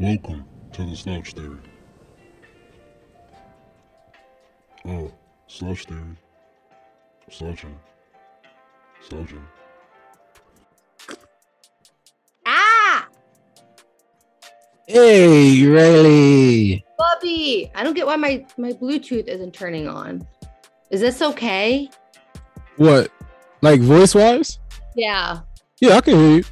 [0.00, 1.58] Welcome to the Slouch Theory.
[4.86, 5.12] Oh,
[5.46, 6.16] Slouch Theory.
[7.30, 7.78] Slouching.
[9.06, 9.44] Slouching.
[12.46, 13.08] Ah,
[14.86, 16.82] Hey, Riley.
[16.96, 17.70] Bubby!
[17.74, 20.26] I don't get why my my Bluetooth isn't turning on.
[20.90, 21.90] Is this okay?
[22.78, 23.12] What?
[23.60, 24.60] Like voice wise?
[24.96, 25.40] Yeah.
[25.78, 26.44] Yeah, I can hear you.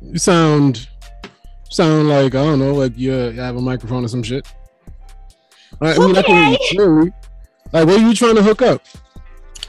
[0.00, 0.88] You sound
[1.70, 4.46] sound like I don't know, like you uh, have a microphone or some shit.
[5.80, 7.12] I, I mean, I can hear you.
[7.72, 8.82] Like, what are you trying to hook up?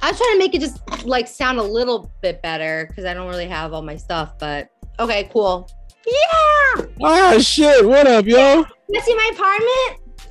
[0.02, 3.14] I was trying to make it just like sound a little bit better because I
[3.14, 4.40] don't really have all my stuff.
[4.40, 5.70] But okay, cool.
[6.08, 6.86] Yeah.
[7.04, 7.86] Ah, shit.
[7.86, 8.66] What up, yo?
[8.90, 10.30] You see my apartment?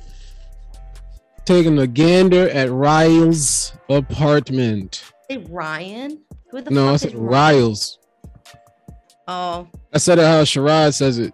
[1.45, 5.03] Taking a gander at Ryle's apartment.
[5.29, 6.21] Hey Ryan.
[6.51, 7.55] Who the No, I fuck said is Ryan?
[7.55, 7.99] Ryle's.
[9.27, 11.33] Oh, I said it how Sherrod says it.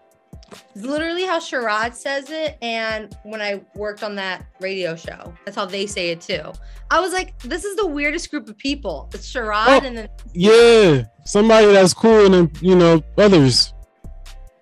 [0.75, 2.57] It's literally how Sherrod says it.
[2.61, 6.51] And when I worked on that radio show, that's how they say it too.
[6.91, 9.09] I was like, this is the weirdest group of people.
[9.13, 9.81] It's Sherrod Oh.
[9.85, 13.73] and then Yeah, somebody that's cool and then, you know others.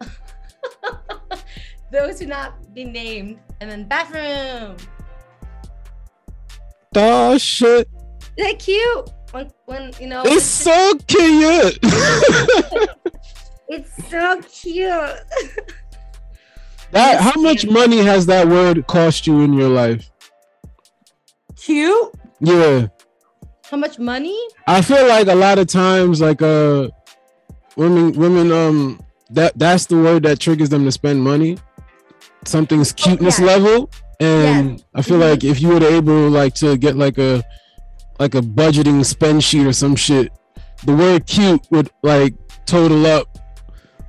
[1.91, 4.77] those who not be named, and then bathroom.
[6.95, 7.87] Oh shit.
[8.37, 9.09] That cute?
[9.31, 11.79] When, when you know, It's so cute.
[13.67, 15.19] it's so cute.
[16.93, 20.09] that how much money has that word cost you in your life?
[21.55, 22.11] cute?
[22.39, 22.87] Yeah.
[23.69, 24.37] How much money?
[24.67, 26.89] I feel like a lot of times like uh
[27.75, 31.57] women women um that that's the word that triggers them to spend money.
[32.45, 33.45] Something's cuteness yeah.
[33.45, 33.89] level.
[34.19, 34.83] And Yes.
[34.93, 35.29] I feel Mhm.
[35.31, 37.43] like if you were able like to get like a
[38.19, 40.31] like a budgeting spend sheet or some shit,
[40.85, 42.35] the word cute would like
[42.65, 43.27] total up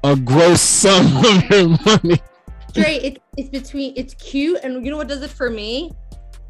[0.02, 2.20] a gross sum of your money.
[2.75, 5.92] Dre, it, it's between it's cute, and you know what does it for me?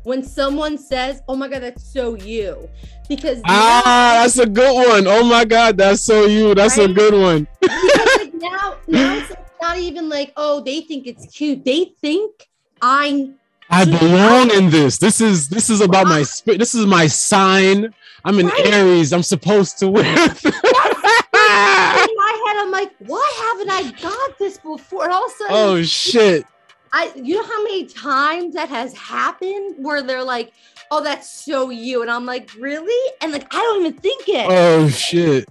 [0.05, 2.69] When someone says, "Oh my god, that's so you,"
[3.09, 5.07] because Ah, that's a good one.
[5.07, 6.55] Oh my god, that's so you.
[6.55, 7.47] That's a good one.
[7.63, 9.33] like, now now it's
[9.63, 11.65] not even like, oh, they think it's cute.
[11.65, 12.49] They think
[12.83, 13.37] I'm
[13.71, 14.99] I belong in this.
[14.99, 16.59] This is this is about my spirit.
[16.59, 17.95] This is my sign.
[18.25, 18.67] I'm an Right.
[18.67, 19.13] Aries.
[19.13, 20.05] I'm supposed to wear.
[22.55, 22.63] head.
[22.65, 25.05] I'm like, why haven't I got this before?
[25.05, 26.47] And all of a sudden, oh shit!
[26.93, 30.53] I you know how many times that has happened where they're like,
[30.91, 34.47] "Oh, that's so you," and I'm like, "Really?" And like, I don't even think it.
[34.49, 35.49] Oh shit!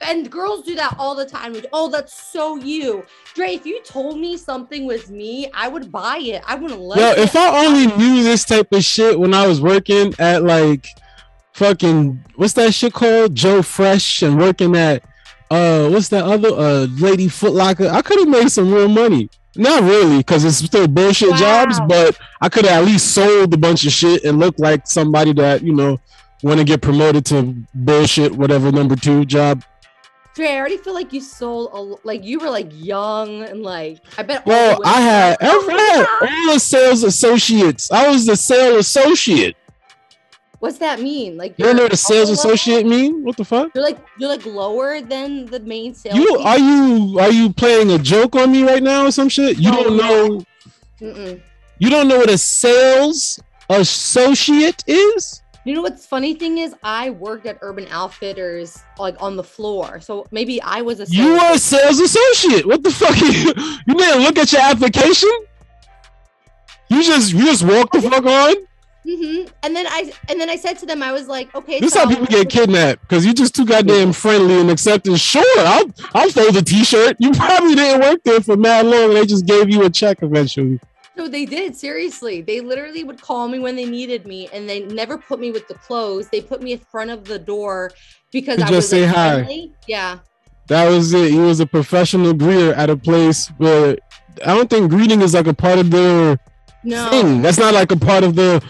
[0.00, 1.54] and girls do that all the time.
[1.54, 3.54] Like, oh, that's so you, Dre.
[3.54, 6.42] If you told me something was me, I would buy it.
[6.46, 7.18] I wouldn't let Yo, it.
[7.18, 10.88] if I only knew this type of shit when I was working at like
[11.52, 13.34] fucking what's that shit called?
[13.34, 15.02] Joe Fresh and working at
[15.50, 17.88] uh what's that other uh Lady Foot Locker?
[17.88, 19.28] I could have made some real money.
[19.58, 23.56] Not really, because it's still bullshit jobs, but I could have at least sold a
[23.56, 25.98] bunch of shit and looked like somebody that, you know,
[26.42, 29.64] want to get promoted to bullshit, whatever number two job.
[30.34, 34.00] Dre, I already feel like you sold a, like you were like young and like
[34.18, 34.44] I bet.
[34.44, 37.90] Well, I had like, "Oh every my had all the sales associates.
[37.90, 39.56] I was the sales associate.
[40.60, 41.36] What's that mean?
[41.36, 42.34] Like You don't know what a sales level?
[42.52, 43.22] associate mean?
[43.24, 43.70] What the fuck?
[43.74, 46.16] You're like you're like lower than the main sales.
[46.16, 49.58] You are you are you playing a joke on me right now or some shit?
[49.58, 50.44] You No, don't know
[51.00, 51.40] Mm-mm.
[51.78, 55.42] you don't know what a sales associate is?
[55.64, 59.98] You know what's funny thing is I worked at Urban Outfitters like on the floor,
[60.00, 61.06] so maybe I was a.
[61.10, 62.66] You sales- are a sales associate.
[62.66, 63.18] What the fuck?
[63.20, 63.52] You,
[63.88, 65.28] you didn't look at your application?
[66.88, 68.54] You just you just walk the fuck on?
[69.06, 69.48] Mhm.
[69.62, 71.92] And then I and then I said to them, I was like, okay, This is
[71.92, 75.14] so how people get kidnapped because you're just too goddamn friendly and accepting.
[75.14, 75.84] Sure, I'll
[76.14, 77.16] I'll fold a t-shirt.
[77.20, 79.14] You probably didn't work there for mad long.
[79.14, 80.80] They just gave you a check eventually.
[81.16, 82.42] No, they did seriously.
[82.42, 85.66] They literally would call me when they needed me, and they never put me with
[85.68, 86.28] the clothes.
[86.28, 87.92] They put me in front of the door
[88.32, 89.34] because To I just was say like, hi.
[89.36, 89.72] friendly.
[89.86, 90.18] Yeah,
[90.66, 91.30] That was it.
[91.30, 93.96] He was a professional greeter at a place where
[94.44, 96.38] I don't think greeting is like a part of their
[96.84, 97.40] no, thing.
[97.40, 98.62] That's not like a part of the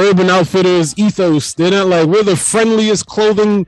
[0.00, 1.54] Urban Outfitters ethos.
[1.54, 3.66] They're not like we're the friendliest clothing.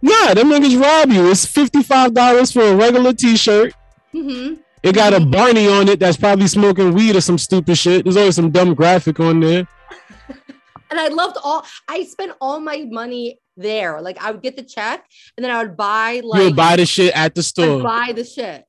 [0.00, 1.30] Nah, them niggas rob you.
[1.30, 3.74] It's fifty five dollars for a regular t-shirt.
[4.12, 5.30] hmm It got a Mhm.
[5.32, 8.04] Barney on it that's probably smoking weed or some stupid shit.
[8.04, 9.66] There's always some dumb graphic on there.
[10.90, 11.64] and I loved all.
[11.88, 14.00] I spent all my money there.
[14.00, 15.04] Like I would get the check,
[15.36, 17.82] and then I would buy like you would buy the shit at the store.
[17.82, 18.64] buy the shit.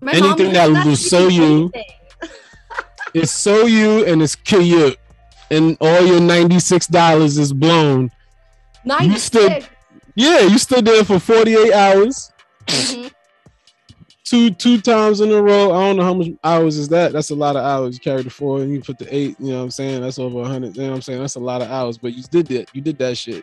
[0.00, 1.72] My Anything that will "That's sew making you."
[3.14, 4.94] It's so you and it's kill you.
[5.50, 8.10] And all your $96 is blown.
[8.84, 9.66] Ninety six.
[10.14, 12.32] Yeah, you stood there for 48 hours.
[12.66, 13.10] Mhm.
[14.24, 15.72] two two times in a row.
[15.72, 17.12] I don't know how much hours is that.
[17.12, 17.94] That's a lot of hours.
[17.94, 19.36] You carried the four and you put the eight.
[19.40, 20.02] You know what I'm saying?
[20.02, 20.76] That's over hundred.
[20.76, 21.20] You know what I'm saying?
[21.20, 21.96] That's a lot of hours.
[21.96, 22.68] But you did that.
[22.74, 23.42] You did that shit.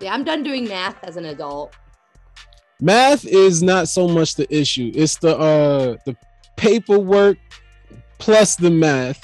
[0.00, 1.74] Yeah, I'm done doing math as an adult.
[2.80, 4.92] Math is not so much the issue.
[4.94, 6.16] It's the uh the
[6.56, 7.36] paperwork
[8.18, 9.20] plus the math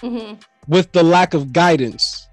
[0.00, 0.32] hmm
[0.68, 2.26] with the lack of guidance.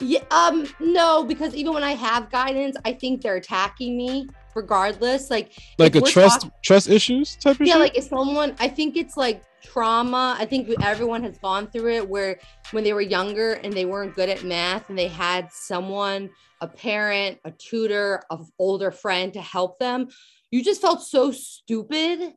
[0.00, 5.30] Yeah, um, no, because even when I have guidance, I think they're attacking me regardless.
[5.30, 7.80] Like, Like a trust talk- trust issues type of yeah, shit.
[7.82, 10.36] like if someone, I think it's like trauma.
[10.36, 12.40] I think everyone has gone through it where
[12.72, 16.28] when they were younger and they weren't good at math and they had someone,
[16.60, 20.08] a parent, a tutor, an older friend to help them,
[20.50, 22.32] you just felt so stupid,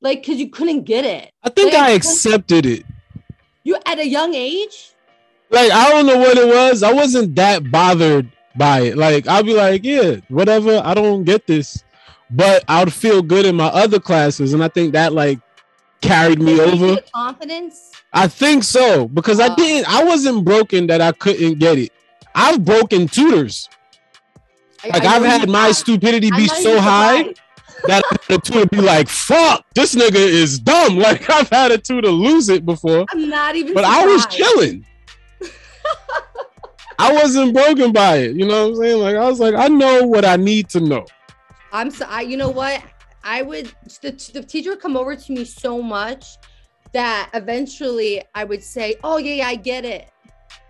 [0.00, 1.30] like because you couldn't get it.
[1.42, 2.86] I think like, I- accepted it.
[3.66, 4.92] You at a young age.
[5.50, 6.82] like I don't know what it was.
[6.82, 8.96] I wasn't that bothered by it.
[8.96, 10.80] Like I'll be like, yeah, whatever.
[10.84, 11.82] I don't get this,
[12.30, 15.40] but I'd feel good in my other classes, and I think that like
[16.00, 17.00] carried me over.
[17.14, 17.90] confidence.
[18.12, 19.56] I think so because I Uh.
[19.56, 19.88] didn't.
[19.92, 21.92] I wasn't broken that I couldn't get it.
[22.34, 23.68] I've broken tutors.
[24.92, 25.76] Like I I've had my have.
[25.76, 27.40] stupidity be so high surprised.
[27.86, 32.00] That the tutor be like, "Fuck, this nigga is dumb." Like I've had a two
[32.00, 33.06] to lose it before.
[33.10, 33.74] I'm not even.
[33.74, 34.84] but I was chilling.
[36.98, 38.36] I wasn't broken by it.
[38.36, 39.02] You know what I'm saying?
[39.02, 41.06] Like I was like, I know what I need to know.
[41.72, 42.06] I'm so.
[42.08, 42.82] I, you know what?
[43.22, 43.72] I would.
[44.00, 46.38] The, the teacher would come over to me so much
[46.92, 50.10] that eventually I would say, "Oh yeah, yeah, I get it,"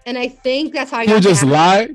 [0.06, 1.90] and I think that's how I You just lie.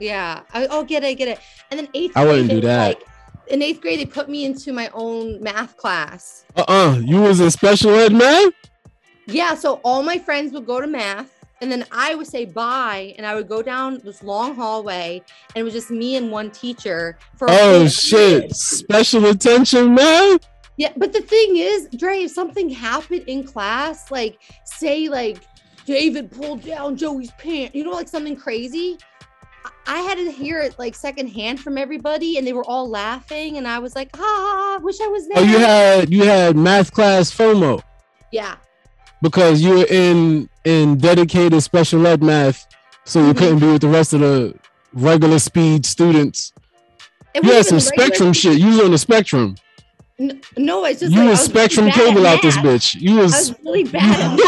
[0.00, 0.40] Yeah.
[0.52, 1.38] I, oh, get it, get it.
[1.70, 2.16] And then eighth.
[2.16, 2.98] I wouldn't do that.
[2.98, 3.08] Like,
[3.48, 6.44] in eighth grade, they put me into my own math class.
[6.56, 7.00] Uh-uh.
[7.04, 8.50] You was in special ed, man.
[9.26, 13.14] Yeah, so all my friends would go to math, and then I would say bye,
[13.16, 15.22] and I would go down this long hallway,
[15.54, 17.46] and it was just me and one teacher for.
[17.48, 18.54] a Oh shit.
[18.54, 20.38] Special attention, man.
[20.76, 25.38] Yeah, but the thing is, Dre, if something happened in class, like say like
[25.86, 28.98] David pulled down Joey's pants, you know, like something crazy.
[29.86, 33.66] I- had to hear it like secondhand from everybody, and they were all laughing, and
[33.66, 35.38] I was like, ah, wish I was there.
[35.38, 37.82] Oh, you had you had math class FOMO
[38.30, 38.54] yeah,
[39.22, 42.66] because you were in in dedicated special ed math,
[43.04, 43.36] so you Mhm.
[43.38, 44.54] couldn't be with the rest of the
[44.92, 46.52] regular speed students.
[47.34, 48.58] It You had some spectrum shit.
[48.58, 49.56] You was on the spectrum.
[50.20, 52.94] N- No, it's just You like, was was spectrum really cable out this bitch.
[53.00, 54.38] You was was really bad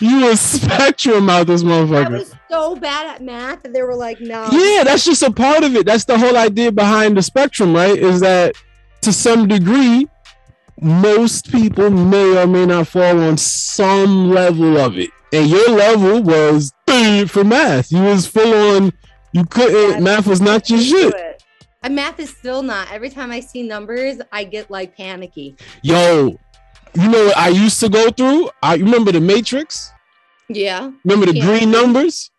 [0.00, 2.32] you was, spectrum out this motherfucker.
[2.54, 4.48] So bad at math that they were like, no.
[4.52, 5.86] Yeah, that's just a part of it.
[5.86, 7.96] That's the whole idea behind the spectrum, right?
[7.98, 8.54] Is that
[9.02, 10.08] to some degree,
[10.80, 15.10] most people may or may not fall on some level of it.
[15.32, 16.72] And your level was
[17.28, 17.90] for math.
[17.90, 18.92] You was full on.
[19.32, 20.02] You couldn't.
[20.02, 21.42] Math was not your shit.
[21.82, 22.90] And math is still not.
[22.92, 25.56] Every time I see numbers, I get like panicky.
[25.82, 26.38] Yo,
[26.94, 28.48] you know what I used to go through?
[28.62, 29.92] I remember the Matrix.
[30.48, 30.92] Yeah.
[31.04, 31.46] Remember the Yeah.
[31.46, 32.30] green numbers?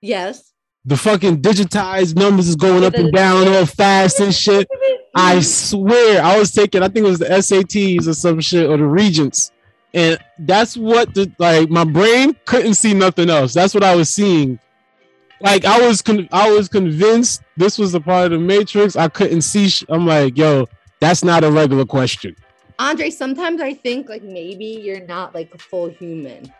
[0.00, 0.52] Yes.
[0.86, 4.66] The fucking digitized numbers is going up and down all fast and shit.
[5.14, 8.78] I swear, I was taking, I think it was the SATs or some shit or
[8.78, 9.52] the Regents,
[9.92, 13.52] and that's what the like my brain couldn't see nothing else.
[13.52, 14.58] That's what I was seeing.
[15.42, 18.96] Like I was, con- I was convinced this was a part of the Matrix.
[18.96, 19.68] I couldn't see.
[19.68, 20.66] Sh- I'm like, yo,
[21.00, 22.36] that's not a regular question.
[22.78, 26.50] Andre, sometimes I think like maybe you're not like a full human.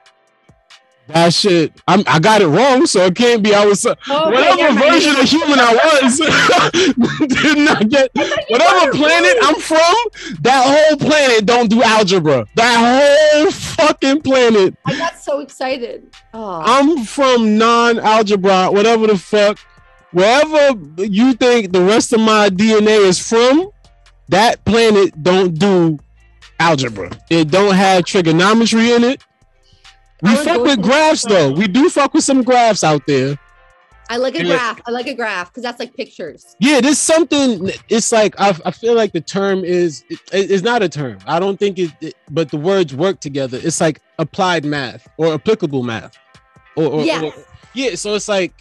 [1.12, 3.54] That shit, I'm, I got it wrong, so it can't be.
[3.54, 9.36] I was uh, Oh, whatever version of human I was, did not get whatever planet
[9.42, 9.94] I'm from.
[10.42, 12.46] That whole planet don't do algebra.
[12.54, 14.74] That whole fucking planet.
[14.86, 16.14] I got so excited.
[16.32, 19.58] Oh, I'm from non-algebra, whatever the fuck.
[20.12, 23.70] Wherever you think the rest of my DNA is from,
[24.28, 25.98] that planet don't do
[26.58, 27.10] algebra.
[27.30, 29.22] It don't have trigonometry in it.
[30.22, 31.52] We fuck with graphs though.
[31.52, 33.38] We do fuck with some graphs out there.
[34.08, 34.80] I like a graph.
[34.86, 36.56] I like a graph because that's like pictures.
[36.58, 37.70] Yeah, there's something.
[37.88, 41.18] It's like I, I feel like the term is it, it's not a term.
[41.26, 43.58] I don't think it, it- but the words work together.
[43.62, 46.16] It's like applied math or applicable math.
[46.76, 47.22] Or, or, Yes.
[47.22, 47.94] or- yeah.
[47.94, 48.52] So it's like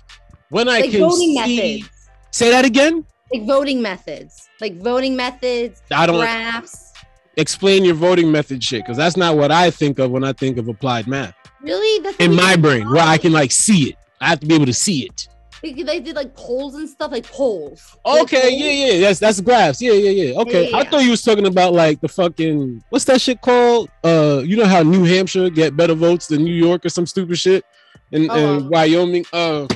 [0.49, 1.79] when I Like can voting see.
[1.81, 1.89] methods.
[2.31, 3.03] Say that again.
[3.33, 4.47] Like voting methods.
[4.61, 6.93] Like voting methods, I don't graphs.
[7.37, 10.57] explain your voting method shit because that's not what I think of when I think
[10.57, 12.03] of applied math Really?
[12.03, 13.95] That's in my brain, where I can like see it.
[14.21, 15.27] I have to be able to see it.
[15.61, 17.97] They, they did like polls and stuff, like polls.
[18.05, 18.53] Like Okay, polls.
[18.61, 19.81] yeah, yeah, that's that's graphs.
[19.81, 20.39] Yeah, yeah, yeah.
[20.39, 20.89] Okay, Yeah, I yeah.
[20.89, 23.89] thought you was talking about like the fucking what's that shit called?
[24.03, 27.37] Uh, you know how New Hampshire get better votes than New York or some stupid
[27.37, 27.65] shit,
[28.13, 28.35] and, Oh.
[28.59, 29.25] and Wyoming.
[29.33, 29.67] Uh,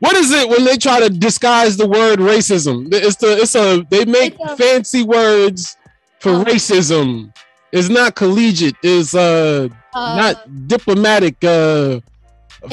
[0.00, 2.92] what is it when they try to disguise the word racism?
[2.92, 5.76] It's the it's a they make a- fancy words
[6.18, 6.44] for Oh.
[6.44, 7.32] racism.
[7.70, 8.74] It's not collegiate.
[8.82, 11.42] It's uh, Uh, not diplomatic.
[11.42, 12.00] Uh,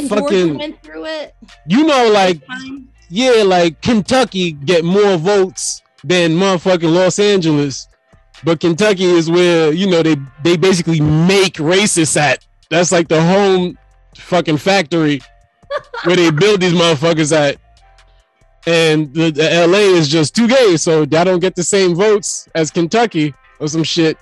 [0.08, 1.36] fucking went through it.
[1.68, 2.42] you know like
[3.12, 7.90] yeah, like Kentucky get more votes than motherfucking Los Angeles,
[8.46, 12.46] but Kentucky is where you know they they basically make racists at.
[12.70, 13.78] That's like the home
[14.16, 15.22] fucking factory
[16.06, 17.58] where they build these motherfuckers at.
[18.66, 22.48] And the, the LA is just too gay, so I don't get the same votes
[22.56, 24.18] as Kentucky or some shit.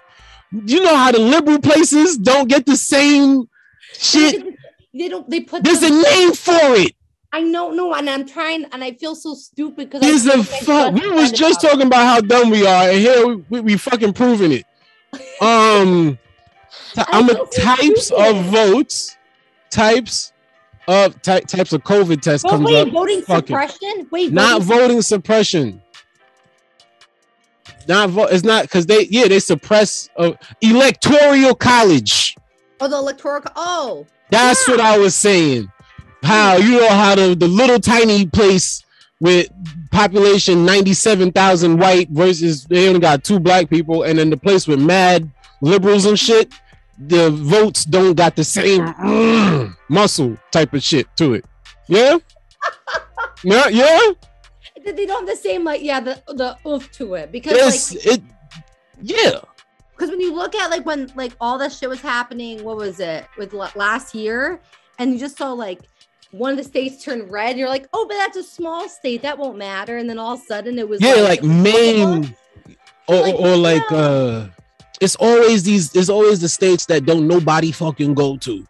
[0.52, 3.48] You know how the liberal places don't get the same
[3.94, 4.56] shit.
[4.94, 5.30] They don't.
[5.30, 5.64] They put.
[5.64, 6.94] There's a name for it.
[7.32, 10.96] I know, no, and I'm trying, and I feel so stupid because There's a fuck.
[10.96, 14.14] We was just talking about how dumb we are, and here we, we, we fucking
[14.14, 14.66] proving it.
[15.42, 16.18] Um,
[16.98, 18.36] I'm a types stupid.
[18.38, 19.16] of votes,
[19.70, 20.34] types
[20.88, 22.90] of ty- types of COVID tests comes wait, up.
[22.90, 23.48] voting Fuck it.
[23.48, 24.08] suppression.
[24.12, 25.82] Wait, Not voting- voting suppression.
[27.88, 28.30] Not vote.
[28.32, 32.36] It's not because they yeah they suppress uh, electoral college.
[32.80, 33.42] Oh, the electoral.
[33.42, 34.74] co- Oh, That's Yeah.
[34.76, 35.72] what I was saying.
[36.24, 38.84] How you know how the, the little tiny place
[39.22, 39.50] with
[39.92, 44.80] population 97,000 white versus they only got two black people and then the place with
[44.80, 45.30] mad
[45.62, 46.54] liberals and shit
[46.98, 51.46] the votes don't got the same mm, muscle type of shit to it.
[51.88, 52.18] Yeah?
[53.44, 54.00] yeah, yeah.
[54.90, 57.94] They they don't have the same like yeah the the oof to it because Yes,
[57.94, 58.22] like it
[59.02, 59.40] yeah.
[59.92, 63.00] because when you look at like when like all that shit was happening, what was
[63.00, 64.60] it with last year,
[64.98, 65.82] and you just saw like
[66.32, 69.38] one of the states turn red, you're like, oh, but that's a small state, that
[69.38, 72.36] won't matter, and then all of a sudden it was Yeah, like Maine
[73.08, 73.98] or, Like, or like no.
[73.98, 74.48] uh
[75.02, 78.66] it's always these it's always the states that don't nobody fucking go to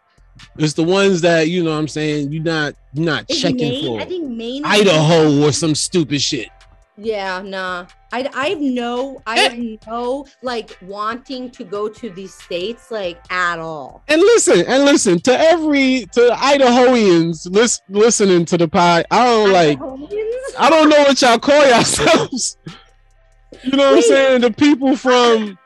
[0.58, 3.58] it's the ones that you know what i'm saying you're not you're not Is checking
[3.70, 6.48] Maine, for I think Maine, idaho or some stupid shit
[6.96, 7.86] Yeah, nah.
[8.12, 9.56] I I have no I have
[9.86, 14.02] no like wanting to go to these states like at all.
[14.08, 19.52] and listen and listen to every to idahoans lis- listening to the pod i don't
[19.52, 20.54] like Idahoans?
[20.58, 22.58] i don't know what y'all call yourselves
[23.62, 25.56] you know what i'm saying the people from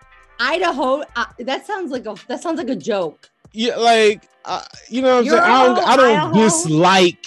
[0.40, 1.02] Idaho.
[1.14, 3.30] Uh, that sounds like a that sounds like a joke.
[3.52, 5.50] yeah, like uh, you know what I'm You're saying.
[5.50, 7.26] I don't, I don't dislike.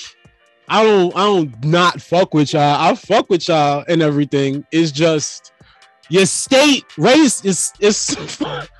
[0.69, 2.75] I don't, I don't not fuck with y'all.
[2.79, 4.65] I fuck with y'all and everything.
[4.71, 5.53] It's just
[6.09, 8.17] your state race is is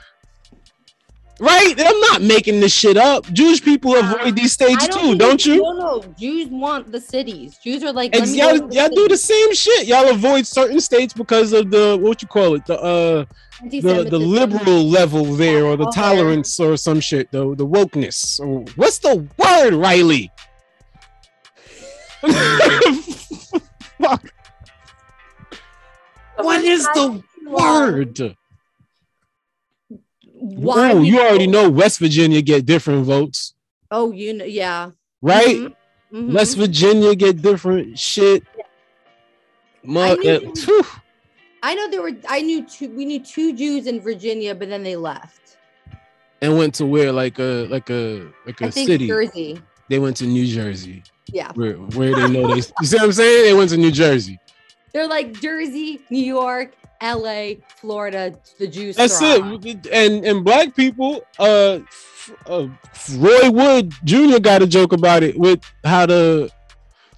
[1.40, 1.74] right.
[1.78, 3.26] I'm not making this shit up.
[3.34, 5.62] Jewish people avoid these states I too, don't you?
[5.62, 6.04] No, no.
[6.18, 7.58] Jews want the cities.
[7.64, 9.88] Jews are like, let Ex- me y'all, y'all do the same shit.
[9.88, 13.26] Y'all avoid certain states because of the what you call it, the uh
[13.62, 18.64] the, the liberal level there or the tolerance or some shit the the wokeness or
[18.76, 20.32] what's the word riley
[24.00, 24.32] Fuck.
[26.38, 28.38] what is the word
[30.56, 33.54] Why oh you already know west virginia get different votes
[33.92, 34.92] Oh, you know, yeah.
[35.22, 35.74] right Mhm,
[36.14, 36.34] mhm.
[36.34, 38.44] west virginia get different shit
[39.84, 40.84] Mu- I knew uh.
[41.64, 42.12] I know there were.
[42.30, 42.90] I knew two.
[42.96, 45.58] We knew two Jews in Virginia, but then they left.
[46.42, 49.60] and went to where like a like a like a I think city Jersey.
[49.90, 51.02] they went to new jersey
[51.32, 53.92] Yeah, where where they know they you see what i'm saying they went to new
[53.92, 54.38] jersey
[54.94, 58.38] they're like Jersey, New York, L.A., Florida.
[58.60, 58.96] The Jews.
[58.96, 59.66] That's thrive.
[59.66, 59.88] it.
[59.88, 61.80] And and black people, uh,
[62.46, 62.68] uh,
[63.16, 64.40] Roy Wood Jr.
[64.40, 66.50] got a joke about it with how to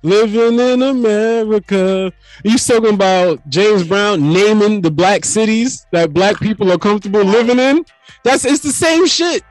[0.01, 2.11] living in America.
[2.43, 7.59] He's talking about James Brown naming the black cities that black people are comfortable living
[7.59, 7.85] in.
[8.23, 9.43] That's it's the same shit.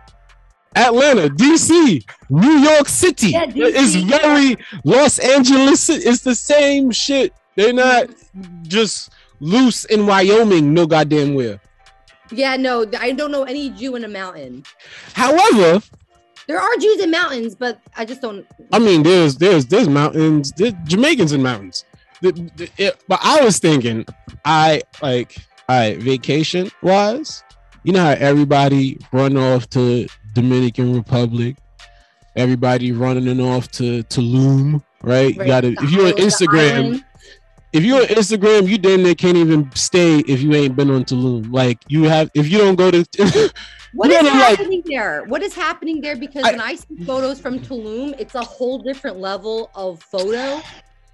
[0.76, 3.30] Atlanta, DC, New York City.
[3.30, 5.88] Yeah, it's very Los Angeles.
[5.88, 7.32] It's the same shit.
[7.56, 8.10] They're not
[8.62, 11.60] just loose in Wyoming, no goddamn where.
[12.30, 14.64] Yeah, no, I don't know any Jew in a mountain.
[15.14, 15.80] However,
[16.46, 18.46] There are Jews in mountains, but I just don't.
[18.72, 21.84] I mean, there's there's there's mountains, there's Jamaicans in mountains.
[22.22, 24.06] The- the- it- but I was thinking,
[24.46, 25.36] I like,
[25.68, 27.44] I vacation wise,
[27.84, 31.56] you know how everybody run off to Dominican Republic,
[32.34, 35.34] everybody running off to Tulum, right?
[35.36, 37.04] You gotta if you're on Instagram.
[37.72, 41.04] If you're on Instagram, you damn near can't even stay if you ain't been on
[41.04, 41.52] Tulum.
[41.52, 43.04] Like you have, if you don't go to,
[43.94, 45.24] What is know, like- happening there?
[45.24, 46.16] What is happening there?
[46.16, 50.60] Because I- when I see photos from Tulum, it's a whole different level of photo.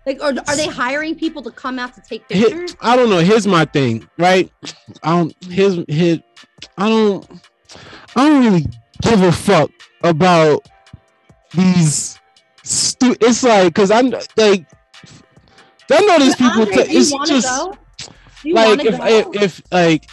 [0.07, 2.77] Like, are, are they hiring people to come out to take pictures?
[2.83, 3.21] I don't know.
[3.21, 4.53] Here's my thing, right?
[5.03, 5.35] I don't.
[5.45, 6.21] Here's his.
[6.77, 7.27] I don't.
[8.15, 8.67] I don't really
[9.01, 9.71] give a fuck
[10.03, 10.69] about
[11.53, 12.19] these
[12.65, 14.67] stu- it's like because I'm like
[15.91, 16.63] I know these people.
[16.63, 17.77] Andre, t- it's just go?
[18.43, 20.11] Do you like if, if if like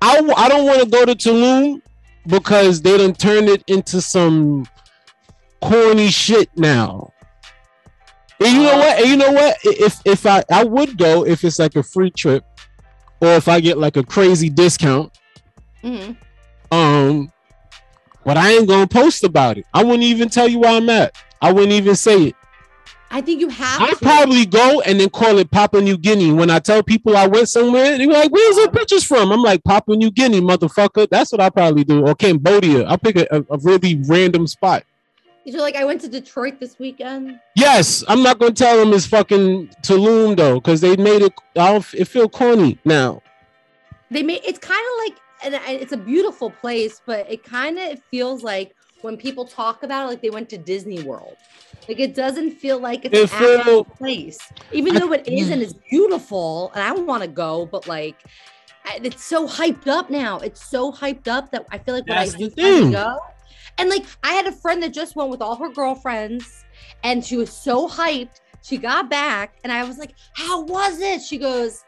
[0.00, 1.80] I w- I don't want to go to Tulum
[2.26, 4.66] because they done turned it into some
[5.60, 7.12] corny shit now.
[8.40, 8.98] And you know Uh, what?
[9.00, 9.56] And you know what?
[9.64, 12.44] I- If if I I would go if it's like a free trip,
[13.20, 15.12] or if I get like a crazy discount.
[15.84, 16.16] Mhm.
[16.72, 17.32] Um,
[18.24, 19.66] but I ain't gonna post about it.
[19.74, 21.14] I wouldn't even tell you where I'm at.
[21.40, 22.36] I wouldn't even say it.
[23.14, 26.32] I think you have I'd probably go and then call it Papua New Guinea.
[26.32, 29.62] When I tell people I went somewhere, they're like, "Where's the pictures from?" I'm like,
[29.64, 32.06] "Papua New Guinea, motherfucker." That's what I probably do.
[32.06, 32.84] Or Cambodia.
[32.84, 34.84] I'll pick a, a, really random spot.
[35.44, 37.38] You're like, I went to Detroit this weekend.
[37.54, 41.34] Yes, I'm not gonna tell them it's fucking Tulum though, because they made it.
[41.54, 43.20] I'll, it feel corny now.
[44.10, 47.78] They made it's kind of like, and and it's a beautiful place, but it kind
[47.78, 51.36] of feels like when people talk about it, like they went to Disney World.
[51.88, 54.38] Like it doesn't feel like it's It an place,
[54.72, 58.22] even though it is and it's beautiful, and I want to go, but like.
[58.96, 60.38] It's so hyped up now.
[60.38, 63.16] It's so hyped up that I feel like when I do finally go,
[63.78, 66.64] and like I had a friend that just went with all her girlfriends,
[67.04, 68.40] and she was so hyped.
[68.60, 71.84] She got back, and I was like, "How was it?" She goes,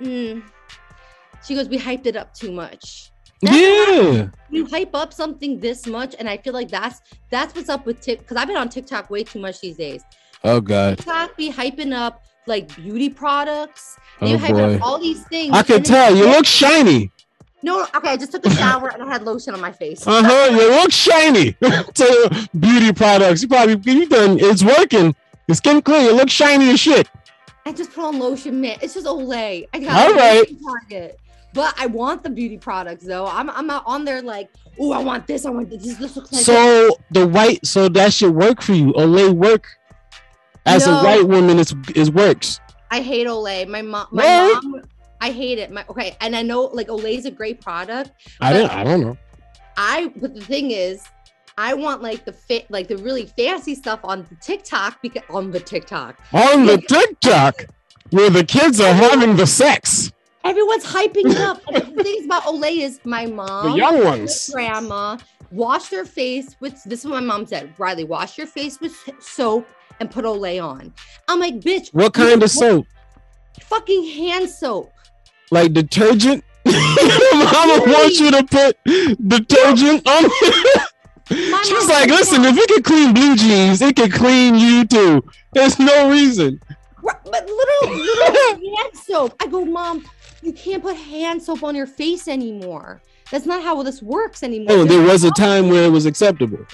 [0.00, 0.42] mm.
[1.46, 5.86] "She goes, we hyped it up too much." That's yeah, you hype up something this
[5.86, 8.68] much and i feel like that's that's what's up with tik because i've been on
[8.70, 10.02] tiktok way too much these days
[10.44, 10.96] Oh god.
[10.98, 14.74] tiktok be hyping up like beauty products they Oh boy.
[14.76, 17.10] up all these things I can tell you look shiny.
[17.62, 20.22] no okay i just took a shower and i had lotion on my face Uh
[20.24, 20.48] huh.
[20.56, 21.52] You look shiny.
[22.00, 23.42] to beauty products.
[23.42, 24.38] You probably you done.
[24.40, 25.14] It's working.
[25.48, 26.02] Your skin clear.
[26.02, 27.08] You look shiny as shit.
[27.66, 30.46] i just put on lotion man it's just olay i got All right.
[30.64, 31.18] Target.
[31.56, 34.48] But i want the beauty products though i'm, I'm out on there like
[34.78, 37.64] oh i want this i want this this, looks like So the white.
[37.66, 38.92] So that should work for you.
[38.92, 39.66] Olay work.
[40.66, 41.00] As No.
[41.00, 42.60] a white woman, it's it works.
[42.90, 43.66] I hate Olay.
[43.66, 44.64] My mom, my What?
[44.64, 44.82] mom,
[45.20, 45.70] I hate it.
[45.70, 48.10] My okay, and I know like Olay is a great product.
[48.40, 48.70] I don't.
[48.70, 49.16] I don't know.
[49.76, 51.02] I but the thing is,
[51.56, 55.50] I want like the fit, like the really fancy stuff on the TikTok because on
[55.50, 57.66] the TikTok, On the TikTok,
[58.10, 60.12] where the kids are having the sex,
[60.48, 61.60] everyone's hyping it up.
[61.68, 64.50] And the thing about Olay is my mom, the young ones.
[64.52, 65.18] grandma,
[65.50, 66.82] wash their face with.
[66.84, 67.72] This is what my mom said.
[67.78, 69.66] Riley, wash your face with soap
[70.00, 70.92] and put Olay on.
[71.28, 71.92] I'm like, bitch.
[71.92, 72.86] What kind of soap?
[73.60, 74.92] Fucking hand soap.
[75.50, 76.44] Like detergent?
[76.66, 78.76] Mama wants you to put
[79.28, 80.30] detergent on.
[81.64, 85.24] She's like, listen, if it can clean blue jeans, it can clean you too.
[85.52, 86.60] There's no reason.
[87.02, 88.34] But little, little
[88.76, 89.36] hand soap.
[89.40, 90.04] I go, mom,
[90.46, 93.02] you can't put hand soap on your face anymore.
[93.30, 94.68] That's not how this works anymore.
[94.70, 96.64] Oh, there was a time where it was acceptable.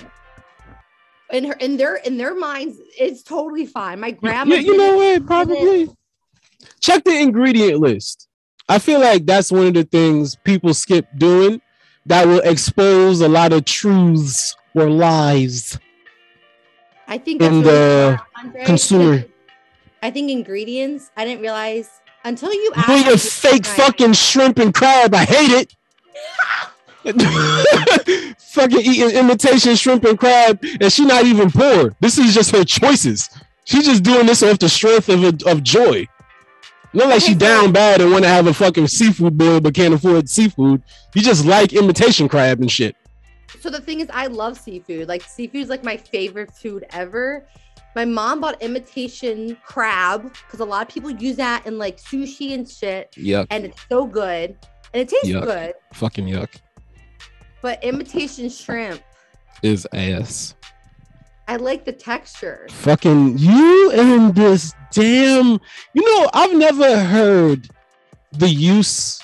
[1.32, 3.98] in her in their in their minds, it's totally fine.
[3.98, 4.54] My grandma.
[4.54, 5.26] Yeah, you know what?
[5.26, 5.88] Probably.
[6.80, 8.28] Check the ingredient list.
[8.68, 11.60] I feel like that's one of the things people skip doing
[12.06, 15.78] that will expose a lot of truths or lies.
[17.08, 18.20] I think in the
[18.64, 19.24] consumer.
[20.02, 21.10] I think ingredients.
[21.16, 22.88] I didn't realize until you You asked.
[22.88, 23.76] know your fake tonight.
[23.76, 25.14] fucking shrimp and crab.
[25.14, 25.74] I hate it.
[28.38, 31.94] fucking eating imitation shrimp and crab, and she not even poor.
[32.00, 33.28] This is just her choices.
[33.64, 36.06] She's just doing this off the strength of of joy.
[36.94, 39.74] Not like she so- down bad and want to have a fucking seafood bill but
[39.74, 40.82] can't afford seafood.
[41.14, 42.94] You just like imitation crab and shit.
[43.60, 45.08] So the thing is, I love seafood.
[45.08, 47.46] Like seafood is like my favorite food ever.
[47.94, 52.54] My mom bought imitation crab because a lot of people use that in like sushi
[52.54, 53.44] and shit, Yeah.
[53.50, 54.56] and it's so good
[54.94, 55.42] and it tastes Yuck.
[55.44, 55.74] good.
[55.92, 56.48] Fucking yuck.
[57.60, 59.02] But imitation shrimp,
[59.62, 60.54] Is ass.
[61.48, 62.66] I like the texture.
[62.70, 65.58] fucking you and this damn
[65.94, 67.68] you know i've never heard
[68.32, 69.20] the use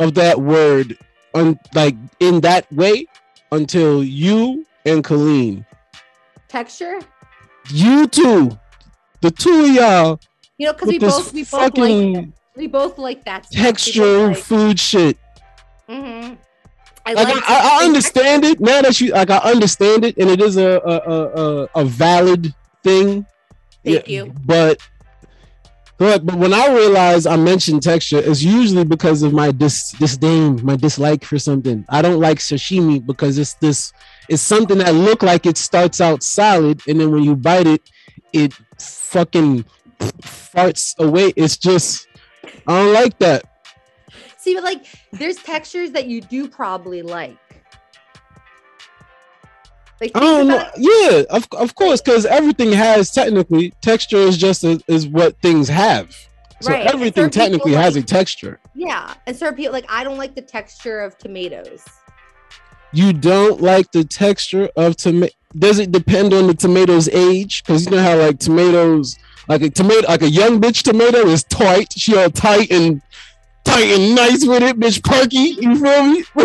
[0.00, 0.96] of that word
[1.34, 3.06] on like in that way
[3.52, 5.64] until you and colleen
[6.48, 6.98] Texture,
[7.72, 8.58] you two
[9.20, 10.20] the two of y'all
[10.58, 13.62] you know, because we both we both like we both like that stuff.
[13.62, 15.16] Texture like- food shit
[15.88, 16.34] Mm-hmm.
[17.04, 20.30] I like, like I, I, understand it now that you like i understand it and
[20.30, 22.54] it is a a a, a, valid
[22.84, 23.26] thing
[23.84, 24.32] Thank you.
[24.44, 24.78] But
[25.98, 30.64] but but when I realize I mentioned texture, it's usually because of my dis disdain,
[30.64, 31.84] my dislike for something.
[31.88, 33.92] I don't like sashimi because it's this
[34.30, 37.82] it's something that look like it starts out solid and then when you bite it,
[38.32, 39.64] it fucking
[39.98, 41.32] farts away.
[41.36, 42.06] It's just
[42.66, 43.44] I don't like that.
[44.38, 47.36] See, but like, there's textures that you do probably like.
[50.00, 50.66] Like, I don't know.
[50.78, 55.68] Yeah, of, of course, because everything has technically texture is just a, is what things
[55.68, 56.16] have.
[56.62, 58.60] So Right, everything technically has a texture.
[58.74, 61.84] Yeah, and certain people like I don't like the texture of tomatoes.
[62.92, 65.32] You don't like the texture of tomato.
[65.56, 67.62] Does it depend on the tomato's age?
[67.62, 69.16] Because you know how like tomatoes,
[69.48, 71.92] like a tomato, like a young bitch tomato is tight.
[71.92, 73.02] She all tight and
[73.64, 75.56] tight and nice with it, bitch perky.
[75.60, 76.24] You feel me?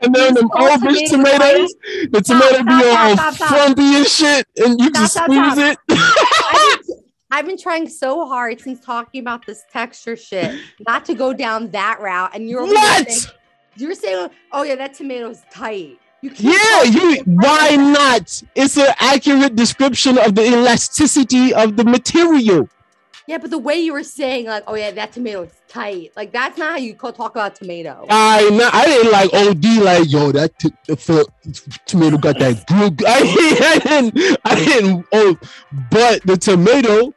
[0.00, 1.74] and then them old bitch tomato tomatoes,
[2.10, 3.48] the Stop, tomato be all stop, stop.
[3.48, 5.78] frumpy and shit, and you can squeeze it.
[5.90, 6.96] I've been,
[7.30, 11.70] I've been trying so hard since talking about this texture shit not to go down
[11.70, 13.34] that route, and you're What?
[13.76, 17.16] Saying- you're saying, "Oh yeah, that tomato's tight." You keep Yeah, you.
[17.26, 17.76] Why tight.
[17.76, 18.42] not?
[18.54, 22.68] It's an accurate description of the elasticity of the material.
[23.26, 26.58] Yeah, but the way you were saying, like, "Oh yeah, that tomato's tight," like that's
[26.58, 28.06] not how you co- talk about tomato.
[28.10, 28.68] I know.
[28.72, 29.80] I didn't like OD.
[29.80, 31.26] Like yo, that t- the
[31.86, 33.02] tomato got that good.
[33.06, 33.20] I,
[33.74, 34.38] I didn't.
[34.44, 35.06] I didn't.
[35.12, 35.36] Oh,
[35.90, 37.14] but the tomato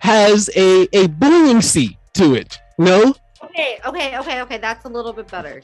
[0.00, 2.58] has a a buoyancy to it.
[2.78, 3.14] No.
[3.44, 4.58] Okay, okay, okay, okay.
[4.58, 5.62] That's a little bit better.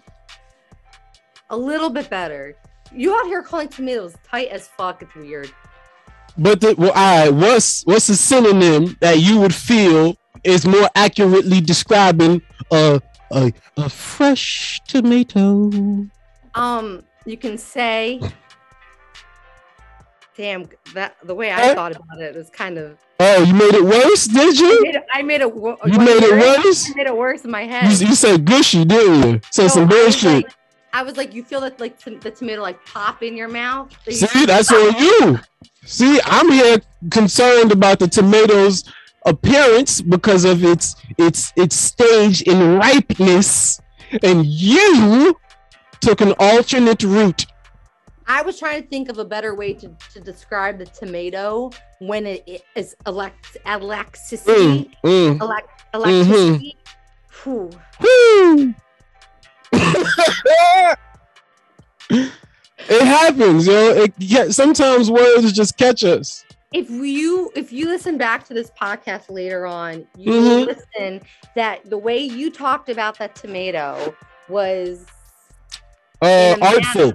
[1.53, 2.57] A little bit better.
[2.95, 5.03] You out here calling tomatoes tight as fuck.
[5.03, 5.53] It's weird.
[6.39, 11.61] But the well, I what's what's a synonym that you would feel is more accurately
[11.61, 15.71] describing a a, a fresh tomato?
[16.55, 18.21] Um, you can say,
[20.37, 23.85] "Damn, that the way I thought about it was kind of." Oh, you made it
[23.85, 24.83] worse, did I you?
[24.83, 25.05] made it.
[25.13, 25.55] I made it.
[25.55, 26.91] wo- You made it worse.
[26.91, 27.85] I made it worse in my head.
[27.93, 29.41] You, you said gushy, didn't you?
[29.51, 30.45] Said No, some bullshit.
[30.45, 30.53] like-
[30.93, 33.91] I was like, you feel that like tom- the tomato like pop in your mouth.
[34.11, 35.39] See, that's on you.
[35.85, 36.79] See, I'm here
[37.11, 38.85] concerned about the tomato's
[39.25, 43.81] appearance because of its its its stage in ripeness,
[44.23, 45.37] and you
[46.01, 47.47] took an alternate route.
[48.27, 52.27] I was trying to think of a better way to, to describe the tomato when
[52.27, 54.91] it i- is elect electricity.
[55.05, 55.39] Mm, mm.
[55.39, 56.77] Elec- electricity.
[57.43, 57.71] Whew.
[58.01, 58.75] Woo!
[62.11, 62.29] it
[62.89, 64.07] happens, yo.
[64.19, 66.45] It, sometimes words just catch us.
[66.73, 70.67] If you if you listen back to this podcast later on, you Mhm.
[70.67, 71.21] listen
[71.55, 74.15] that the way you talked about that tomato
[74.49, 75.05] was
[76.23, 77.13] Uh, artful.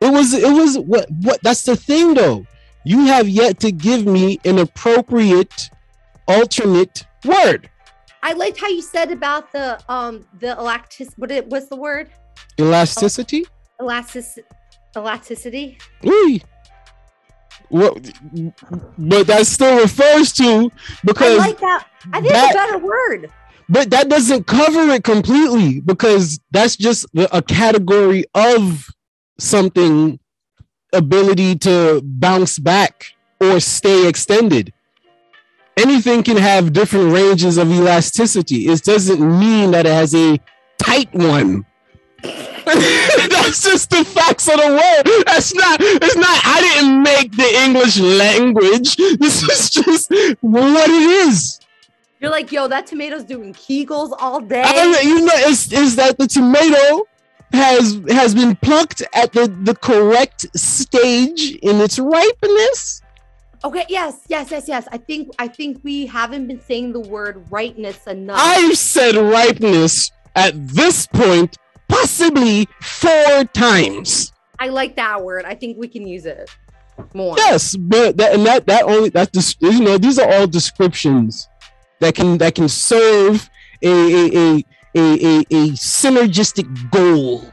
[0.00, 2.46] It was it was what what that's the thing though.
[2.84, 5.70] You have yet to give me an appropriate
[6.26, 7.70] alternate word.
[8.26, 12.10] I liked how you said about the um the elastic what it what's the word
[12.58, 13.44] Elasticity?
[13.80, 14.24] elastic
[14.96, 15.78] elasticity.
[16.06, 16.38] Ooh.
[17.68, 17.94] What
[18.98, 20.70] but that still refers to
[21.04, 21.86] because I like that.
[22.12, 23.30] I think that- it's a better word.
[23.68, 28.88] but that doesn't cover it completely because that's just a category of
[29.38, 30.18] something
[30.92, 33.06] ability to bounce back
[33.40, 34.72] or stay extended
[35.76, 38.68] anything can have different ranges of elasticity.
[38.68, 40.38] It doesn't mean that it has a
[40.78, 41.66] tight one.
[42.64, 45.24] That's just the facts of the world.
[45.26, 48.96] That's not it's not i didn't make the english language.
[49.18, 50.10] This is just
[50.40, 51.60] what it is.
[52.20, 54.62] You're like, yo, that tomato's doing Kegels all day.
[54.64, 57.06] I you know, is is that the tomato
[57.52, 63.02] has has been plucked at the the correct stage in its ripeness?
[63.64, 64.86] Okay, yes, yes, yes, yes.
[64.92, 68.38] I think I think we haven't been saying the word rightness enough.
[68.38, 71.56] I've said ripeness at this point
[71.88, 74.32] possibly four times.
[74.58, 75.46] I like that word.
[75.46, 76.50] I think we can use it
[77.14, 77.36] more.
[77.38, 81.48] Yes, but that and that that only that's dis- you know these are all descriptions
[82.00, 83.48] that can that can serve
[83.82, 87.50] a a a a, a, a synergistic goal.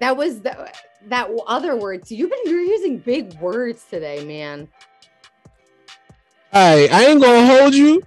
[0.00, 0.70] That was the,
[1.08, 2.06] that other word.
[2.06, 4.68] So you've been you're using big words today, man.
[6.52, 8.02] Hey, I ain't gonna hold you.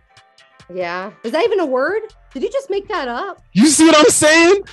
[0.73, 1.11] Yeah.
[1.23, 2.01] Is that even a word?
[2.33, 3.41] Did you just make that up?
[3.53, 4.63] You see what I'm saying?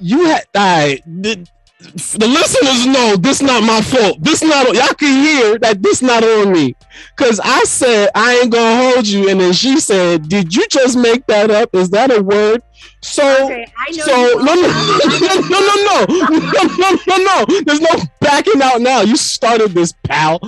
[0.00, 1.46] You had I the,
[1.92, 4.18] the listeners know this not my fault.
[4.22, 6.74] This not y'all can hear that this not on me.
[7.16, 10.96] Cause I said I ain't gonna hold you, and then she said, Did you just
[10.96, 11.74] make that up?
[11.74, 12.62] Is that a word?
[13.02, 18.62] So Okay, so no no no no no no no no no there's no backing
[18.62, 19.02] out now.
[19.02, 20.38] You started this, pal.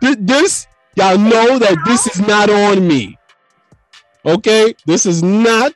[0.00, 3.18] Th- This y'all know that this is not on me.
[4.24, 5.74] Okay, this is not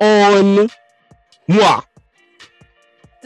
[0.00, 0.68] on
[1.48, 1.80] moi.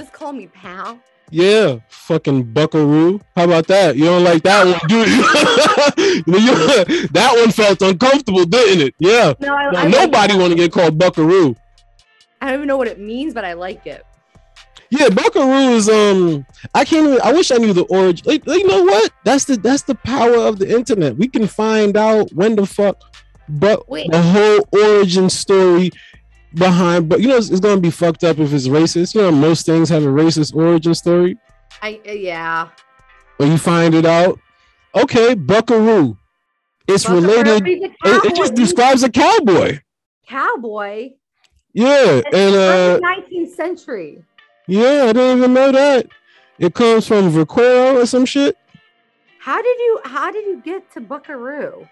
[0.03, 0.99] Just call me pal.
[1.31, 3.21] Yeah, fucking buckaroo.
[3.37, 3.95] How about that?
[3.97, 5.05] You don't like that one, do you?
[6.27, 8.95] You- that one felt uncomfortable, didn't it?
[8.99, 9.35] Yeah.
[9.38, 11.55] No, I, No, I nobody want to get called buckaroo.
[12.41, 14.05] I don't even know what it means, but I like it.
[14.91, 16.45] Yeah, Buckaroo is um.
[16.75, 17.07] I can't.
[17.07, 18.25] Even, I wish I knew the origin.
[18.27, 19.12] Like, you know what?
[19.25, 21.17] That's the that's the power of the internet.
[21.17, 23.01] We can find out when the fuck,
[23.49, 24.11] but Wait.
[24.11, 25.93] the whole origin story
[26.55, 27.09] behind.
[27.09, 29.15] But you know, it's, it's gonna be fucked up if it's racist.
[29.15, 31.37] You know, most things have a racist origin story.
[31.81, 32.69] I uh, yeah.
[33.38, 34.38] When you find it out,
[34.95, 36.17] okay, Buckaroo.
[36.87, 37.67] It's Buckaroo, related.
[37.67, 39.81] It, it just describes a cowboy.
[40.27, 41.11] cowboy.
[41.73, 44.23] Yeah, and uh, Nineteenth century.
[44.67, 46.07] yeah, I didn't even know that.
[46.59, 48.57] It comes from Vaquero or some shit.
[49.42, 51.88] How did you how did you get to Buckaroo?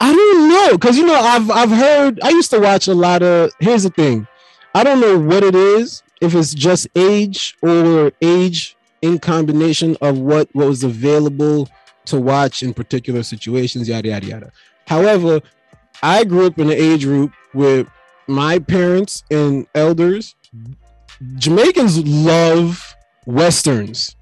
[0.00, 2.18] I don't know, cause you know I've I've heard.
[2.24, 3.52] I used to watch a lot of.
[3.60, 4.26] Here's the thing,
[4.74, 6.02] I don't know what it is.
[6.20, 11.68] If it's just age or age in combination of what what was available
[12.06, 14.52] to watch in particular situations, yada yada yada.
[14.88, 15.40] However,
[16.02, 17.86] I grew up in an age group with
[18.26, 20.34] my parents and elders.
[21.36, 24.16] Jamaicans love westerns.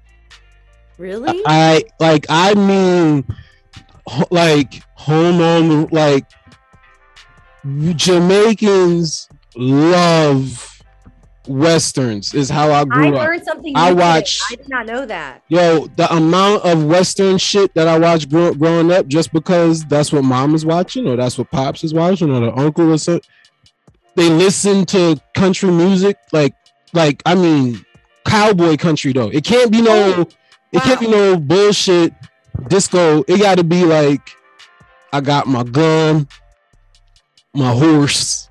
[0.97, 1.41] Really?
[1.45, 3.25] I like I mean
[4.31, 6.25] like home on like
[7.95, 10.81] Jamaicans love
[11.47, 13.27] westerns is how I I grew up.
[13.27, 13.73] learned something.
[13.75, 14.41] I watched.
[14.51, 15.43] I did not know that.
[15.47, 20.11] Yo, the amount of western shit that I watched grow- growing up just because that's
[20.11, 23.29] what mom is watching or that's what pops is watching or the uncle or something.
[24.15, 26.53] They listen to country music like
[26.93, 27.85] like I mean
[28.25, 29.29] cowboy country though.
[29.29, 30.27] It can't be no
[30.71, 32.13] it can't be no bullshit
[32.67, 33.23] disco.
[33.27, 34.21] It got to be like,
[35.13, 36.27] I got my gun,
[37.53, 38.49] my horse,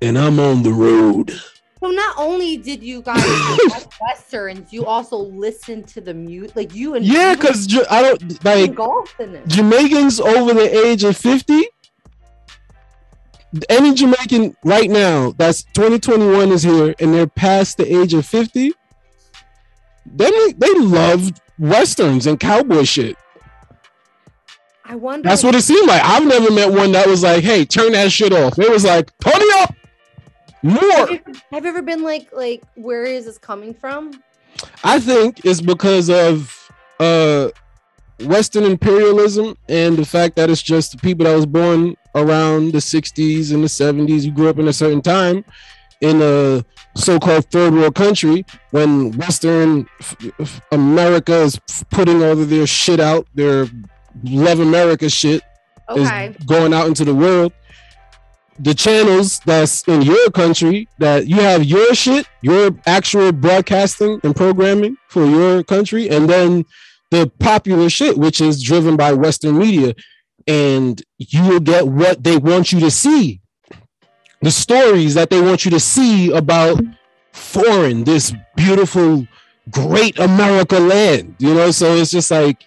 [0.00, 1.32] and I'm on the road.
[1.82, 3.20] So not only did you guys
[4.00, 6.54] westerns, you also listened to the music.
[6.54, 9.48] Like you and Yeah, because I don't like engulfed in it.
[9.48, 11.64] Jamaicans over the age of 50.
[13.68, 18.72] Any Jamaican right now that's 2021 is here and they're past the age of 50.
[20.06, 23.16] They they love westerns and cowboy shit.
[24.84, 25.28] I wonder.
[25.28, 26.02] That's what it seemed like.
[26.04, 29.16] I've never met one that was like, "Hey, turn that shit off." It was like,
[29.20, 29.74] "Turn it up
[30.62, 34.22] Have more." you, have you ever been like like where is this coming from?
[34.84, 37.50] I think it's because of uh
[38.20, 42.78] Western imperialism and the fact that it's just the people that was born around the
[42.78, 44.22] 60s and the 70s.
[44.22, 45.44] You grew up in a certain time
[46.02, 46.62] in a
[46.96, 49.86] so-called third world country when Western
[50.70, 51.58] America is
[51.90, 53.66] putting all of their shit out, their
[54.24, 55.42] love America shit
[55.88, 56.28] Okay.
[56.38, 57.52] is going out into the world.
[58.58, 64.36] The channels that's in your country that you have your shit, your actual broadcasting and
[64.36, 66.64] programming for your country, and then
[67.10, 69.94] the popular shit, which is driven by Western media,
[70.46, 73.40] and you will get what they want you to see.
[74.42, 76.80] The stories that they want you to see about
[77.32, 79.26] foreign, this beautiful,
[79.70, 81.36] great America land.
[81.38, 82.64] You know, so it's just like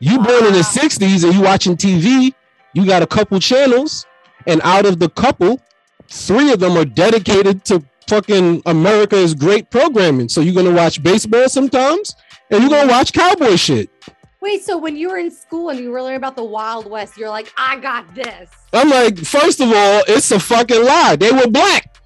[0.00, 2.32] you born in the 60s and you watching TV,
[2.72, 4.06] you got a couple channels,
[4.46, 5.60] and out of the couple,
[6.08, 10.28] three of them are dedicated to fucking America's great programming.
[10.28, 12.14] So you're gonna watch baseball sometimes,
[12.50, 13.90] and you're gonna watch cowboy shit.
[14.40, 17.16] Wait, so when you were in school and you were learning about the Wild West,
[17.16, 18.48] you're like, I got this.
[18.72, 21.16] I'm like, first of all, it's a fucking lie.
[21.16, 21.96] They were black.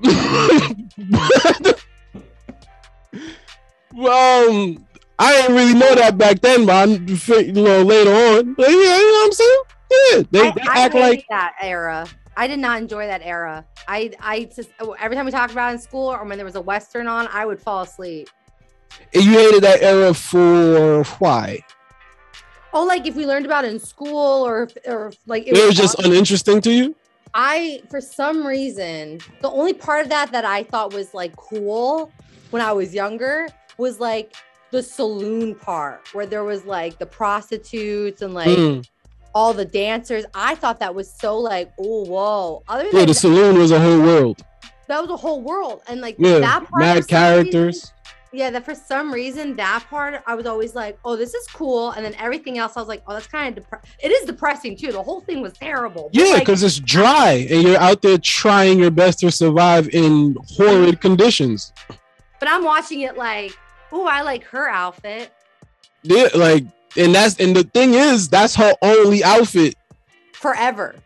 [3.92, 4.86] well, um,
[5.18, 8.76] I didn't really know that back then, but I'm, you know, later on, but yeah,
[8.76, 9.62] you know what I'm saying?
[9.90, 12.06] Yeah, they, I, they I act hated like that era.
[12.36, 13.64] I did not enjoy that era.
[13.86, 16.56] I I just every time we talked about it in school or when there was
[16.56, 18.28] a western on, I would fall asleep.
[19.12, 21.60] you hated that era for why?
[22.76, 25.52] Oh, like if we learned about it in school or if- or if, like It
[25.52, 26.94] was just on- uninteresting to you.
[27.32, 32.10] I for some reason the only part of that that I thought was like cool
[32.50, 34.34] when I was younger was like
[34.70, 38.84] the saloon part where there was like the prostitutes and like Mm.
[39.34, 40.24] all the dancers.
[40.34, 42.62] I thought that was so like oh whoa.
[42.68, 44.42] Other Yeah, the that, saloon was a whole world.
[44.88, 47.76] that was a whole world and like Yeah, that part mad characters.
[47.76, 47.90] reason-
[48.34, 51.90] yeah, that for some reason that part I was always like, oh, this is cool,
[51.92, 54.76] and then everything else I was like, oh, that's kind of depre- it is depressing
[54.76, 54.92] too.
[54.92, 56.10] The whole thing was terrible.
[56.12, 60.36] Yeah, like, because it's dry and you're out there trying your best to survive in
[60.56, 61.72] horrid conditions.
[62.40, 63.56] but I'm watching it like,
[63.92, 65.32] oh, I like her outfit.
[66.02, 66.64] Yeah, like,
[66.96, 69.76] and that's and the thing is, that's her only outfit.
[70.32, 70.96] forever.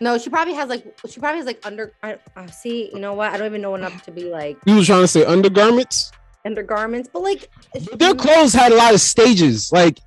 [0.00, 1.92] No, she probably has like she probably has like under.
[2.02, 2.90] I, I see.
[2.92, 3.32] You know what?
[3.32, 6.10] I don't even know enough to be like You was trying to say undergarments,
[6.46, 9.70] undergarments, but like but their clothes had a lot of stages.
[9.72, 10.00] Like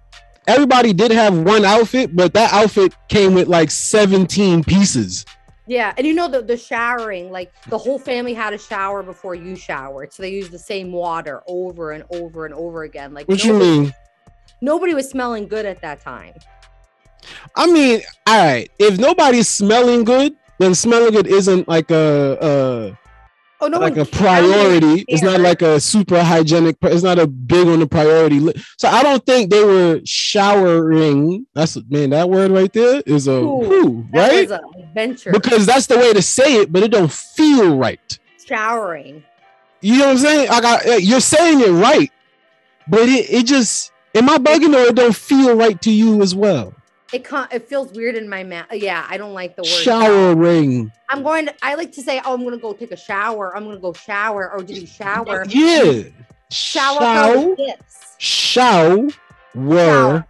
[0.48, 5.26] everybody did have one outfit, but that outfit came with like 17 pieces.
[5.68, 9.36] Yeah, and you know the the showering, like the whole family had a shower before
[9.36, 13.14] you showered, so they used the same water over and over and over again.
[13.14, 13.94] Like What you mean?
[14.60, 16.34] Nobody was smelling good at that time.
[17.56, 18.70] I mean, all right.
[18.80, 22.98] If nobody's smelling good, then smelling good isn't like a,
[23.64, 24.26] Oh no, like a cared.
[24.26, 25.06] I don't priority.
[25.08, 26.76] It's not like a super hygienic.
[26.82, 28.66] It's not a big on the priority list.
[28.78, 31.48] So I don't think they were showering.
[31.54, 32.10] That's man.
[32.10, 34.52] That word right there is a who, right?
[34.52, 35.32] an adventure.
[35.32, 38.20] Because that's the way to say it, but it don't feel right.
[38.46, 39.24] showering.
[39.80, 40.50] You know what I'm saying?
[40.50, 42.12] I got uh, you're saying it right,
[42.90, 46.36] but it, it just am I bugging or it don't feel right to you as
[46.36, 46.74] well.
[47.14, 48.66] It con- it feels weird in my mouth.
[48.72, 50.04] Yeah, I don't like the word shower.
[50.04, 50.92] Showering.
[51.10, 51.54] I'm going to.
[51.62, 53.56] I like to say, oh, I'm going to go take a shower.
[53.56, 54.52] I'm going to go shower.
[54.52, 55.46] Or did you shower?
[55.50, 56.04] Yeah.
[56.52, 57.00] Shower.
[57.00, 57.56] Show.
[58.18, 59.10] Shower.
[59.56, 60.28] Shower.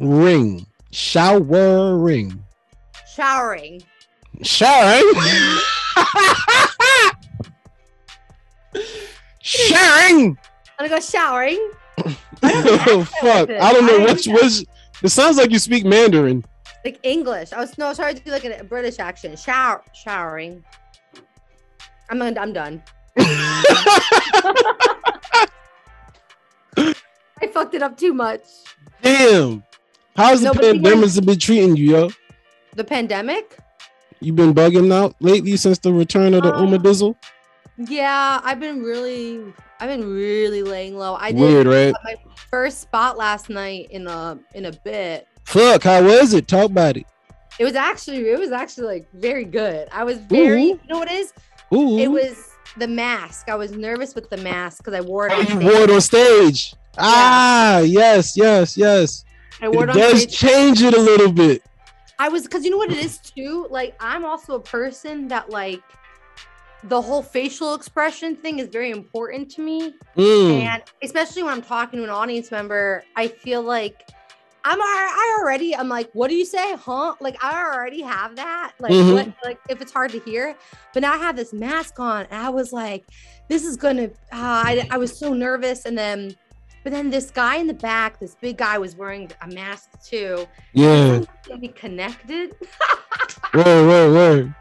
[0.00, 0.66] Ring.
[0.90, 2.42] Showering.
[3.06, 3.82] Showering.
[4.42, 5.02] Showering.
[9.40, 10.38] Showering.
[10.78, 11.70] I'm gonna go showering.
[12.42, 13.50] oh fuck!
[13.50, 14.64] I don't know which was.
[15.04, 16.42] It sounds like you speak Mandarin.
[16.82, 17.52] Like English.
[17.52, 19.38] I was no sorry to do like a British accent.
[19.38, 20.64] Shower showering.
[22.08, 22.82] I'm gonna, I'm done.
[23.18, 24.80] I
[27.52, 28.40] fucked it up too much.
[29.02, 29.62] Damn.
[30.16, 32.10] How's the No, but see, pandemic been treating you, yo?
[32.74, 33.58] The pandemic?
[34.20, 37.14] You've been bugging out lately since the return of the Uh, Uma Dizzle?
[37.76, 39.42] Yeah, I've been really
[39.80, 41.14] I've been really laying low.
[41.16, 41.94] I did Weird, right?
[42.04, 42.14] my
[42.50, 45.26] first spot last night in a in a bit.
[45.44, 46.46] Fuck, how was it?
[46.48, 47.06] Talk about it.
[47.58, 49.88] It was actually it was actually like very good.
[49.92, 50.66] I was very Ooh.
[50.66, 51.32] you know what it is?
[51.72, 51.98] Ooh.
[51.98, 53.48] It was the mask.
[53.48, 55.62] I was nervous with the mask because I wore it on stage.
[55.64, 56.74] wore it on stage.
[56.96, 59.24] Ah, yes, yes, yes.
[59.60, 60.36] I wore It it on does stage.
[60.38, 61.62] change it a little bit.
[62.20, 63.66] I was because you know what it is too.
[63.70, 65.82] Like I'm also a person that like
[66.84, 70.60] the whole facial expression thing is very important to me, Mm.
[70.62, 74.02] and especially when I'm talking to an audience member, I feel like
[74.66, 77.14] I'm I already I'm like, what do you say, huh?
[77.20, 78.72] Like I already have that.
[78.80, 79.12] Like Mhm.
[79.14, 79.28] what?
[79.44, 80.56] Like if it's hard to hear,
[80.92, 83.04] but now I have this mask on, and I was like,
[83.48, 84.04] this is gonna.
[84.32, 86.36] Uh, I I was so nervous, and then.
[86.82, 90.46] But then this guy in the back, this big guy was wearing a mask too.
[90.74, 91.22] Yeah.
[91.58, 92.54] Be connected.
[93.54, 94.54] Word, word, word.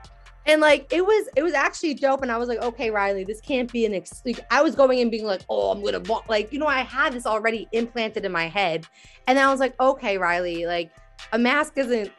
[0.46, 2.22] And like it was, it was actually dope.
[2.22, 4.22] And I was like, okay, Riley, this can't be an ex.
[4.26, 6.28] Like, I was going and being like, oh, I'm gonna walk.
[6.28, 8.86] Like, you know, I had this already implanted in my head,
[9.28, 10.92] and then I was like, okay, Riley, like
[11.32, 12.12] a mask isn't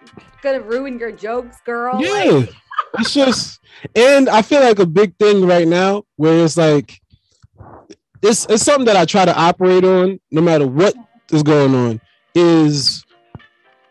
[0.43, 1.95] gonna ruin your jokes, girl.
[1.95, 2.47] Like, Yeah.
[2.99, 3.61] It's just
[3.95, 7.01] and I feel like a big thing right now where it's like
[8.23, 10.95] it's it's something that I try to operate on no matter what
[11.31, 12.01] is going on
[12.35, 13.05] is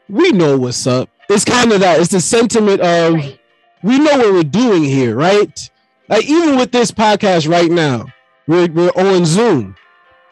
[0.10, 1.10] we know what's up.
[1.30, 2.00] It's kind of that.
[2.00, 3.40] It's the sentiment of right.
[3.84, 5.70] We know what we're doing here, right?
[6.10, 8.06] Like even with this podcast right now,
[8.48, 9.76] we're we're on Zoom.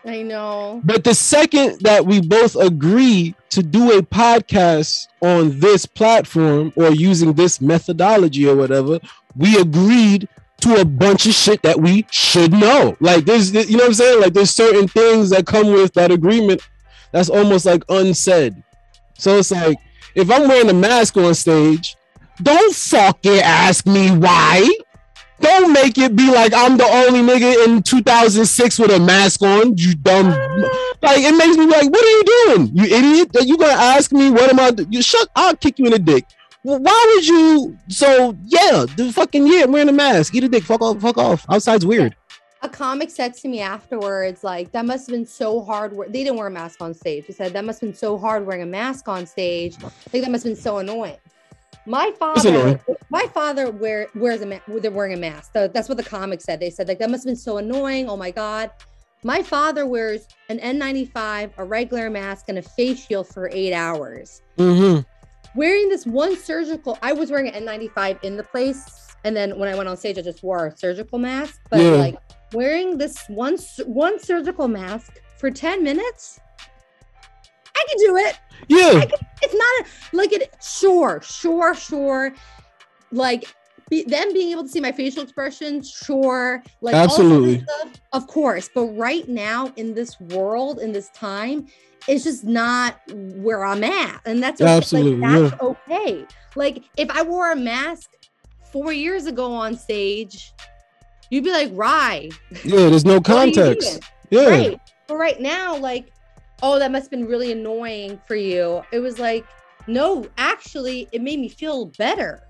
[0.05, 0.81] I know.
[0.83, 6.91] But the second that we both agree to do a podcast on this platform or
[6.91, 8.99] using this methodology or whatever,
[9.35, 10.27] we agreed
[10.61, 12.95] to a bunch of shit that we should know.
[12.99, 14.21] Like there's you know what I'm saying?
[14.21, 16.61] Like there's certain things that come with that agreement
[17.11, 18.61] that's almost like unsaid.
[19.17, 19.77] So it's like
[20.15, 21.95] if I'm wearing a mask on stage,
[22.41, 24.67] don't fucking ask me why.
[25.39, 29.75] Don't make it be like I'm the only nigga in 2006 with a mask on.
[29.77, 30.27] You dumb.
[31.01, 32.23] Like it makes me like, what are you
[32.55, 32.71] doing?
[32.75, 33.33] You idiot!
[33.33, 34.69] That you gonna ask me what am I?
[34.71, 35.27] do- You shut.
[35.35, 36.25] I'll kick you in the dick.
[36.63, 37.75] Why would you?
[37.87, 40.35] So yeah, the fucking yeah, I'm wearing a mask.
[40.35, 40.63] Eat a dick.
[40.63, 41.01] Fuck off.
[41.01, 41.45] Fuck off.
[41.49, 42.15] Outside's weird.
[42.63, 45.97] A comic said to me afterwards, like, that must have been so hard.
[45.97, 47.25] we- They didn't wear a mask on stage.
[47.25, 49.75] He said, that must have been so hard wearing a mask on stage.
[50.13, 51.17] Like, that must have been so annoying.
[51.85, 54.63] My father, my father wear, wears a mask.
[54.67, 55.51] They're wearing a mask.
[55.53, 56.59] So that's what the comic said.
[56.59, 58.07] They said, like, that must have been so annoying.
[58.09, 58.69] Oh my God.
[59.23, 64.41] My father wears an N95, a regular mask, and a face shield for eight hours
[64.57, 65.01] Mm-hmm.
[65.59, 69.67] wearing this one surgical i was wearing an n95 in the place and then when
[69.67, 71.91] i went on stage i just wore a surgical mask but Yeah.
[71.91, 72.17] like
[72.53, 76.39] wearing this one one surgical mask for 10 minutes
[77.81, 79.03] i can do it Yeah.
[79.41, 82.33] it's not a, like it sure sure sure
[83.11, 83.45] like
[83.89, 87.61] be, them being able to see my facial expressions sure like Absolutely.
[87.61, 91.67] stuff, of course but right now in this world in this time
[92.07, 94.71] it's just not where i'm at and that's okay.
[94.77, 96.25] Absolutely, like, that's okay
[96.55, 98.09] like if i wore a mask
[98.71, 100.53] four years ago on stage
[101.29, 102.29] you'd be like rye
[102.63, 102.89] Yeah.
[102.89, 104.03] There's no what are you doing?" context.
[104.29, 104.47] Yeah.
[104.47, 104.79] Right.
[105.07, 106.13] But right now, like,
[106.61, 108.83] oh, that must have been really annoying for you.
[108.91, 109.45] It was like,
[109.87, 112.41] no, actually, it made me feel better.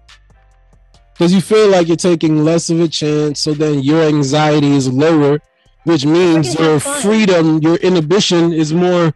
[1.13, 3.39] because you feel like you're taking less of a chance.
[3.41, 5.39] So then your anxiety is lower,
[5.83, 9.13] which means your freedom, your inhibition is more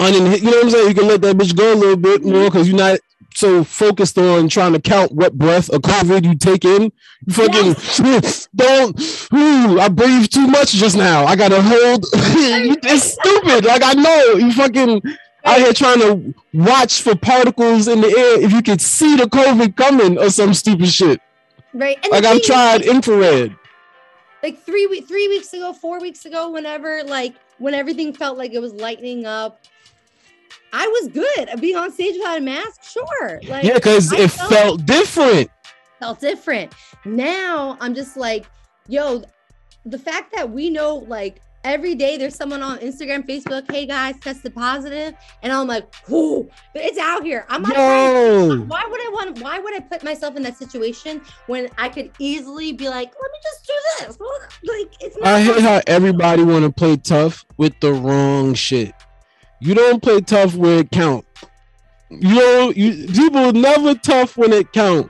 [0.00, 0.42] uninhibited.
[0.44, 0.88] You know what I'm saying?
[0.88, 2.98] You can let that bitch go a little bit more because you're not
[3.34, 6.92] so focused on trying to count what breath of COVID you take in.
[7.26, 7.74] You fucking
[8.54, 9.00] don't.
[9.34, 11.24] Ooh, I breathed too much just now.
[11.24, 12.04] I gotta hold.
[12.12, 13.64] it's stupid.
[13.64, 15.02] Like I know you fucking
[15.44, 19.24] out here trying to watch for particles in the air if you could see the
[19.24, 21.20] COVID coming or some stupid shit.
[21.74, 21.98] Right.
[22.02, 23.56] And Like I've tried infrared.
[24.42, 28.52] like three weeks three weeks ago four weeks ago whenever like when everything felt like
[28.52, 29.58] it was lightening up
[30.72, 34.84] i was good being on stage without a mask sure like Yeah, because it felt
[34.86, 35.50] different.
[36.00, 36.72] felt different
[37.04, 38.46] now i'm just like
[38.88, 39.22] yo
[39.86, 44.18] the fact that we know like every day there's someone on instagram facebook hey guys
[44.20, 49.10] tested positive and i'm like whoo it's out here i'm not to why would I
[49.12, 49.40] want?
[49.40, 53.30] Why would I put myself in that situation when I could easily be like, let
[53.30, 53.72] me just do
[54.06, 54.18] this?
[54.64, 55.26] Like it's not.
[55.26, 58.94] I hate how everybody want to play tough with the wrong shit.
[59.62, 61.24] You don't play tough where it count.
[62.10, 62.76] You don't.
[62.76, 65.08] You people never tough when it count.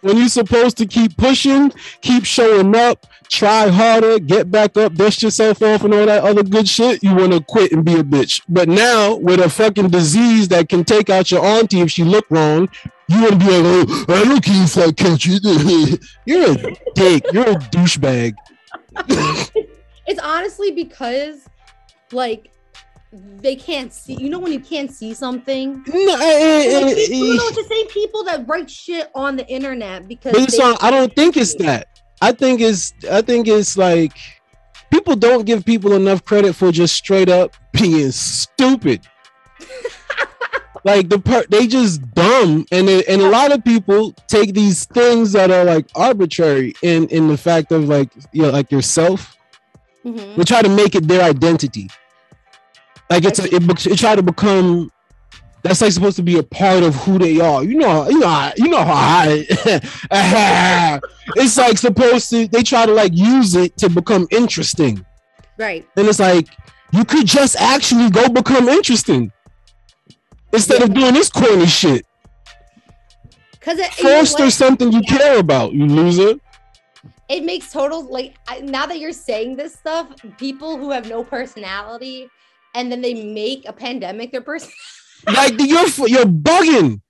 [0.00, 5.24] When you're supposed to keep pushing, keep showing up, try harder, get back up, dust
[5.24, 8.04] yourself off, and all that other good shit, you want to quit and be a
[8.04, 8.40] bitch.
[8.48, 12.26] But now, with a fucking disease that can take out your auntie if she look
[12.30, 12.68] wrong,
[13.08, 16.04] you want to be like, oh, I don't care if I catch it.
[16.26, 17.24] You're a dick.
[17.32, 18.34] You're a douchebag.
[20.10, 21.46] It's honestly because,
[22.12, 22.50] like,
[23.12, 24.14] they can't see.
[24.14, 25.82] You know when you can't see something.
[25.86, 27.48] No, eh, eh, Like, eh, you know, eh.
[27.48, 30.32] it's the same people that write shit on the internet because.
[30.32, 31.88] But it's they- on, I don't think it's that.
[32.20, 34.12] I think it's I think it's like
[34.90, 39.00] people don't give people enough credit for just straight up being stupid.
[40.84, 44.84] like the part they just dumb and it- and a lot of people take these
[44.86, 49.36] things that are like arbitrary in in the fact of like you know like yourself
[50.04, 50.36] Mhm.
[50.36, 51.88] they try to make it their identity
[53.10, 54.90] like it's a, it, it try to become
[55.62, 57.64] that's like supposed to be a part of who they are.
[57.64, 59.46] You know you know how- you know how I,
[61.36, 65.04] it's like supposed to they try to like use it to become interesting.
[65.58, 65.84] Right.
[65.96, 66.48] and it's like
[66.92, 69.32] you could just actually go become interesting
[70.52, 72.06] instead of doing this corny shit.
[73.52, 76.38] Because it, you know foster something you care about you loser.
[77.28, 81.24] It makes total like I, now that you're saying this stuff, people who have no
[81.24, 82.28] personality
[82.78, 84.70] and then they make a pandemic their person.
[85.26, 87.00] like you're you're bugging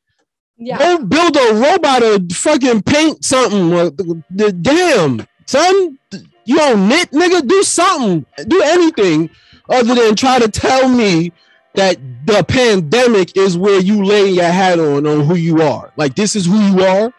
[0.59, 0.79] yeah.
[0.79, 4.25] Go build a robot or fucking paint something.
[4.61, 5.99] damn, son,
[6.45, 7.47] you don't knit, nigga.
[7.47, 8.27] Do something.
[8.49, 9.31] Do anything
[9.69, 11.33] other than try to tell me
[11.75, 11.97] that
[12.27, 15.93] the pandemic is where you lay your hat on on who you are.
[15.97, 17.13] Like this is who you are.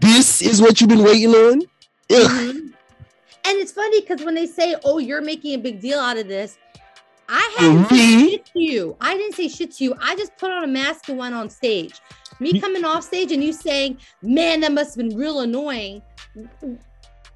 [0.00, 1.62] This is what you've been waiting on.
[2.10, 2.30] Ugh.
[2.30, 2.72] Mhm.
[3.44, 6.26] And it's funny because when they say, "Oh, you're making a big deal out of
[6.26, 6.56] this,"
[7.32, 7.94] I hadn't mm-hmm.
[7.94, 8.20] Me?
[8.20, 8.96] said shit to you.
[9.00, 9.94] I didn't say shit to you.
[9.98, 12.00] I just put on a mask and went on stage.
[12.40, 16.02] Me coming off stage and you saying, "Man, that must have been real annoying."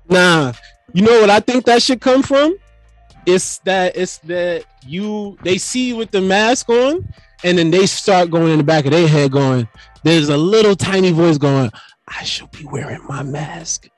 [0.09, 0.53] Nah,
[0.93, 2.57] you know what I think that should come from?
[3.25, 7.09] It's that it's that you they see you with the mask on,
[7.43, 9.67] and then they start going in the back of their head going,
[10.03, 11.71] there's a little tiny voice going,
[12.09, 13.89] I should be wearing my mask.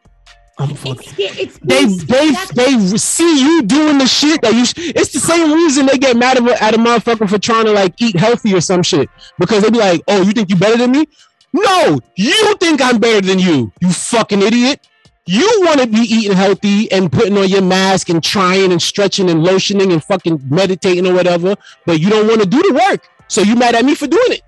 [0.58, 1.12] I'm fucking.
[1.18, 4.64] It's, it's They they they see you doing the shit that you.
[4.64, 7.66] Sh- it's the same reason they get mad at a, at a motherfucker for trying
[7.66, 10.56] to like eat healthy or some shit because they be like, "Oh, you think you
[10.56, 11.06] better than me?
[11.52, 13.72] No, you think I'm better than you.
[13.80, 14.86] You fucking idiot.
[15.26, 19.28] You want to be eating healthy and putting on your mask and trying and stretching
[19.30, 21.54] and lotioning and fucking meditating or whatever,
[21.86, 23.08] but you don't want to do the work.
[23.28, 24.42] So you mad at me for doing it?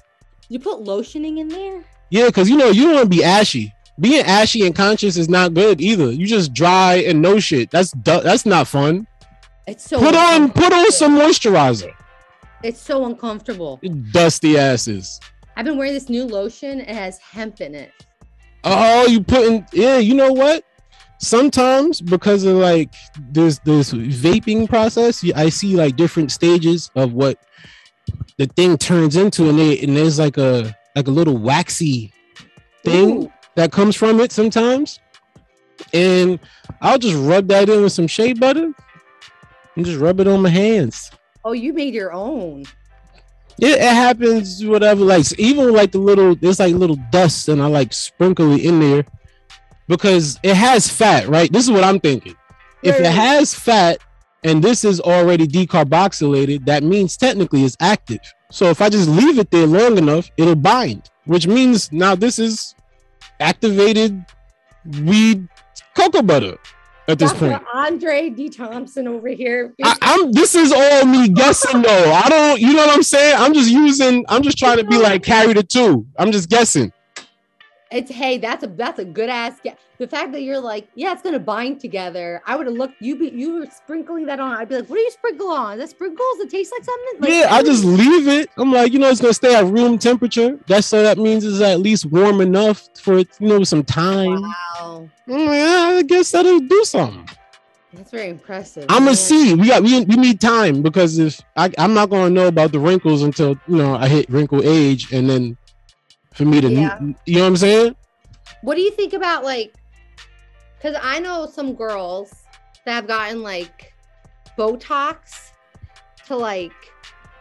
[0.49, 1.85] you put lotioning in there.
[2.11, 3.73] Yeah, because you know you don't want to be ashy.
[4.01, 6.11] Being ashy and conscious is not good either.
[6.11, 7.71] You just dry and no shit.
[7.71, 9.07] That's that's not fun.
[9.67, 11.93] It's so Put on put on some moisturizer.
[12.63, 13.81] It's so uncomfortable.
[14.13, 15.21] Dusty asses.
[15.57, 16.81] I've been wearing this new lotion.
[16.81, 17.93] It has hemp in it.
[18.65, 20.65] Oh, you putting yeah, you know what?
[21.19, 22.93] Sometimes because of like
[23.31, 27.39] this this vaping process, I see like different stages of what
[28.39, 32.13] the thing turns into, and they and there's like a like a little waxy
[32.83, 33.33] thing Ooh.
[33.55, 35.01] That comes from it sometimes.
[35.93, 36.39] And
[36.81, 38.73] I'll just rub that in with some shea butter
[39.77, 41.11] and just rub it on my hands.
[41.45, 42.65] Oh, you made your own.
[43.59, 45.05] It, it happens, whatever.
[45.05, 48.81] Like even like the little, there's like little dust, and I like sprinkle it in
[48.81, 49.05] there
[49.89, 51.53] because it has fat, right?
[51.53, 52.35] This is what I'm thinking.
[52.83, 53.99] If it has fat
[54.45, 58.21] and this is already decarboxylated, that means technically it's active.
[58.51, 62.39] So if I just leave it there long enough, it'll bind, which means now this
[62.39, 62.75] is
[63.41, 64.25] activated
[65.03, 65.49] weed
[65.95, 66.59] cocoa butter
[67.09, 67.51] at this Dr.
[67.51, 67.63] point.
[67.75, 68.49] Andre D.
[68.49, 69.75] Thompson over here.
[69.83, 72.13] I, I'm this is all me guessing though.
[72.13, 73.37] I don't you know what I'm saying?
[73.39, 76.07] I'm just using I'm just trying to be like carry the two.
[76.19, 76.93] I'm just guessing.
[77.91, 79.59] It's hey, that's a that's a good ass.
[79.67, 82.41] Ge- the fact that you're like, yeah, it's gonna bind together.
[82.47, 82.95] I would have looked.
[83.03, 84.53] You be you were sprinkling that on.
[84.53, 85.75] I'd be like, what do you sprinkle on?
[85.75, 86.39] Is that sprinkles?
[86.39, 87.21] It tastes like something.
[87.21, 88.49] Like, yeah, I just leave it.
[88.57, 90.59] I'm like, you know, it's gonna stay at room temperature.
[90.69, 94.41] That's so that means it's at least warm enough for it, you know, some time.
[94.41, 97.29] Wow, like, yeah, I guess that'll do something.
[97.93, 98.87] that's very impressive.
[98.89, 99.55] I'm gonna see.
[99.55, 102.79] We got we, we need time because if I, I'm not gonna know about the
[102.79, 105.57] wrinkles until you know I hit wrinkle age, and then
[106.35, 106.99] for me to Yeah.
[107.27, 107.97] you know what I'm saying?
[108.63, 109.75] What do you think about like?
[110.77, 112.33] Because I know some girls
[112.85, 113.93] that have gotten like
[114.59, 115.51] Botox
[116.27, 116.73] to like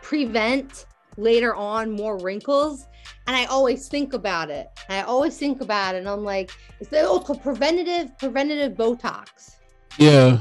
[0.01, 0.85] prevent
[1.17, 2.85] later on more wrinkles.
[3.27, 4.67] And I always think about it.
[4.89, 5.99] I always think about it.
[5.99, 9.57] And I'm like, it's, oh, it's called preventative, preventative Botox.
[9.99, 10.39] Yeah,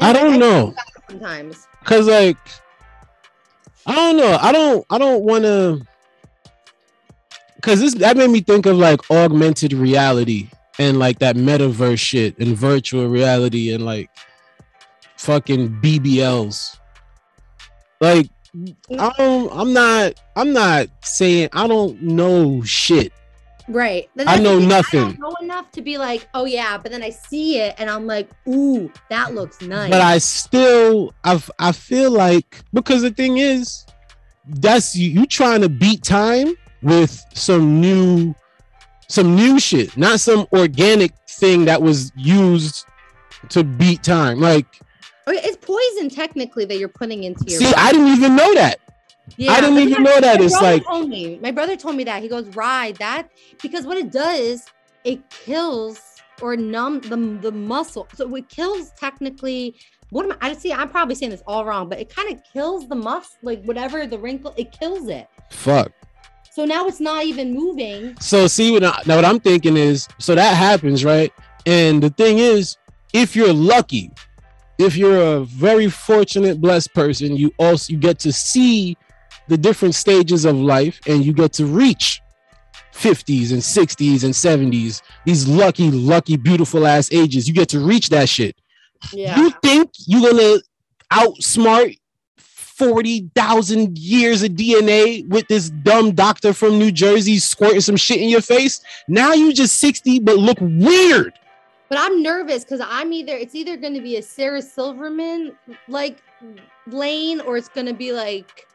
[0.00, 0.74] I And, like, don't think know.
[1.08, 1.66] Sometimes.
[1.84, 2.36] Cause like
[3.86, 4.38] I don't know.
[4.40, 5.78] I don't I don't wanna
[7.62, 10.48] cause this that made me think of like augmented reality
[10.78, 14.10] and like that metaverse shit and virtual reality and like
[15.16, 16.78] fucking BBLs.
[18.00, 18.28] Like
[18.98, 23.12] I don't I'm not I'm not saying I don't know shit.
[23.68, 24.10] Right.
[24.26, 25.00] I know thing, nothing.
[25.00, 27.88] I don't know enough to be like, oh yeah, but then I see it and
[27.88, 29.88] I'm like, ooh, that looks nice.
[29.90, 33.86] but I still I I feel like because the thing is
[34.46, 38.34] that's you, you trying to beat time with some new
[39.08, 42.86] some new shit, not some organic thing that was used
[43.50, 44.40] to beat time.
[44.40, 44.64] Like,
[45.26, 47.60] it's poison technically that you're putting into your.
[47.60, 47.76] see, body.
[47.76, 48.78] I didn't even know that.
[49.36, 50.38] Yeah, I didn't even know that.
[50.40, 51.38] my It's brother like- told me.
[51.42, 53.28] My brother told me that he goes ride that
[53.62, 54.64] because what it does,
[55.04, 56.00] it kills
[56.40, 58.08] or numb the the muscle.
[58.14, 59.76] So it kills technically.
[60.10, 60.50] What am I?
[60.50, 60.72] I see.
[60.72, 64.06] I'm probably saying this all wrong, but it kind of kills the muscle, like whatever
[64.06, 64.52] the wrinkle.
[64.56, 65.28] It kills it.
[65.50, 65.92] Fuck.
[66.54, 68.14] So now it's not even moving.
[68.20, 71.32] So see what I, now what I'm thinking is so that happens, right?
[71.64, 72.76] And the thing is,
[73.14, 74.10] if you're lucky,
[74.76, 78.98] if you're a very fortunate, blessed person, you also you get to see
[79.48, 82.20] the different stages of life and you get to reach
[82.92, 87.48] 50s and 60s and 70s, these lucky, lucky, beautiful ass ages.
[87.48, 88.56] You get to reach that shit.
[89.10, 89.38] Yeah.
[89.38, 90.58] You think you're gonna
[91.10, 91.96] outsmart
[92.76, 98.28] 40,000 years of DNA with this dumb doctor from New Jersey squirting some shit in
[98.28, 98.80] your face?
[99.08, 101.38] Now you just 60 but look weird.
[101.88, 105.52] But I'm nervous because I'm either it's either going to be a Sarah Silverman
[105.88, 106.22] like
[106.86, 108.66] lane or it's going to be like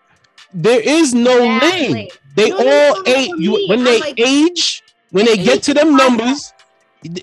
[0.53, 2.09] There is no that lane.
[2.35, 5.63] They No, all no, age you when I'm they like- age, when They they get
[5.63, 6.53] to them numbers,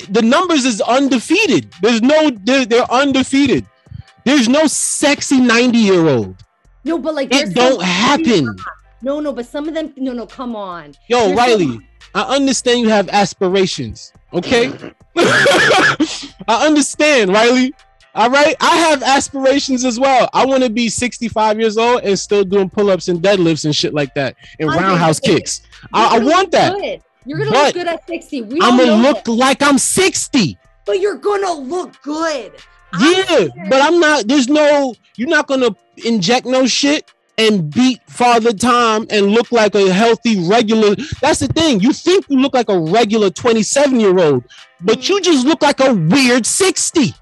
[0.09, 1.73] the numbers is undefeated.
[1.83, 3.65] There's no they're, they're undefeated.
[4.25, 6.44] There's no sexy 90 year old.
[6.85, 8.57] No, but like It don't happen.
[9.03, 9.93] No, no, but some of them.
[9.97, 10.95] No, no, come on.
[11.09, 11.81] Yo, There's Riley,
[12.15, 14.13] I understand you have aspirations.
[14.33, 14.73] Okay.
[15.17, 17.75] I understand, Riley.
[18.15, 18.55] All right.
[18.61, 20.29] I have aspirations as well.
[20.33, 23.93] I want to be 65 years old and still doing pull-ups and deadlifts and shit
[23.93, 25.63] like that and Andre, roundhouse kicks.
[25.93, 26.75] I, I want that.
[26.75, 27.03] good.
[27.27, 28.43] You're gonna But look good at 60.
[28.43, 29.31] We I'm gonna look that.
[29.33, 30.59] like I'm 60.
[30.87, 32.53] but you're gonna look good.
[33.01, 34.29] Yeah, but I'm not.
[34.29, 34.95] There's no.
[35.17, 35.71] You're not gonna
[36.05, 40.95] inject no shit and beat Father Time and look like a healthy regular.
[41.21, 41.81] That's the thing.
[41.81, 44.45] You think you look like a regular 27 year old,
[44.81, 47.15] but you just look like a weird 60.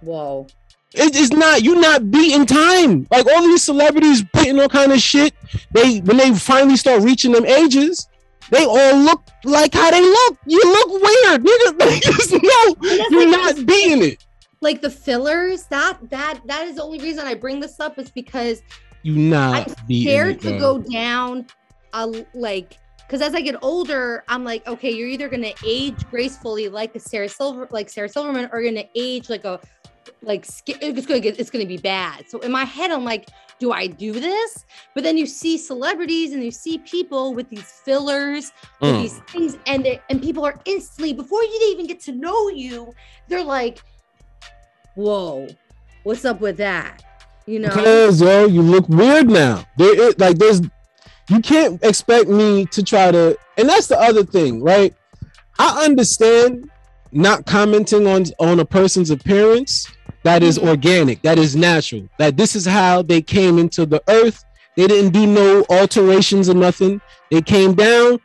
[0.00, 0.46] Whoa.
[0.94, 1.62] It- it's not.
[1.62, 3.06] You're not beating time.
[3.10, 5.34] Like all these celebrities putting all kind of shit.
[5.72, 8.08] They when they finally start reaching them ages.
[8.50, 10.38] They all look like how they look.
[10.46, 12.42] You look weird, nigga.
[12.42, 12.76] No,
[13.10, 14.24] you're not beating it.
[14.60, 18.10] Like the fillers, that that that is the only reason I bring this up is
[18.10, 18.62] because
[19.02, 21.46] You not I'm scared to go down
[21.92, 26.68] a like because as I get older, I'm like, okay, you're either gonna age gracefully
[26.68, 29.60] like a Sarah Silver, like Sarah Silverman, or you're gonna age like a
[30.22, 32.28] like it's gonna get it's gonna be bad.
[32.28, 33.28] So in my head, I'm like,
[33.58, 34.66] do I do this?
[34.94, 39.02] But then you see celebrities and you see people with these fillers, with Mm.
[39.02, 42.92] these things, and they and people are instantly before you even get to know you,
[43.28, 43.80] they're like,
[44.98, 45.46] whoa,
[46.02, 47.02] what's up with that?
[47.46, 47.68] You know?
[47.68, 49.64] Because yo, you look weird now.
[49.78, 50.60] There, is, like there's,
[51.30, 54.94] you can't expect me to try to, and that's the other thing, right?
[55.58, 56.68] I understand
[57.12, 59.88] not commenting on on a person's appearance.
[60.24, 60.68] That is Mhm.
[60.68, 61.22] organic.
[61.22, 62.08] That is natural.
[62.18, 64.44] That this is how they came into the earth.
[64.76, 67.00] They didn't do no alterations or nothing.
[67.30, 68.18] They came down,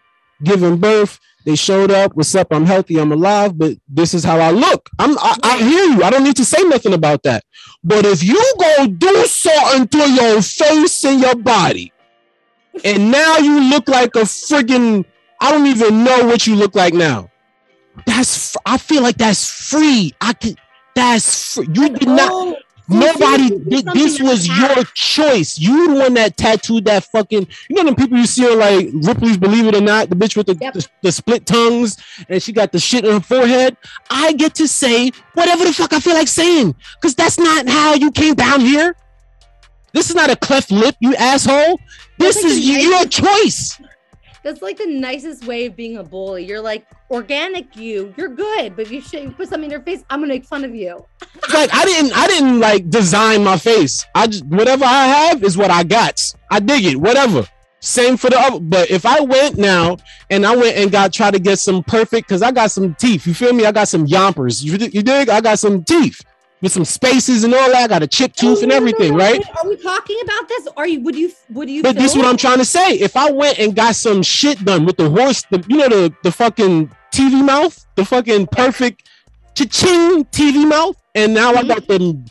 [0.44, 1.20] giving birth.
[1.46, 2.16] They showed up.
[2.16, 2.48] What's up?
[2.52, 3.00] I'm healthy.
[3.00, 3.58] I'm alive.
[3.58, 4.90] But this is how I look.
[5.00, 5.18] I'm.
[5.18, 6.04] I, I hear you.
[6.04, 7.44] I don't need to say nothing about that.
[7.84, 11.92] But if you go do something to your face and your body,
[12.84, 15.06] and now you look like a friggin'
[15.40, 17.30] I don't even know what you look like now.
[18.06, 20.14] That's I feel like that's free.
[20.22, 20.56] I can.
[20.96, 21.68] That's free.
[21.74, 22.58] You did not.
[22.90, 23.58] Nobody.
[23.60, 25.58] This, this was your choice.
[25.58, 27.48] You the one that tattooed that fucking.
[27.70, 30.36] You know the people you see on like Ripley's Believe It or Not, the bitch
[30.36, 30.74] with the, Yep.
[30.74, 31.98] the, the split tongues
[32.30, 33.78] and she got the shit on her forehead.
[34.10, 37.94] I get to say whatever the fuck I feel like saying because that's not how
[37.96, 38.96] you came down here.
[39.94, 41.80] This is not a cleft lip, you asshole.
[42.18, 43.80] This is your choice.
[44.44, 46.46] That's like the nicest way of being a bully.
[46.46, 50.04] You're like organic you, you're good, but if you should put something in your face,
[50.10, 51.06] I'm gonna make fun of you.
[51.54, 54.06] like I didn't I didn't like design my face.
[54.14, 56.22] I just whatever I have is what I got.
[56.52, 56.98] I dig it.
[56.98, 57.48] Whatever.
[57.80, 58.60] Same for the other.
[58.60, 59.98] But if I went now
[60.30, 63.26] and I went and got try to get some perfect because I got some teeth.
[63.26, 63.66] You feel me?
[63.66, 64.64] I got some yompers.
[64.64, 65.30] You, you dig?
[65.30, 66.22] I got some teeth
[66.64, 67.84] with some spaces and all that.
[67.84, 69.44] I got a chip tooth Oh, and no, everything, no, right?
[69.64, 70.68] Are we talking about this?
[70.78, 72.94] Are you would you would you But this is what I'm trying to say.
[72.94, 76.14] If I went and got some shit done with the horse, the you know the
[76.24, 79.08] the fucking TV mouth, the fucking perfect
[79.56, 81.68] cha-ching TV mouth, and now I Mhm.
[81.68, 82.26] got them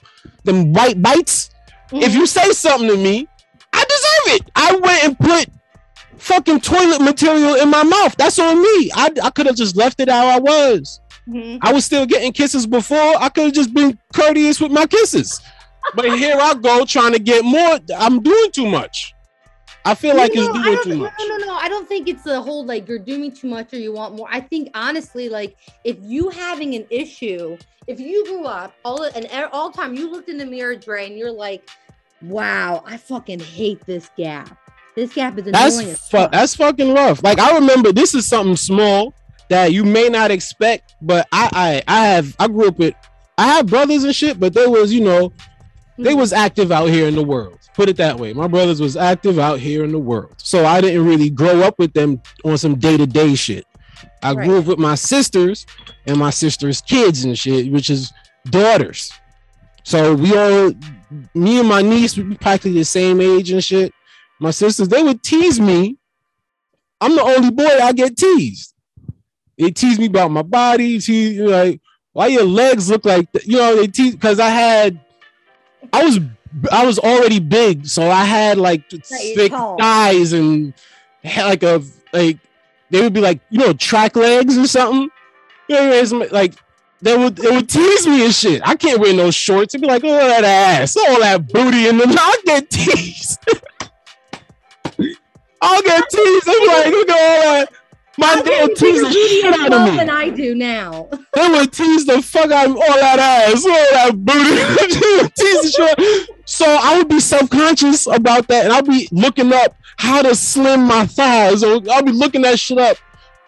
[0.45, 1.51] them white bites.
[1.93, 2.15] If Mhm.
[2.15, 3.29] you say something to me,
[3.75, 4.51] I deserve it.
[4.57, 5.47] I went and put
[6.17, 8.17] fucking toilet material in my mouth.
[8.17, 8.91] That's on me.
[8.95, 11.01] I, I could have just left it how I was.
[11.29, 13.15] I was still getting kisses before.
[13.19, 15.41] I could have just been courteous with my kisses.
[15.95, 17.79] But here I go trying to get more.
[17.97, 19.15] I'm doing too much.
[19.85, 21.13] I feel like No, it's doing too much.
[21.19, 21.55] No, no, no.
[21.55, 24.29] I don't think it's the whole like you're doing too much or you want more.
[24.31, 27.57] I think honestly, like if you having an issue,
[27.89, 31.19] if you grew up all and all time you looked in the mirror, Dre, and
[31.19, 31.69] you're like,
[32.23, 34.57] "Wow, I fucking hate this gap.
[34.95, 37.25] This gap is annoying." That's fu- that's fucking rough.
[37.25, 39.15] Like I remember this is something small
[39.53, 42.95] that you may not expect, but I I I have I grew up with
[43.39, 45.33] I have brothers and shit, but they was you know
[45.99, 46.43] they was mm-hmm.
[46.43, 47.59] active out here in the world.
[47.75, 48.33] Put it that way.
[48.33, 50.35] My brothers was active out here in the world.
[50.39, 53.65] So I didn't really grow up with them on some day-to-day shit.
[54.23, 54.59] I grew Right.
[54.59, 55.65] up with my sisters
[56.07, 58.13] and my sisters' kids and shit, which is
[58.51, 59.11] daughters.
[59.85, 60.73] So we all
[61.35, 63.93] me and my niece we practically the same age and shit.
[64.41, 65.97] My sisters, they would tease me.
[67.01, 68.72] I'm the only boy I get teased.
[69.59, 71.81] They tease me about my body, tease like
[72.13, 73.47] why your legs look like that.
[73.47, 75.01] You know, they tease because I had
[75.93, 76.21] I was
[76.71, 80.75] I was already big, so I had like thick thighs and
[81.25, 81.83] had like a
[82.13, 82.39] like
[82.91, 85.09] they would be like you know track legs or something.
[85.69, 86.55] You know, like
[87.01, 88.63] they would they would tease me and shit.
[88.65, 89.75] I can't wear no shorts.
[89.75, 93.39] It'd be like, oh that ass, all that booty, and then I get teased.
[95.65, 96.49] I'll get teased.
[96.49, 97.73] I'm like, look at all that.
[98.19, 99.97] My How dad tease bigger the booty shit out of me.
[99.97, 101.09] than I do now.
[101.35, 105.31] They would tease the fuck out of all that ass, all that booty.
[105.35, 106.29] Tease the shit.
[106.45, 110.83] So I would be self-conscious about that, and I'll be looking up how to slim
[110.83, 112.99] my thighs, or I'll be looking that shit up,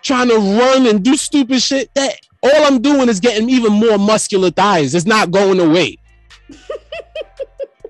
[0.02, 1.92] trying to run and do stupid shit.
[1.94, 4.94] That all I'm doing is getting even more muscular thighs.
[4.94, 5.98] It's not going away.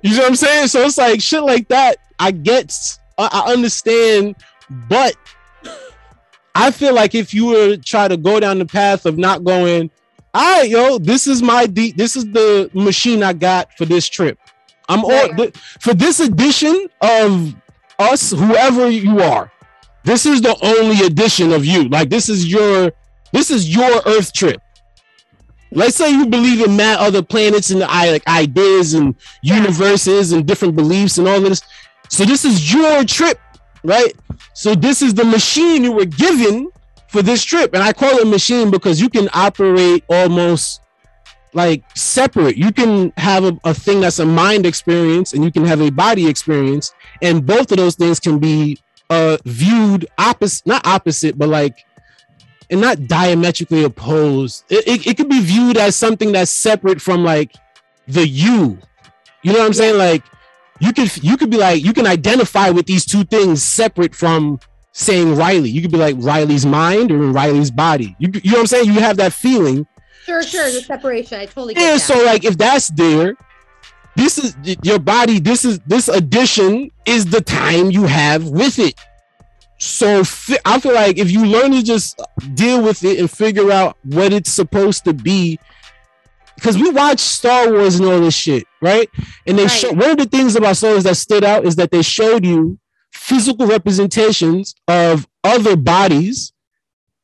[0.03, 0.67] you know what I'm saying?
[0.69, 1.99] So it's like shit like that.
[2.19, 2.73] I get,
[3.17, 4.35] I understand,
[4.89, 5.15] but
[6.55, 9.45] I feel like if you were to try to go down the path of not
[9.45, 9.91] going,
[10.33, 14.09] all right, yo, this is my de- this is the machine I got for this
[14.09, 14.39] trip.
[14.89, 17.55] I'm all th- for this edition of
[17.99, 19.51] us, whoever you are.
[20.05, 21.89] This is the only edition of you.
[21.89, 22.93] Like this is your
[23.33, 24.61] this is your Earth trip.
[25.71, 30.77] Let's say you believe in mad other planets and like ideas and universes and different
[30.77, 31.63] beliefs and all this.
[32.09, 33.41] So this is your trip,
[33.85, 34.15] right?
[34.55, 36.71] So this is the machine you were given
[37.09, 37.75] for this trip.
[37.75, 40.81] And I call it machine because you can operate almost
[41.53, 42.57] like separate.
[42.57, 45.91] You can have a, a thing that's a mind experience and you can have a
[45.91, 46.93] body experience.
[47.23, 48.79] And both of those things can be
[49.11, 51.77] uh viewed opposite, not opposite, but like
[52.71, 54.65] and not diametrically opposed.
[54.71, 57.55] It, it, it could be viewed as something that's separate from like
[58.09, 58.79] the you.
[59.43, 59.99] You know what I'm saying?
[59.99, 60.25] Like
[60.81, 64.59] you could you could be like you can identify with these two things separate from
[64.93, 65.71] saying Riley.
[65.71, 68.15] You could be like Riley's mind or Riley's body.
[68.19, 68.87] You, you know what I'm saying?
[68.87, 69.87] You have that feeling.
[70.25, 70.65] Sure, sure.
[70.71, 71.41] The separation.
[71.41, 72.01] I totally get Yeah, that.
[72.01, 73.35] so like if that's there,
[74.17, 78.95] this is your body, this is this addition is the time you have with it.
[79.79, 80.21] So
[80.65, 82.21] I feel like if you learn to just
[82.55, 85.59] deal with it and figure out what it's supposed to be,
[86.57, 89.09] because we watch Star Wars and all this shit, right?
[89.47, 89.71] And they Right.
[89.71, 92.45] show one of the things about Star Wars that stood out is that they showed
[92.45, 92.79] you
[93.13, 96.53] physical representations of other bodies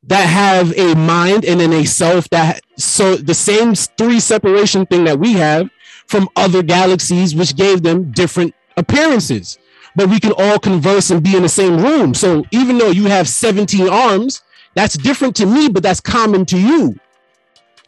[0.07, 5.03] that have a mind and then a self that so the same three separation thing
[5.03, 5.69] that we have
[6.07, 9.57] from other galaxies, which gave them different appearances.
[9.95, 12.13] But we can all converse and be in the same room.
[12.13, 14.41] So even though you have 17 arms,
[14.73, 16.95] that's different to me, but that's common to you.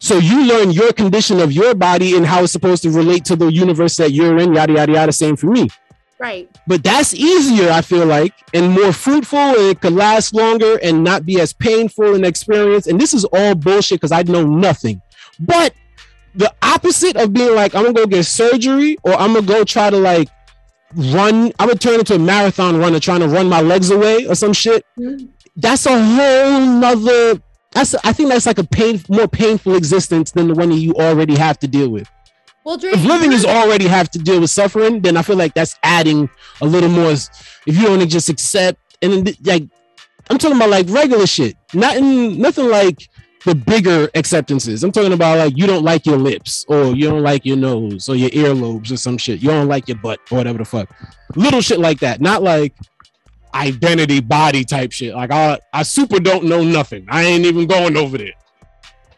[0.00, 3.36] So you learn your condition of your body and how it's supposed to relate to
[3.36, 5.12] the universe that you're in, yada yada yada.
[5.12, 5.68] Same for me.
[6.18, 6.48] Right.
[6.66, 11.02] But that's easier, I feel like, and more fruitful, and it could last longer and
[11.02, 12.86] not be as painful an experience.
[12.86, 15.02] And this is all bullshit because I know nothing.
[15.40, 15.74] But
[16.34, 19.90] the opposite of being like, I'm gonna go get surgery or I'm gonna go try
[19.90, 20.28] to like
[20.94, 24.34] run, I would turn into a marathon runner trying to run my legs away or
[24.34, 24.84] some shit.
[24.98, 25.28] Mhm.
[25.56, 27.40] That's a whole nother.
[27.74, 30.94] That's I think that's like a pain, more painful existence than the one that you
[30.94, 32.08] already have to deal with.
[32.64, 35.52] Well, Drake, If living is already have to deal with suffering, then I feel like
[35.52, 36.30] that's adding
[36.62, 37.10] a little more.
[37.10, 39.64] If you don't just accept and then, like,
[40.30, 43.08] I'm talking about like regular shit, nothing, nothing like
[43.44, 44.82] the bigger acceptances.
[44.82, 48.08] I'm talking about like you don't like your lips or you don't like your nose
[48.08, 49.42] or your earlobes or some shit.
[49.42, 50.88] You don't like your butt or whatever the fuck.
[51.36, 52.74] Little shit like that, not like
[53.54, 55.14] identity body type shit.
[55.14, 57.06] Like I, I super don't know nothing.
[57.08, 58.32] I ain't even going over there.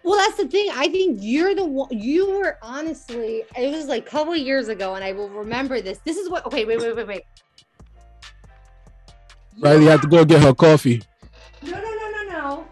[0.07, 0.71] Well, that's the thing.
[0.73, 1.89] I think you're the one.
[1.91, 3.43] You were honestly.
[3.59, 5.99] It was like a couple of years ago, and I will remember this.
[6.05, 6.47] This is what.
[6.47, 7.23] Okay, wait, wait, wait, wait.
[9.57, 11.03] You Riley had to go get her coffee.
[11.63, 12.67] No, no, no, no, no.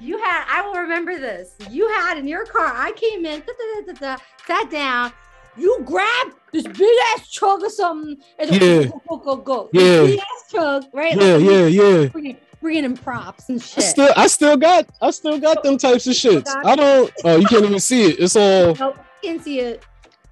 [0.00, 0.46] You had.
[0.48, 1.54] I will remember this.
[1.70, 2.72] You had in your car.
[2.74, 3.40] I came in.
[3.40, 3.52] Da,
[3.86, 5.12] da, da, sat down.
[5.58, 8.16] You grab this big ass chug of something.
[8.38, 8.84] And Yeah.
[8.84, 9.70] Go, go, go, go.
[9.72, 10.02] Yeah.
[10.02, 11.14] Big ass chug, right?
[11.16, 12.06] Yeah, Like, yeah, yeah.
[12.06, 13.84] Bringing, bringing in props and I shit.
[13.84, 16.48] still, I still got, I still got them types of shits.
[16.64, 17.12] I don't.
[17.24, 18.18] Oh, you can't even see it.
[18.20, 18.74] It's all.
[18.78, 19.82] Nope, can't see it.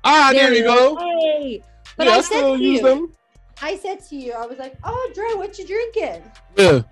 [0.05, 0.97] Ah, there we it go.
[0.97, 1.63] Hey.
[1.97, 3.13] But yeah, I, I said still to use you, them.
[3.63, 6.23] I said to you, I was like, "Oh, Dre, what you drinking?"
[6.57, 6.85] Yeah, You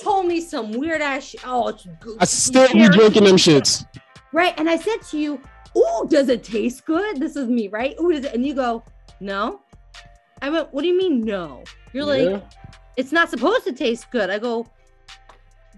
[0.00, 1.40] told me some weird ass shit.
[1.46, 2.16] Oh, it's good.
[2.20, 3.84] I still be drinking them shits.
[4.32, 5.42] Right, and I said to you,
[5.76, 7.94] "Ooh, does it taste good?" This is me, right?
[8.00, 8.34] Ooh, does it?
[8.34, 8.82] And you go,
[9.20, 9.60] "No."
[10.40, 11.62] I went, "What do you mean, no?"
[11.92, 12.30] You're Yeah.
[12.30, 12.44] like,
[12.96, 14.66] "It's not supposed to taste good." I go,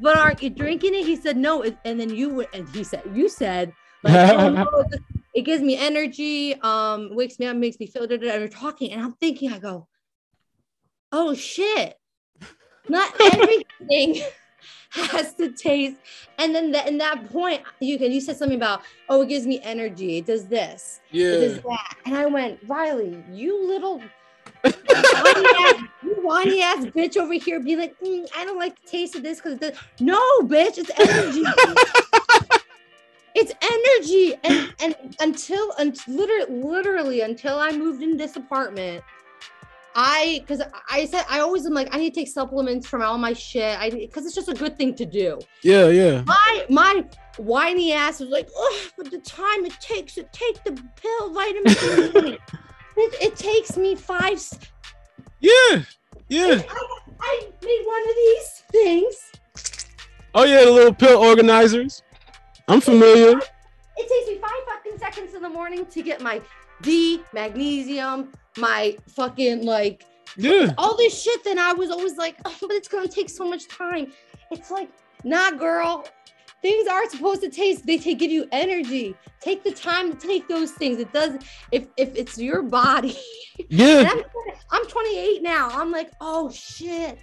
[0.00, 3.02] "But aren't you drinking it?" He said, "No." And then you went, and he said,
[3.14, 3.72] "You said."
[4.02, 4.66] Like, oh, no,
[5.34, 8.06] it- gives me energy, um, wakes me up, makes me feel.
[8.06, 8.14] Da.
[8.16, 9.88] And we're talking, and I'm thinking, I go,
[11.12, 11.96] "Oh shit!"
[12.88, 14.22] Not everything
[15.10, 15.96] has to taste.
[16.38, 19.46] And then that in that point, you can you said something about, oh, it gives
[19.46, 20.18] me energy.
[20.18, 21.00] It does this.
[21.34, 21.96] It does that.
[22.06, 23.98] And I went, Riley, you little
[24.62, 28.88] whiny ass, you whiny ass bitch over here, be like, "Mm, I don't like the
[28.88, 29.58] taste of this because
[30.00, 31.42] no, bitch, it's energy.
[33.34, 34.34] it's energy.
[34.44, 39.02] And and until and literally literally until I moved in this apartment.
[39.94, 43.16] I because I said I always am like I need to take supplements from all
[43.16, 43.78] my shit.
[43.78, 45.38] I because it's just a good thing to do.
[45.62, 46.22] Yeah, yeah.
[46.26, 47.04] My my
[47.36, 51.74] whiny ass was like, oh, but the time it takes to take the pill vitamin
[51.74, 51.86] C,
[52.96, 54.42] it, it takes me five.
[55.40, 55.82] Yeah,
[56.28, 56.62] yeah.
[56.68, 59.32] I, I made one of these things.
[60.34, 62.02] Oh yeah, the little pill organizers.
[62.66, 63.38] I'm familiar.
[63.96, 66.40] It takes me five fucking seconds in the morning to get my
[66.84, 70.04] D, magnesium, my fucking like
[70.36, 71.42] Yeah, all this shit.
[71.44, 74.12] Then I was always like, oh, but it's gonna take so much time.
[74.50, 74.90] It's like,
[75.24, 76.06] nah, girl.
[76.62, 77.84] Things are supposed to taste.
[77.84, 79.14] They take give you energy.
[79.40, 80.98] Take the time to take those things.
[80.98, 81.32] It does.
[81.72, 83.16] If if it's your body.
[83.68, 84.10] Yeah.
[84.10, 84.24] I'm,
[84.72, 85.68] I'm 28 now.
[85.70, 87.20] I'm like, oh shit.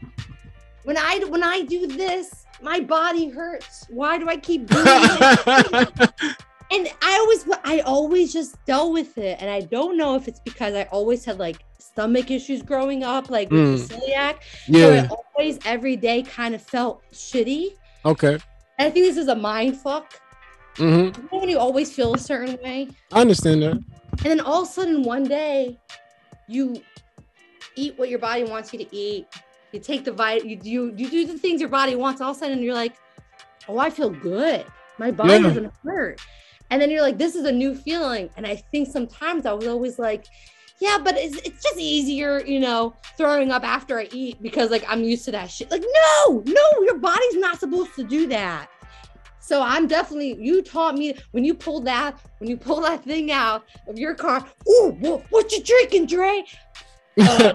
[0.85, 3.85] When I when I do this, my body hurts.
[3.89, 6.35] Why do I keep doing it?
[6.71, 9.37] and I always I always just dealt with it.
[9.41, 13.29] And I don't know if it's because I always had like stomach issues growing up,
[13.29, 14.35] like with the celiac.
[14.65, 15.03] So yeah.
[15.03, 17.71] it always every day kind of felt shitty.
[18.05, 18.33] Okay.
[18.79, 20.19] And I think this is a mind fuck.
[20.77, 22.87] hmm You know when you always feel a certain way.
[23.11, 23.73] I understand that.
[23.73, 25.77] And then all of a sudden one day
[26.47, 26.81] you
[27.75, 29.27] eat what your body wants you to eat.
[29.73, 32.37] You take the vit you you you do the things your body wants, all of
[32.37, 32.95] a sudden you're like,
[33.67, 34.65] oh, I feel good.
[34.97, 35.39] My body Yeah.
[35.43, 36.21] doesn't hurt.
[36.71, 38.29] And then you're like, this is a new feeling.
[38.37, 40.25] And I think sometimes I was always like,
[40.79, 44.83] yeah, but it's, it's just easier, you know, throwing up after I eat because like
[44.87, 45.69] I'm used to that shit.
[45.69, 48.67] Like, no, no, your body's not supposed to do that.
[49.41, 53.31] So I'm definitely you taught me when you pulled that when you pull that thing
[53.31, 54.45] out of your car.
[54.69, 56.45] Ooh, what, what you drinking, Dre?
[57.19, 57.53] Uh,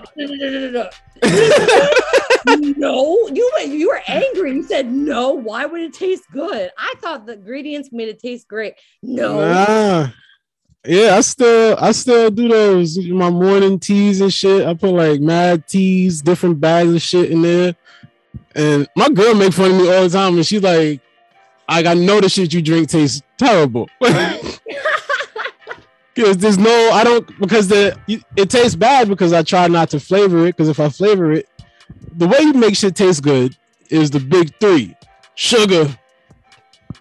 [2.47, 4.55] no, you you were angry.
[4.55, 5.33] You said no.
[5.33, 6.71] Why would it taste good?
[6.79, 8.75] I thought the ingredients made it taste great.
[9.03, 10.09] No, Nah.
[10.87, 14.65] Yeah, I still I still do those my morning teas and shit.
[14.67, 17.75] I put like mad teas, different bags of shit in there.
[18.55, 21.01] And my girl make fun of me all the time, and she's like,
[21.69, 23.89] like I know the shit you drink tastes terrible.
[26.17, 27.97] Because there's no, I don't because the
[28.37, 30.57] it tastes bad because I try not to flavor it.
[30.57, 31.47] Because if I flavor it,
[32.17, 33.55] the way you make shit taste good
[33.91, 34.97] is the big three:
[35.35, 35.95] sugar,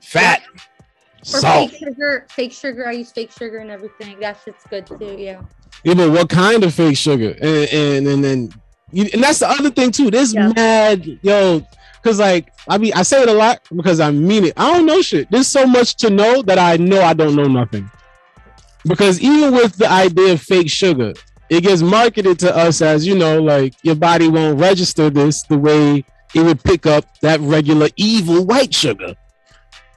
[0.02, 0.42] fat,
[1.22, 1.72] Or salt.
[1.72, 2.88] fake sugar, fake sugar.
[2.88, 4.20] I use fake sugar and everything.
[4.20, 5.16] That shit's good too.
[5.18, 5.42] Yeah.
[5.86, 7.36] Yeah, but what kind of fake sugar?
[7.42, 8.50] And and and then
[8.92, 10.12] you, and that's the other thing too.
[10.12, 10.52] This Yeah.
[10.56, 11.66] mad yo,
[12.04, 14.54] because like I mean I say it a lot because I mean it.
[14.58, 15.32] I don't know shit.
[15.32, 17.90] There's so much to know that I know I don't know nothing.
[18.88, 21.14] Because even with the idea of fake sugar,
[21.50, 25.58] it gets marketed to us as you know, like your body won't register this the
[25.58, 29.16] way it would pick up that regular evil white sugar.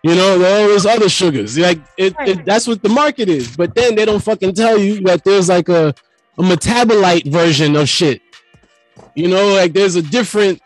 [0.02, 1.58] You know, all those other sugars.
[1.58, 3.56] Like it, it, that's what the market is.
[3.56, 5.94] But then they don't fucking tell you that there's like a,
[6.38, 8.22] a metabolite version of shit.
[9.14, 10.62] You know, like there's a different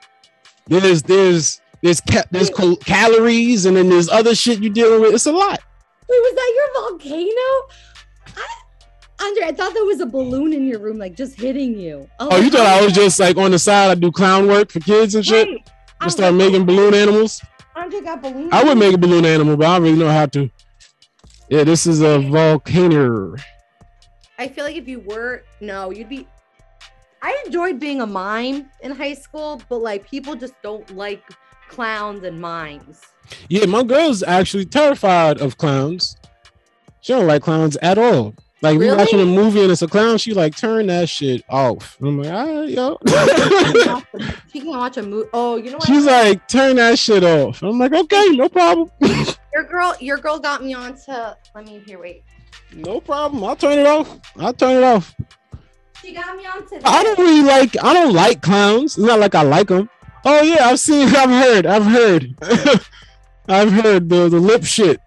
[0.66, 5.14] there's there's there's ca- there's cal- calories and then there's other shit you're dealing with.
[5.14, 5.60] It's a lot.
[6.08, 7.91] Wait, was that your volcano?
[8.36, 12.08] I, Andre, I thought there was a balloon in your room, like just hitting you.
[12.18, 13.90] Oh, oh you thought I was just like on the side?
[13.90, 15.48] I do clown work for kids and shit.
[15.48, 15.70] Right.
[16.00, 17.40] I Just start like, making balloon animals.
[17.76, 18.50] Andre got balloons.
[18.52, 20.50] I would make a balloon animal, but I don't really know how to.
[21.48, 23.36] Yeah, this is a volcano.
[24.38, 26.26] I feel like if you were no, you'd be.
[27.22, 31.22] I enjoyed being a mime in high school, but like people just don't like
[31.68, 33.02] clowns and mimes.
[33.48, 36.16] Yeah, my girl's actually terrified of clowns.
[37.02, 38.34] She don't like clowns at all.
[38.62, 38.96] Like we Really?
[38.96, 41.96] watching a movie and it's a clown, she like turn that shit off.
[42.00, 42.96] I'm like, all right, yo.
[44.52, 45.28] she can't watch a movie.
[45.34, 45.86] Oh, you know what?
[45.88, 47.60] She's like, turn that shit off.
[47.62, 48.88] I'm like, okay, no problem.
[49.52, 51.36] your girl, your girl got me on to.
[51.56, 51.98] Let me hear.
[52.00, 52.22] Wait,
[52.72, 53.42] no problem.
[53.42, 54.20] I'll turn it off.
[54.38, 55.12] I'll turn it off.
[56.00, 56.78] she got me onto.
[56.84, 57.76] I don't really like.
[57.82, 58.96] I don't like clowns.
[58.96, 59.90] It's not like I like them.
[60.24, 61.08] Oh yeah, I've seen.
[61.16, 61.66] I've heard.
[61.66, 62.34] I've heard.
[63.48, 65.00] I've heard the the lip shit.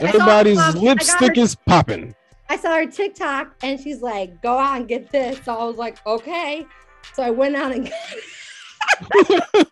[0.00, 2.14] Everybody's lipstick her- is popping.
[2.48, 5.76] I saw her TikTok and she's like, "Go out and get this." So I was
[5.76, 6.66] like, "Okay."
[7.14, 9.44] So I went out and got it.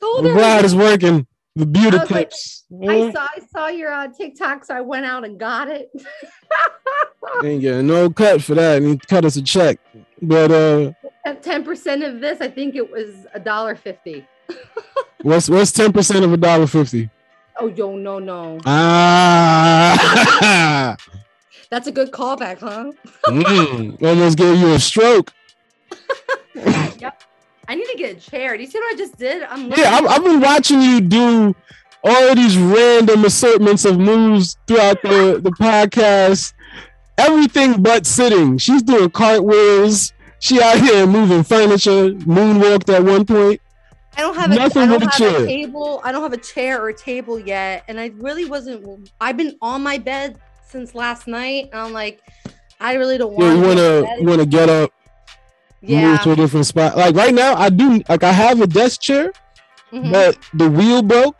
[0.00, 0.34] told The her.
[0.34, 1.26] bride is working.
[1.56, 2.64] The beauty I was like, clips.
[2.88, 5.90] I saw I saw your uh, TikTok, so I went out and got it.
[7.44, 8.82] Ain't getting no cut for that.
[8.82, 9.78] And he cut us a check.
[10.20, 10.92] But uh
[11.42, 14.26] Ten percent of this, I think it was a dollar fifty.
[15.22, 17.08] what's what's 10% of a dollar fifty?
[17.60, 18.58] Oh, yo, no, no.
[18.66, 19.86] Ah
[21.70, 22.92] That's a good callback, huh?
[23.26, 25.32] Mm, almost gave you a stroke.
[26.54, 27.22] yep.
[27.66, 28.56] I need to get a chair.
[28.56, 29.42] Do you see what I just did?
[29.44, 31.54] I'm yeah, I've, I've been watching you do
[32.02, 36.52] all of these random assortments of moves throughout the, the podcast.
[37.18, 38.58] Everything but sitting.
[38.58, 40.12] She's doing cartwheels.
[40.40, 43.60] She out here moving furniture, moonwalked at one point.
[44.16, 45.42] I don't have a, Nothing I don't a have chair.
[45.42, 46.00] a table.
[46.04, 49.10] I don't have a chair or a table yet, and I really wasn't.
[49.20, 50.38] I've been on my bed
[50.68, 52.20] since last night, and I'm like,
[52.80, 53.58] I really don't Yeah, want.
[53.58, 54.90] you wanna you wanna get up,
[55.80, 56.12] Yeah.
[56.12, 56.96] move to a different spot.
[56.96, 59.32] Like right now, I do like I have a desk chair,
[59.92, 60.12] mhm.
[60.12, 61.36] but the wheel broke.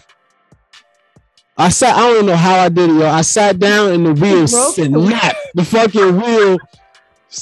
[1.57, 1.95] I sat.
[1.97, 3.07] I don't know how I did it, yo.
[3.07, 5.39] I sat down and the wheel snapped.
[5.55, 6.59] The fucking wheel,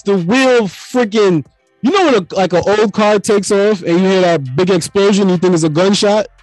[0.04, 1.46] the wheel, freaking.
[1.82, 4.70] You know when a, like an old car takes off and you hear that big
[4.70, 6.26] explosion, you think it's a gunshot.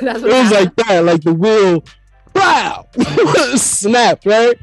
[0.00, 0.50] It was happened.
[0.50, 1.84] like that, like the wheel,
[2.34, 2.86] wow,
[3.56, 4.56] snapped, right?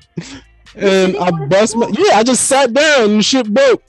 [0.75, 2.15] And I bust my yeah.
[2.17, 3.84] I just sat down and shit broke.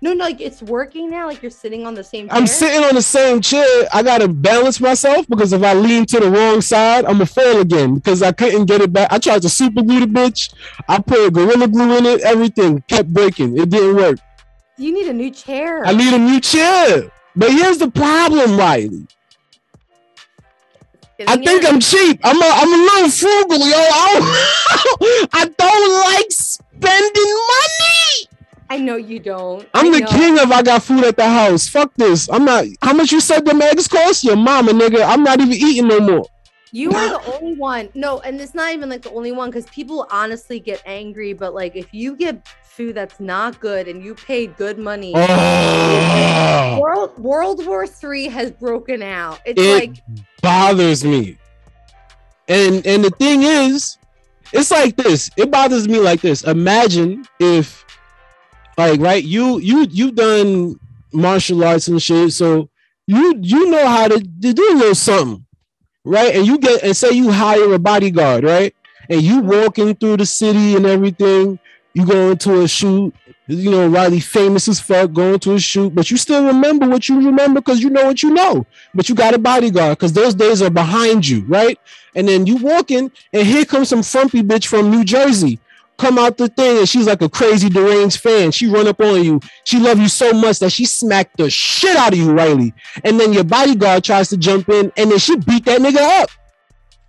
[0.00, 1.26] no, no, like it's working now.
[1.26, 2.28] Like you're sitting on the same.
[2.30, 3.86] I'm sitting on the same chair.
[3.92, 7.60] I gotta balance myself because if I lean to the wrong side, I'm gonna fall
[7.60, 9.12] again because I couldn't get it back.
[9.12, 10.54] I tried to super glue the bitch.
[10.88, 12.22] I put gorilla glue in it.
[12.22, 13.58] Everything kept breaking.
[13.58, 14.18] It didn't work.
[14.82, 15.86] You need a new chair.
[15.86, 17.08] I need a new chair.
[17.36, 19.06] But here's the problem, Riley.
[21.24, 22.18] I think I'm cheap.
[22.24, 23.76] I'm a, I'm a little frugal, yo.
[23.76, 28.40] I don't, I don't like spending money.
[28.70, 29.68] I know you don't.
[29.72, 30.06] I'm I the know.
[30.10, 31.68] king of I got food at the house.
[31.68, 32.28] Fuck this.
[32.28, 32.64] I'm not.
[32.82, 34.24] How much you said the eggs cost?
[34.24, 35.06] Your mama, nigga.
[35.06, 36.26] I'm not even eating no more.
[36.72, 37.90] You are the only one.
[37.94, 41.34] No, and it's not even like the only one because people honestly get angry.
[41.34, 46.78] But like, if you get food that's not good and you paid good money, Oh,
[46.80, 49.40] World World War Three has broken out.
[49.44, 49.96] It's It- like
[50.42, 51.38] bothers me.
[52.48, 53.96] And and the thing is,
[54.52, 55.30] it's like this.
[55.36, 56.44] It bothers me like this.
[56.44, 57.84] Imagine if,
[58.76, 60.78] like, right, you you you've done
[61.12, 62.68] martial arts and shit, so
[63.06, 65.46] you you know how to, to do a little something,
[66.04, 66.34] right?
[66.34, 68.74] And you get and say you hire a bodyguard, right?
[69.08, 69.48] And you mm-hmm.
[69.48, 71.58] walking through the city and everything,
[71.94, 73.14] You go into a shoot,
[73.46, 77.08] you know, Riley famous as fuck, going to a shoot, but you still remember what
[77.08, 78.64] you remember because you know what you know.
[78.94, 81.78] But you got a bodyguard because those days are behind you, right?
[82.14, 85.58] And then you walking, and here comes some frumpy bitch from New Jersey.
[85.98, 88.50] Come out the thing, and she's like a crazy deranged fan.
[88.50, 89.40] She run up on you.
[89.64, 92.72] She love you so much that she smacked the shit out of you, Riley.
[93.04, 96.30] And then your bodyguard tries to jump in, and then she beat that nigga up.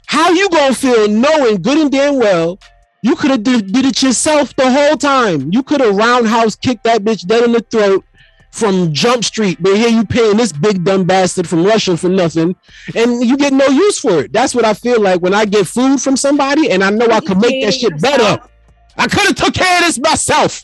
[0.05, 2.59] How you gonna feel knowing good and damn well
[3.03, 5.51] you could have did, did it yourself the whole time?
[5.51, 8.05] You could have roundhouse kicked that bitch dead in the throat
[8.49, 12.55] from Jump Street, but here you paying this big dumb bastard from Russia for nothing,
[12.95, 14.31] and you get no use for it.
[14.31, 17.19] That's what I feel like when I get food from somebody, and I know I
[17.19, 18.41] could make that shit better.
[18.97, 20.63] I could have took care of this myself.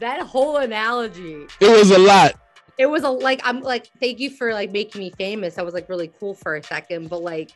[0.00, 1.46] That whole analogy.
[1.60, 2.32] It was a lot.
[2.78, 5.54] It was a like I'm like thank you for like making me famous.
[5.54, 7.52] That was like really cool for a second, but like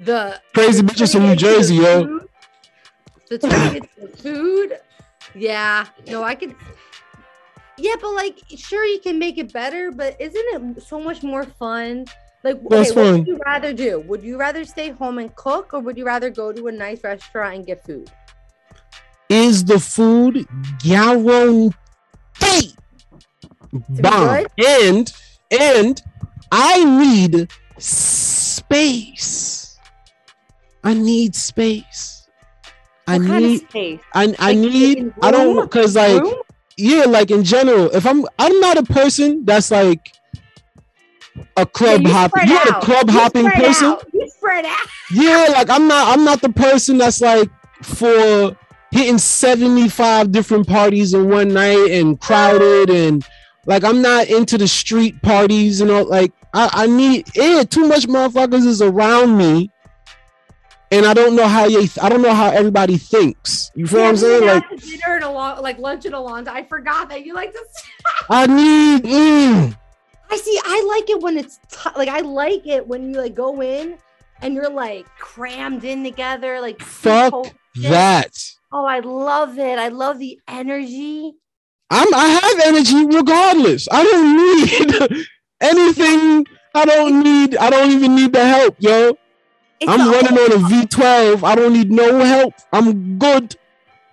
[0.00, 2.04] the Crazy the bitches from New Jersey, yo.
[2.04, 2.28] food-
[3.28, 4.78] The turning food.
[5.34, 6.54] Yeah, no, I could.
[7.76, 11.44] Yeah, but like, sure, you can make it better, but isn't it so much more
[11.44, 12.06] fun?
[12.44, 14.00] Like, okay, what would you rather do?
[14.00, 17.02] Would you rather stay home and cook, or would you rather go to a nice
[17.02, 18.10] restaurant and get food?
[19.30, 20.46] Is the food
[20.84, 21.74] guaranteed
[24.00, 24.46] bomb?
[24.58, 25.12] And
[25.50, 26.02] and
[26.52, 29.63] I need space.
[30.84, 32.28] I need space.
[33.06, 34.00] I What kind need space?
[34.14, 36.34] I I need in I don't because like Room?
[36.76, 40.12] yeah, like in general, if I'm I'm not a person that's like
[41.56, 42.30] a club Yeah, you hop.
[42.30, 43.88] spread You're a club You hopping person.
[43.88, 44.04] out.
[44.12, 44.86] You spread out.
[45.12, 47.48] Yeah, like I'm not I'm not the person that's like
[47.82, 48.56] for
[48.90, 53.24] hitting 75 different parties in one night and crowded and
[53.66, 57.86] like I'm not into the street parties and all like I, I need yeah, too
[57.88, 59.70] much motherfuckers is around me
[60.90, 63.70] and I don't know how you I don't know how everybody thinks.
[63.74, 64.46] You feel what I'm saying?
[64.46, 66.46] Like Like dinner and a long, like lunch and a long.
[66.48, 67.64] I forgot that you like to.
[68.30, 69.76] I need mm,
[70.30, 70.58] I see.
[70.64, 73.98] I like it when it's t- like I like it when you like go in
[74.40, 76.60] and you're like crammed in together.
[76.60, 77.46] Like fuck
[77.82, 78.32] that.
[78.72, 79.78] Oh, I love it.
[79.78, 81.34] I love the energy.
[81.90, 83.88] I'm I have energy regardless.
[83.90, 85.26] I don't need
[85.60, 86.46] anything.
[86.74, 89.16] I don't need I don't even need the help, yo.
[89.84, 91.42] It's I'm running on a V12.
[91.44, 92.54] I don't need no help.
[92.72, 93.56] I'm good.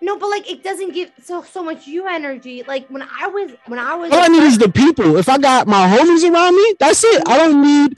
[0.02, 2.64] No, but like it doesn't give so so much you energy.
[2.68, 5.18] Like when I was when I was All I need is the people.
[5.18, 7.24] If I got my homies around me, that's it.
[7.28, 7.96] I don't need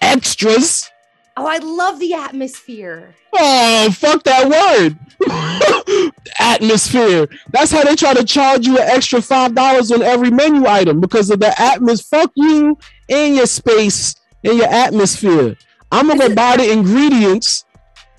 [0.00, 0.90] extras.
[1.36, 3.14] oh, I love the atmosphere.
[3.34, 4.98] Oh, fuck that word.
[6.38, 7.28] atmosphere.
[7.50, 11.00] That's how they try to charge you an extra five dollars on every menu item
[11.00, 12.20] because of the atmosphere.
[12.20, 12.78] Fuck you
[13.10, 15.56] and your space and your atmosphere.
[15.92, 17.64] I'm gonna go buy the ingredients.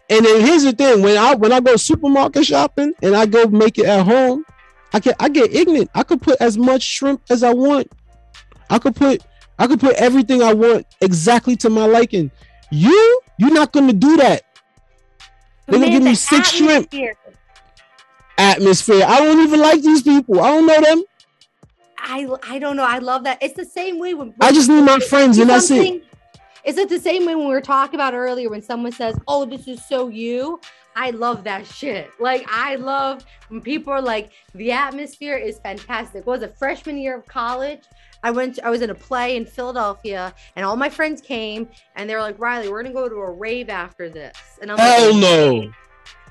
[0.10, 3.48] And then here's the thing: when I when I go supermarket shopping and I go
[3.48, 4.46] make it at home,
[4.94, 5.90] I can I get ignorant.
[5.94, 7.92] I could put as much shrimp as I want.
[8.70, 9.24] I could put
[9.60, 12.32] I could put everything I want exactly to my liking.
[12.72, 14.44] You you're not gonna do that
[15.68, 16.88] They're gonna give me six shrimp.
[16.88, 17.16] atmosphere.
[18.38, 19.04] atmosphere.
[19.08, 20.42] I don't even like these people.
[20.42, 21.04] I don't know them.
[21.98, 22.86] I I don't know.
[22.86, 23.42] I love that.
[23.42, 26.04] It's the same way when I just need my friends, and that's it.
[26.68, 29.46] Is it the same way when we were talking about earlier when someone says, "Oh,
[29.46, 30.60] this is so you"?
[30.98, 32.10] I love that shit.
[32.20, 36.98] Like I love when people are like, "The atmosphere is fantastic." What was a freshman
[36.98, 37.84] year of college?
[38.22, 38.56] I went.
[38.56, 42.16] To, I was in a play in Philadelphia, and all my friends came, and they
[42.16, 45.22] were like, "Riley, we're gonna go to a rave after this." And I'm Hell like,
[45.22, 45.72] no.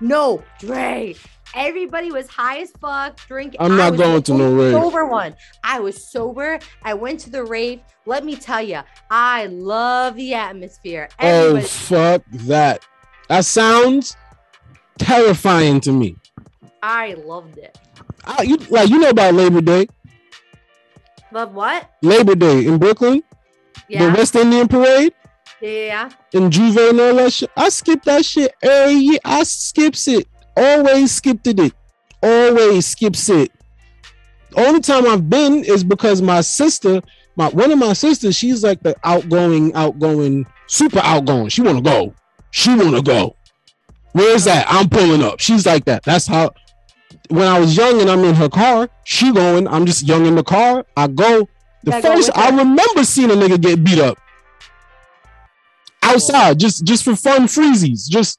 [0.00, 1.14] no, Dre.
[1.54, 3.60] Everybody was high as fuck, drinking.
[3.60, 4.72] I'm not going to no rave.
[4.72, 5.34] Sober one.
[5.64, 6.58] I was sober.
[6.82, 7.80] I went to the rave.
[8.04, 8.80] Let me tell you,
[9.10, 11.08] I love the atmosphere.
[11.20, 12.82] Oh fuck that.
[13.28, 14.16] That sounds
[14.98, 16.16] terrifying to me.
[16.82, 17.78] I loved it.
[18.24, 19.88] I, you like you know about Labor Day?
[21.32, 21.90] Love what?
[22.02, 23.22] Labor Day in Brooklyn,
[23.88, 24.06] Yeah.
[24.06, 25.12] the West Indian Parade
[25.60, 26.10] yeah.
[26.32, 27.50] in J'ouvert and all that shit.
[27.56, 29.18] I skip that shit every year.
[29.24, 30.28] I skips it.
[30.56, 31.72] Always skipped it.
[32.22, 33.52] Always skips it.
[34.56, 37.02] Only time I've been is because my sister,
[37.36, 41.48] my one of my sisters, she's like the outgoing, outgoing, super outgoing.
[41.48, 42.14] She wanna go.
[42.50, 43.36] She wanna go.
[44.12, 44.66] Where's that?
[44.68, 45.40] I'm pulling up.
[45.40, 46.02] She's like that.
[46.04, 46.52] That's how.
[47.28, 49.68] When I was young and I'm in her car, she going.
[49.68, 50.86] I'm just young in the car.
[50.96, 51.48] I go.
[51.82, 54.18] The go first I remember seeing a nigga get beat up
[56.02, 58.38] outside, just just for fun freezies, just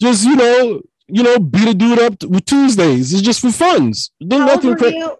[0.00, 3.12] just you know, you know, beat a dude up with Tuesdays.
[3.12, 4.10] It's just for funs.
[4.30, 5.16] How old nothing cra- you?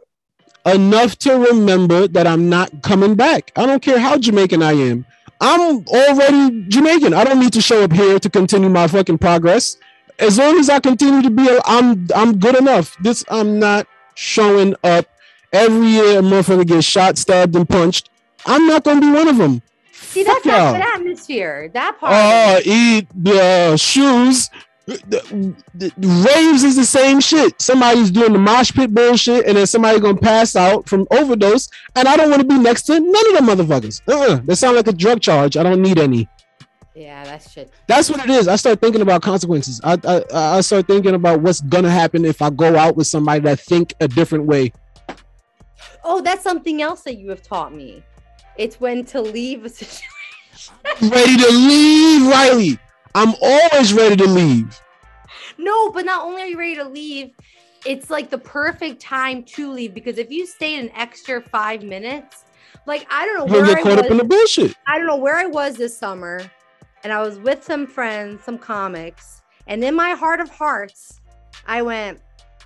[0.66, 3.52] enough to remember that I'm not coming back.
[3.56, 5.04] I don't care how Jamaican I am.
[5.40, 7.12] I'm already Jamaican.
[7.12, 9.76] I don't need to show up here to continue my fucking progress.
[10.20, 12.96] as long as I continue to be, I'm I'm good enough.
[13.02, 15.06] This I'm not showing up
[15.52, 16.20] every year.
[16.20, 18.08] A motherfucker gets shot, stabbed, and punched.
[18.46, 19.60] I'm not gonna be one of them.
[19.92, 20.72] See, that's Fuck not y'all.
[20.74, 21.70] good atmosphere.
[21.74, 22.12] That part.
[22.14, 24.48] Oh, eat the shoes.
[24.86, 27.60] The, the- the raves is the same shit.
[27.60, 31.68] Somebody's doing the mosh pit bullshit, and then somebody gonna pass out from overdose.
[31.96, 34.02] And I don't want to be next to none of them motherfuckers.
[34.06, 34.40] Uh-uh.
[34.44, 35.56] That sound like a drug charge.
[35.56, 36.28] I don't need any.
[36.94, 37.70] yeah, that's shit.
[37.86, 38.46] That's what it is.
[38.46, 39.80] I start thinking about consequences.
[39.82, 40.22] I, I
[40.58, 43.94] I start thinking about what's gonna happen if I go out with somebody that think
[44.00, 44.72] a different way.
[46.04, 48.02] Oh, that's something else that you have taught me.
[48.58, 50.10] It's when to leave a situation.
[51.00, 52.78] Ready to leave, Riley.
[53.14, 54.80] I'm always ready to leave.
[55.58, 57.30] No, but not only are you ready to leave,
[57.86, 62.44] it's like the perfect time to leave because if you stayed an extra five minutes,
[62.86, 64.74] like I don't know You'll where get I caught was, up in the bullshit.
[64.86, 66.42] I don't know where I was this summer,
[67.04, 71.20] and I was with some friends, some comics, and in my heart of hearts,
[71.66, 72.20] I went,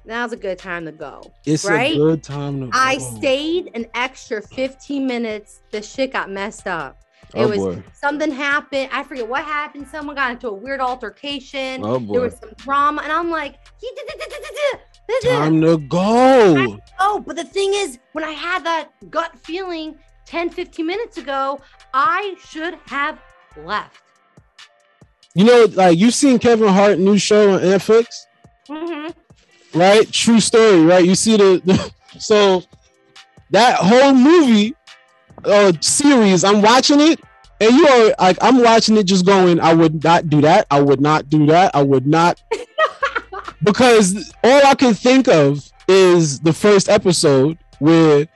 [0.07, 1.94] "Now's a good time to go." It's Right?
[1.94, 2.66] a good time to.
[2.66, 2.70] Go.
[2.72, 5.61] I stayed an extra 15 minutes.
[5.72, 6.96] The shit got messed up.
[7.34, 7.82] It Oh was boy.
[7.92, 8.88] something happened.
[8.92, 9.86] I forget what happened.
[9.88, 11.82] Someone got into a weird altercation.
[11.84, 13.56] Oh There was some drama, and I'm like,
[15.22, 16.78] Time to go.
[17.00, 21.60] oh, but the thing is, when I had that gut feeling 10, 15 minutes ago,
[21.94, 23.18] I should have
[23.64, 24.02] left.
[25.34, 28.06] You know, like you've seen Kevin Hart new show on Netflix,
[28.68, 29.14] Mhm.
[29.74, 30.10] right?
[30.12, 31.04] True story, right?
[31.04, 32.62] You see the, the so
[33.50, 34.74] that whole movie
[35.45, 37.20] uh series, I'm watching it,
[37.61, 40.80] and you are like, I'm watching it just going, I would not do that, I
[40.80, 42.41] would not do that, I would not
[43.62, 48.26] because all I can think of is the first episode where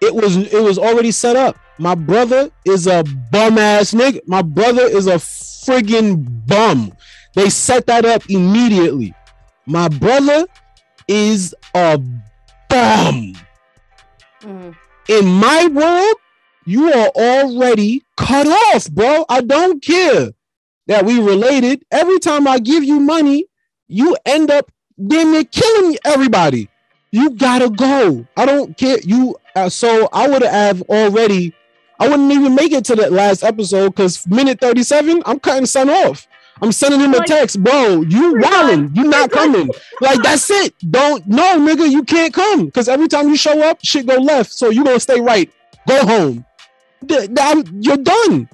[0.00, 1.56] it was it was already set up.
[1.78, 4.20] My brother is a bum ass nigga.
[4.26, 6.92] My brother is a friggin' bum.
[7.34, 9.14] They set that up immediately.
[9.66, 10.46] My brother
[11.08, 11.98] is a
[12.68, 13.34] bum.
[14.42, 14.74] Mhm.
[15.08, 16.16] In my world,
[16.64, 19.24] you are already cut off, bro.
[19.28, 20.30] I don't care
[20.86, 21.84] that we related.
[21.90, 23.46] Every time I give you money,
[23.88, 24.70] you end up
[25.06, 26.68] damn near killing everybody.
[27.10, 28.26] You gotta go.
[28.36, 28.98] I don't care.
[29.04, 31.54] You uh, so I would have already.
[32.00, 35.88] I wouldn't even make it to that last episode because minute 37, I'm cutting son
[35.88, 36.26] off.
[36.60, 38.02] I'm sending him a text, bro.
[38.02, 38.96] You wildin'.
[38.96, 39.68] You not coming.
[40.00, 40.74] Like that's it.
[40.90, 42.70] Don't no nigga, you can't come.
[42.70, 44.52] Cause every time you show up, shit go left.
[44.52, 45.50] So you gonna stay right.
[45.88, 46.46] Go home.
[47.08, 48.48] You're done.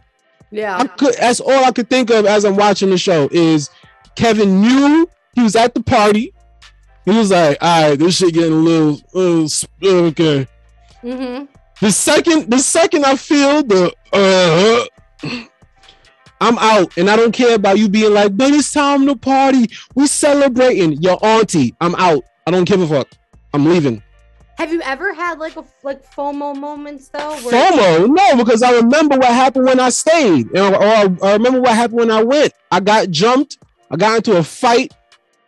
[0.50, 0.84] Yeah.
[0.96, 3.70] Could, that's all I could think of as I'm watching the show is
[4.16, 6.32] Kevin knew he was at the party.
[7.04, 10.46] He was like, all right, this shit getting a little, little okay.
[11.00, 11.44] hmm
[11.80, 15.38] The second, the second I feel the, uh,
[16.40, 19.70] I'm out, and I don't care about you being like, but it's time to party.
[19.94, 21.74] We celebrating your auntie.
[21.80, 22.24] I'm out.
[22.46, 23.08] I don't give a fuck.
[23.52, 24.02] I'm leaving.
[24.58, 27.36] Have you ever had like a like FOMO moments though?
[27.36, 28.08] FOMO?
[28.08, 32.00] No, because I remember what happened when I stayed, or, or I remember what happened
[32.00, 32.52] when I went.
[32.72, 33.58] I got jumped.
[33.88, 34.92] I got into a fight.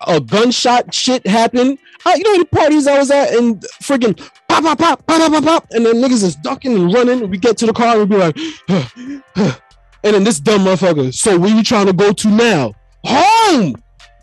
[0.07, 1.79] A gunshot shit happened.
[2.07, 4.17] Uh, you know the parties I was at, and freaking
[4.49, 7.29] pop, pop, pop, pop, pop, pop, and then niggas is ducking and running.
[7.29, 8.37] We get to the car and we be like,
[10.05, 11.13] and then this dumb motherfucker.
[11.13, 12.75] So where you trying to go to now?
[13.05, 13.75] Home.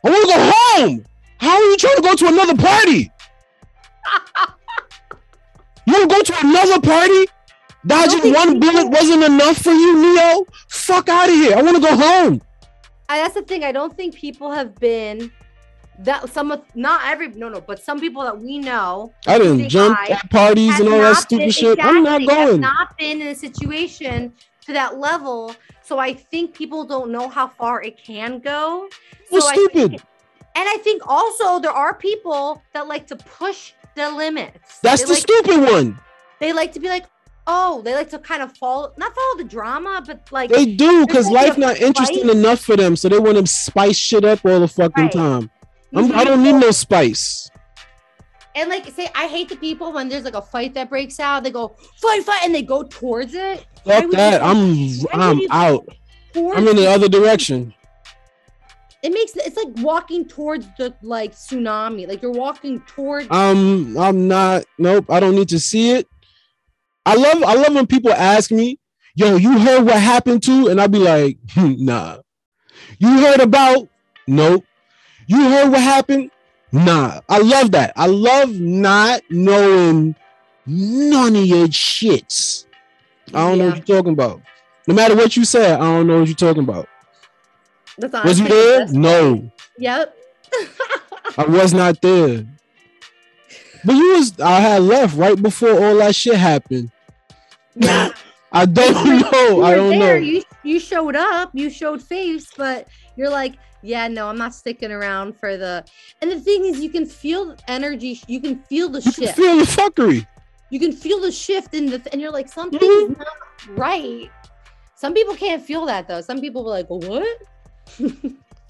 [0.06, 1.06] I want to go home.
[1.40, 3.12] How are you trying to go to another party?
[5.88, 7.26] You go to another party?
[7.86, 10.46] Dodging one bullet wasn't enough for you, Neo?
[10.68, 11.56] Fuck out of here.
[11.58, 12.42] I want to go home.
[13.08, 13.64] I, that's the thing.
[13.64, 15.32] I don't think people have been
[16.00, 19.70] that some of not every no no, but some people that we know I didn't
[19.70, 21.80] jump at parties and all that stupid been- shit.
[21.84, 22.62] I'm not exactly, have going.
[22.62, 24.34] Not been in a situation
[24.66, 28.90] to that level, so I think people don't know how far it can go.
[29.32, 29.92] So stupid.
[29.92, 30.02] think-
[30.56, 34.80] and I think also there are people that like to push the limits.
[34.80, 36.00] That's they the like, stupid one.
[36.40, 37.06] They like to be like,
[37.48, 41.06] oh, they like to kind of follow, not follow the drama, but like They do
[41.06, 44.60] because life not interesting enough for them, so they want to spice shit up all
[44.60, 45.12] the fucking Right.
[45.12, 45.50] time.
[45.96, 46.26] I'm, I Mhm.
[46.26, 47.50] don't need no spice.
[48.56, 51.44] And like say, I hate the people when there's like a fight that breaks out.
[51.44, 53.66] They go fight, fight, and they go towards it.
[53.86, 54.42] Fuck would you that.
[54.44, 55.88] I'm I'm out.
[56.36, 57.74] I'm in the other direction.
[59.04, 62.08] It makes it's like walking towards the like tsunami.
[62.08, 63.28] Like you're walking towards.
[63.30, 64.66] Um, I'm not.
[64.78, 65.06] Nope.
[65.10, 66.08] I don't need to see it.
[67.06, 67.44] I love.
[67.44, 68.80] I love when people ask me,
[69.16, 72.18] "Yo, you heard what happened to?" And I'll be like, "Hmm, "Nah."
[73.00, 73.88] You heard about?
[74.26, 74.66] Nope.
[75.28, 76.32] You heard what happened?
[76.72, 77.22] Nah.
[77.30, 77.94] I love that.
[77.96, 80.16] I love not knowing
[80.66, 82.66] none of your shits.
[83.34, 84.42] I don't know what you're talking about.
[84.88, 86.88] No matter what you said, I don't know what you're talking about.
[87.98, 88.80] That's Was you there?
[88.82, 89.52] best No.
[89.78, 90.16] Yep.
[91.38, 92.46] I was not there.
[93.86, 96.92] But you was I had left right before all that shit happened.
[97.76, 98.10] Yeah.
[98.52, 99.58] I don't know.
[99.58, 100.20] were I don't there.
[100.20, 100.26] know.
[100.26, 104.92] You you showed up, you showed face, but you're like, yeah, no, I'm not sticking
[104.92, 105.86] around for the.
[106.22, 108.20] And the thing is, you can feel energy.
[108.28, 109.36] You can feel the You can shift.
[109.36, 110.26] feel the fuckery.
[110.70, 113.18] you can feel the shift in the, and you're like, something's Mhm.
[113.18, 113.28] not
[113.78, 114.30] right.
[114.96, 116.22] Some people can't feel that though.
[116.22, 117.28] Some people were like, what?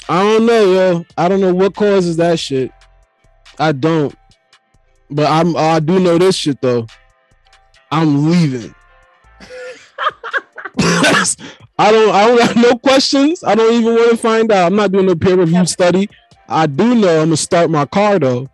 [0.10, 1.06] I don't know, yo.
[1.18, 2.72] I don't know what causes that shit.
[3.60, 4.15] I don't.
[5.10, 6.88] But I'm I do know this shit though.
[7.91, 8.73] I'm leaving.
[11.80, 13.44] I don't I don't have no questions.
[13.44, 14.68] I don't even want to find out.
[14.68, 16.10] I'm not doing a peer review study.
[16.49, 18.49] I do know I'm gonna start my car though.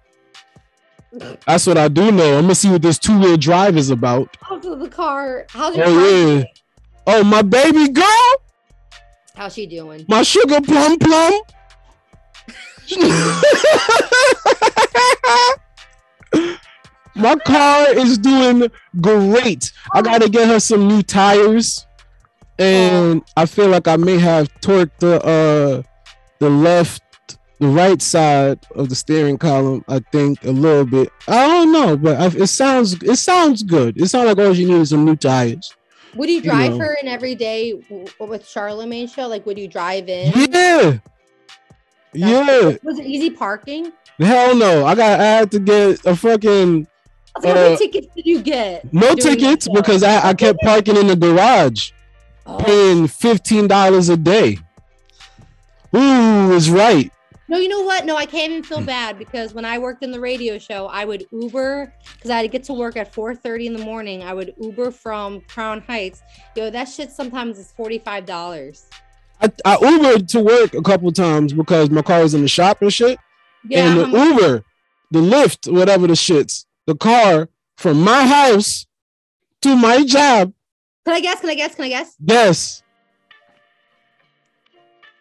[1.46, 2.38] That's what I do know.
[2.38, 4.36] I'm gonna see what this two-wheel drive is about.
[4.42, 5.46] How's the car?
[5.50, 6.02] How's your oh, car?
[6.02, 6.44] Oh yeah.
[7.06, 8.42] Oh my baby girl,
[9.36, 10.06] How's she doing?
[10.08, 11.34] my sugar plum plum.
[17.16, 18.70] my car is doing
[19.02, 19.72] great.
[19.94, 21.88] I gotta get her some new tires,
[22.60, 25.82] and I feel like I may have torqued the uh
[26.40, 27.02] the left,
[27.60, 29.84] the right side of the steering column.
[29.88, 31.10] I think a little bit.
[31.28, 34.00] I don't know, but I, it sounds it sounds good.
[34.00, 35.74] It sounds like all you need is some new tires.
[36.16, 36.80] Would you drive know.
[36.80, 37.74] her in every day
[38.20, 39.28] with Charlamagne show?
[39.28, 40.32] Like, would you drive in?
[40.52, 40.98] Yeah.
[42.14, 42.78] Yeah.
[42.84, 43.92] Was it easy parking?
[44.20, 44.86] Hell no.
[44.86, 46.88] I got I had to get a fucking
[47.38, 48.94] like, how many Uh, tickets did you get?
[48.94, 51.92] no tickets because I, I kept parking in the garage,
[52.46, 52.58] Oh.
[52.58, 54.60] paying fifteen dollars a day.
[55.96, 57.12] Ooh, is right.
[57.54, 58.04] No, you know what?
[58.04, 58.86] No, I can't even feel hmm.
[58.86, 62.42] bad because when I worked in the radio show, I would Uber because I had
[62.42, 64.24] to get to work at 4:30 in the morning.
[64.24, 66.24] I would Uber from Crown Heights.
[66.56, 68.88] Yo, that shit sometimes is forty-five dollars.
[69.40, 72.82] I, I Ubered to work a couple times because my car was in the shop
[72.82, 73.20] and shit.
[73.70, 74.66] Yeah, and the much- Uber,
[75.12, 78.88] the Lyft, whatever the shits, the car from my house
[79.62, 80.54] to my job.
[81.06, 81.42] can I guess?
[81.42, 81.76] Can I guess?
[81.76, 82.16] Can I guess?
[82.20, 82.82] Yes.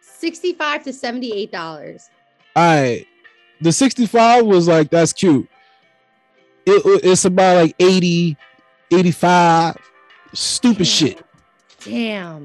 [0.00, 2.08] Sixty-five to seventy-eight dollars.
[2.56, 3.06] All right.
[3.60, 5.48] The 65 was like, that's cute.
[6.66, 8.36] It, it's about like 80,
[8.92, 9.76] 85.
[10.34, 10.84] Stupid Damn.
[10.86, 11.24] shit.
[11.84, 12.44] Damn.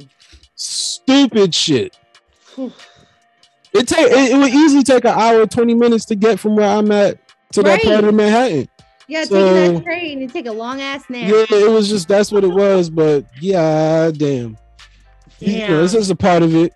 [0.56, 1.98] Stupid shit.
[2.56, 2.72] Whew.
[3.74, 6.68] It take it, it would easily take an hour, 20 minutes to get from where
[6.70, 7.20] I'm at
[7.54, 8.68] to that part of Manhattan.
[9.08, 11.30] Yeah, So- taking that train and take a long ass nap.
[11.30, 14.58] Yeah, it was just that's what it was, but yeah, damn.
[15.40, 16.74] You know, this is a part of it.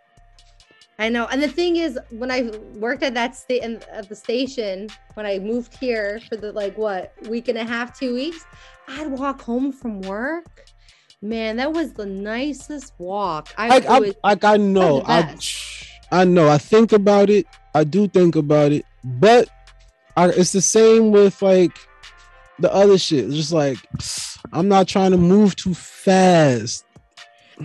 [1.01, 1.25] I know.
[1.31, 5.39] And the thing is, when I worked at that state at the station, when I
[5.39, 8.45] moved here for the like what week and a half, two weeks,
[8.87, 10.69] I'd walk home from work.
[11.23, 13.49] Man, that was the nicest walk.
[13.57, 15.35] I, I, was- like I know, I.
[16.11, 16.49] I know.
[16.49, 17.47] I think about it.
[17.73, 19.49] I do think about it, but
[20.17, 21.71] I, it's the same with like
[22.59, 23.25] the other shit.
[23.25, 23.77] It's just like
[24.53, 26.85] I'm not trying to move too fast.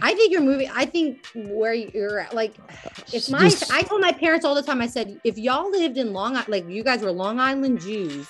[0.02, 0.70] I think you're moving.
[0.72, 2.54] I think where you're at, like,
[3.12, 5.98] if my, Just- I told my parents all the time, I said, if y'all lived
[5.98, 8.28] in Long Island, like you guys were Long Island Jews,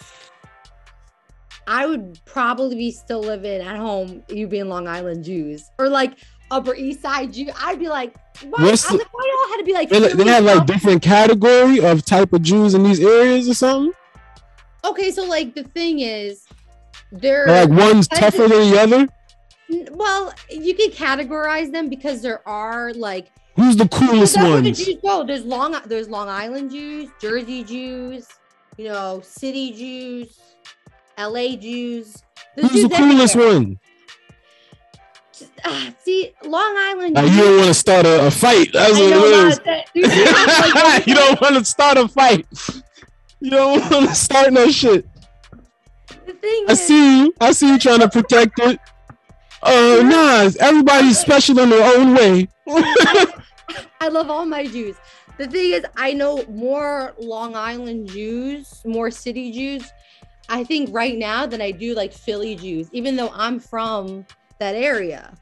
[1.69, 6.13] I would probably be still living at home, you being Long Island Jews, or like
[6.51, 7.51] Upper East Side Jew.
[7.61, 8.15] I'd be like,
[8.45, 8.63] why?
[8.63, 12.33] Like, why y'all had to be like, They, they have like different category of type
[12.33, 13.93] of Jews in these areas or something.
[14.85, 16.47] okay, so like the thing is,
[17.11, 19.09] they're like one's tougher than the other.
[19.69, 24.71] Well, you can categorize them because there are like Who's the coolest where the?
[24.71, 25.25] Jews go.
[25.25, 28.29] There's Long there's Long Island Jews, Jersey Jews,
[28.77, 30.39] you know, City Jews,
[31.19, 32.23] LA Jews.
[32.55, 33.55] There's Who's the coolest everywhere.
[33.61, 33.79] one?
[35.65, 37.17] Ah, see, Long Island.
[37.17, 38.73] Jews- you don't want to start a, a fight.
[38.73, 39.57] That's what it is.
[39.57, 39.87] about that.
[39.95, 42.47] You see, I'm like, you don't want to start a fight.
[43.41, 45.07] You don't want to start no shit.
[46.27, 47.35] The thing I is, see you.
[47.41, 48.79] I see you trying to protect it.
[49.67, 52.49] Uh, nah, everybody's special in their own way.
[54.01, 54.97] I love all my Jews.
[55.39, 59.91] The thing is, I know more Long Island Jews, more city Jews,
[60.49, 64.25] I think right now than I do like Philly Jews, even though I'm from
[64.61, 65.35] that area.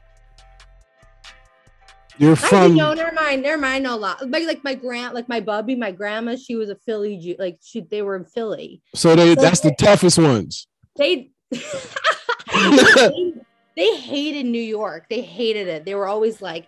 [2.17, 2.71] You're I from.
[2.71, 4.27] do know, never mind, never mind, no lot.
[4.29, 7.59] Like, like my grand, like my bubby, my grandma, she was a Philly Jew, like
[7.61, 8.81] she, they were in Philly.
[8.95, 10.67] So they, that's the toughest ones.
[10.95, 13.33] They, they,
[13.75, 15.05] they hated New York.
[15.09, 15.85] They hated it.
[15.85, 16.67] They were always like,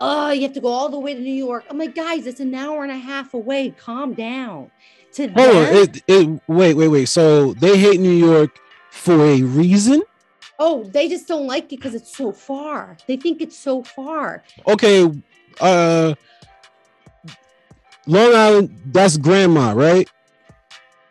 [0.00, 2.40] "Oh, you have to go all the way to New York." I'm like, guys, it's
[2.40, 3.70] an hour and a half away.
[3.78, 4.70] Calm down.
[5.14, 7.04] To Hold them, It, it, wait, wait, wait.
[7.08, 8.58] So they hate New York
[8.90, 10.02] for a reason?
[10.60, 12.96] oh, they just don't like it because it's so far.
[13.08, 14.44] They think it's so far.
[14.68, 15.10] Okay.
[15.60, 16.14] Uh,
[18.06, 20.08] Long Island, that's grandma, right?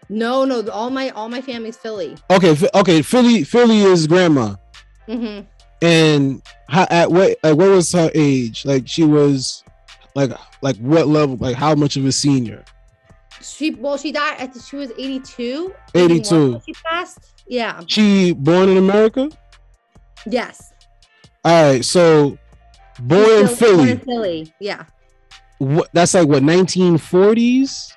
[0.09, 2.15] No, no, all my all my family's Philly.
[2.29, 3.01] Okay, okay.
[3.01, 4.55] Philly, Philly is grandma,
[5.07, 5.41] hmm
[5.81, 8.65] and how, at what like what was her age?
[8.65, 9.65] Like she was,
[10.15, 10.31] like
[10.61, 11.35] like what level?
[11.35, 12.63] Like how much of a senior?
[13.41, 14.37] She well, she died.
[14.37, 15.75] Think she was 82.
[15.93, 16.61] 82.
[16.65, 17.19] She passed.
[17.47, 17.81] Yeah.
[17.87, 19.29] She born in America.
[20.25, 20.71] Yes.
[21.43, 22.37] All right, so
[23.01, 24.05] born in still- born in Philly.
[24.45, 24.53] Philly.
[24.61, 24.85] Yeah.
[25.57, 27.91] What that's like what 1940s,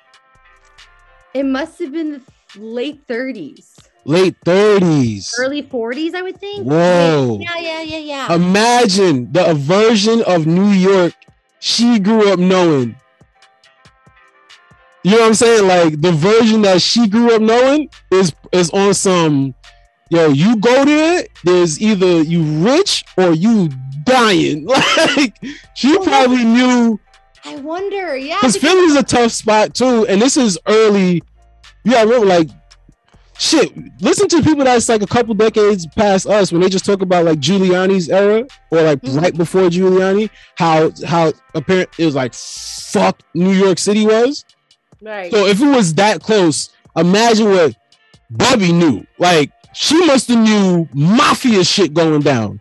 [1.33, 3.77] It must have been the late 30s,
[4.07, 5.33] late 30s.
[5.39, 6.65] early 40s, I would think.
[6.65, 7.39] Whoa.
[7.41, 8.33] Yeah, yeah, yeah, yeah.
[8.33, 11.13] Imagine the version of New York
[11.59, 12.95] she grew up knowing.
[15.03, 15.67] You know what I'm saying?
[15.67, 19.53] Like the version that she grew up knowing is is on some
[20.09, 23.69] yo, you go there, there's either you rich or you
[24.03, 24.67] dying.
[25.17, 25.35] Like
[25.75, 26.99] she oh Well, probably knew
[27.45, 28.17] I wonder.
[28.17, 28.35] Yeah.
[28.41, 31.21] because because- Philly's a tough spot too, and this is early.
[31.85, 32.49] Yeah, I remember like
[33.39, 33.71] shit.
[34.01, 37.25] Listen to people that's like a couple decades past us when they just talk about
[37.25, 39.21] like Giuliani's era or like Mhm.
[39.21, 44.45] right before Giuliani, how how apparent it was like fuck New York City was.
[45.01, 45.31] Right.
[45.31, 47.75] So if it was that close, imagine what
[48.29, 49.05] Bubby knew.
[49.19, 52.59] Like she must have knew mafia shit going down.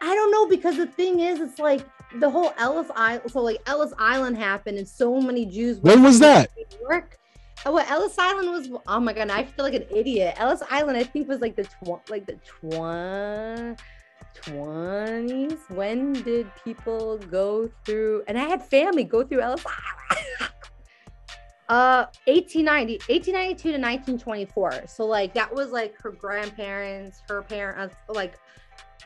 [0.00, 1.84] I don't know because the thing is, it's like
[2.20, 3.30] the whole Ellis Island.
[3.30, 5.78] So like Ellis Island happened, and so many Jews.
[5.80, 6.50] When was that?
[6.56, 7.18] New York.
[7.64, 8.68] Oh, well, Ellis Island was.
[8.86, 10.34] Oh my god, I feel like an idiot.
[10.38, 13.76] Ellis Island, I think, was like the tw- like the twen-
[14.34, 15.58] twenties.
[15.68, 18.24] When did people go through?
[18.28, 20.52] And I had family go through Ellis Island.
[21.68, 24.86] Uh, 1890, 1892 to 1924.
[24.86, 28.38] So like that was like her grandparents, her parents, like,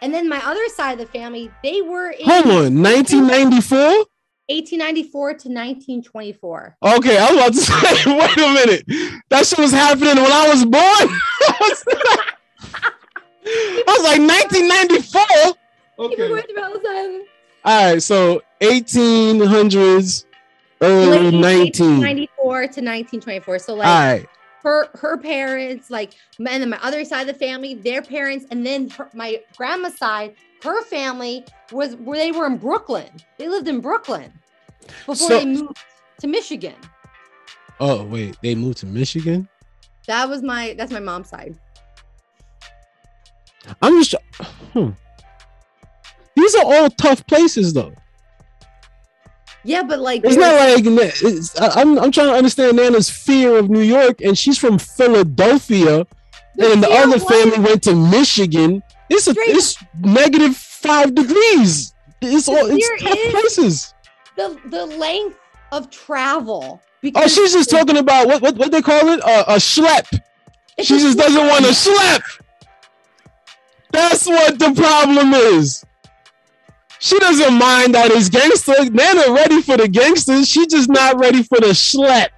[0.02, 4.05] and then my other side of the family, they were in Hold on, 1994.
[4.51, 6.77] 1894 to 1924.
[6.82, 8.85] Okay, I was about to say, wait a minute.
[9.28, 10.82] That shit was happening when I was born.
[13.47, 15.55] I was like 1994.
[15.98, 16.32] Okay.
[16.32, 17.27] went through Ellis Island.
[17.64, 20.24] All right, so 1800s,
[20.81, 22.01] early Late 19.
[22.01, 23.59] 1894 to 1924.
[23.59, 24.27] So like All right.
[24.62, 28.64] her her parents, like, and then my other side of the family, their parents, and
[28.66, 33.09] then her, my grandma's side, her family was where they were in Brooklyn.
[33.39, 34.32] They lived in Brooklyn
[35.07, 35.78] before So- they moved
[36.20, 36.74] to Michigan.
[37.78, 39.49] Oh, wait, they moved to Michigan?
[40.07, 41.57] That was my that's my mom's side.
[43.82, 44.15] I'm just.
[44.73, 44.91] Hmm.
[46.37, 47.93] These are all tough places, though.
[49.62, 51.99] Yeah, but like It's not like it's, I'm.
[51.99, 56.07] I'm trying to understand Nana's fear of New York, and she's from Philadelphia,
[56.59, 58.82] and the other family went to Michigan.
[59.11, 61.95] It's a, Straight- it's negative five degrees.
[62.23, 63.95] It's all it's tough places.
[64.37, 65.39] the the length
[65.73, 66.81] of travel.
[67.15, 70.07] Oh, she's just talking about what what, what they call it uh, a schlep.
[70.78, 72.20] She just doesn't want to schlep.
[73.91, 75.85] That's what the problem is.
[77.01, 78.85] She doesn't mind that it's gangster.
[78.91, 80.49] Nana ready for the gangsters.
[80.49, 82.28] She just not ready for the schlep.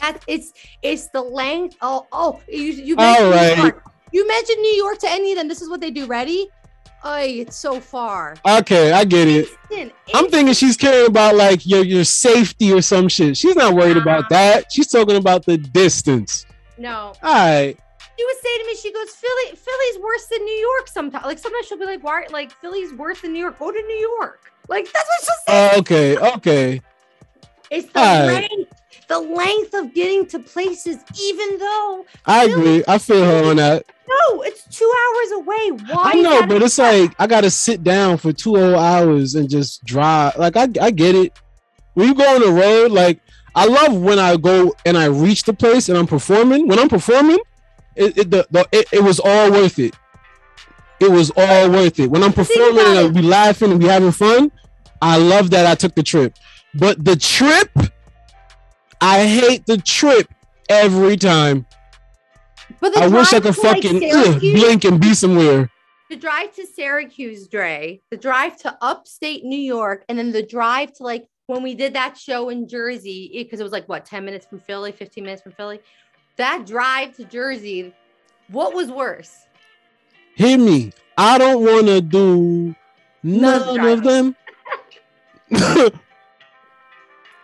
[0.00, 0.52] That it's
[0.82, 1.76] it's the length.
[1.80, 3.72] Oh oh, you you All right.
[4.12, 5.48] You mentioned New York to any of them.
[5.48, 6.06] This is what they do.
[6.06, 6.48] Ready?
[7.02, 8.36] Oh, it's so far.
[8.46, 9.48] Okay, I get it.
[9.70, 13.36] Instant, I'm thinking she's caring about like your your safety or some shit.
[13.36, 14.70] She's not worried about that.
[14.70, 16.44] She's talking about the distance.
[16.76, 17.76] No, All right.
[18.18, 21.24] she would say to me, she goes, Philly, Philly's worse than New York sometimes.
[21.26, 23.58] Like sometimes she'll be like, why like Philly's worse than New York?
[23.58, 24.52] Go to New York.
[24.68, 25.72] Like that's what she'll say.
[25.74, 26.18] Oh, okay.
[26.36, 26.80] Okay.
[27.70, 28.50] it's the all right.
[28.50, 28.79] length,
[29.10, 32.84] the length of getting to places, even though I agree.
[32.86, 33.84] I feel her on that.
[34.08, 35.70] no, it's two hours away.
[35.92, 36.12] Why?
[36.14, 39.84] I know, but it's like I gotta sit down for two whole hours and just
[39.84, 40.36] drive.
[40.36, 41.32] Like I, I get it.
[41.94, 43.20] When you go on the road, like
[43.56, 46.68] I love when I go and I reach the place and I'm performing.
[46.68, 47.40] When I'm performing,
[47.96, 49.96] it it, the, the, it, it was all worth it.
[51.00, 52.08] It was all worth it.
[52.08, 54.52] When I'm performing and be laughing and be having fun,
[55.02, 56.34] I love that I took the trip.
[56.74, 57.70] But the trip,
[59.00, 60.28] I hate the trip
[60.68, 61.66] every time.
[62.80, 65.70] But I wish I could to, like, fucking ugh, blink and be somewhere.
[66.08, 70.92] the drive to Syracuse, Dre, the drive to upstate New York, and then the drive
[70.94, 74.24] to like when we did that show in Jersey, because it was like what 10
[74.24, 75.80] minutes from Philly, 15 minutes from Philly.
[76.36, 77.92] That drive to Jersey,
[78.48, 79.46] what was worse?
[80.36, 80.92] Hear me.
[81.18, 82.74] I don't want to do
[83.22, 84.36] None none of them.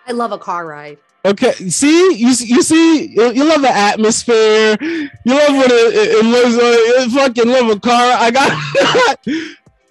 [0.06, 0.98] I love a car ride.
[1.30, 4.76] Okay, see, you you see, you, you love the atmosphere.
[4.80, 6.54] You love what it, it, it looks.
[6.56, 7.04] like.
[7.04, 8.16] you fucking love a car.
[8.18, 9.18] I got.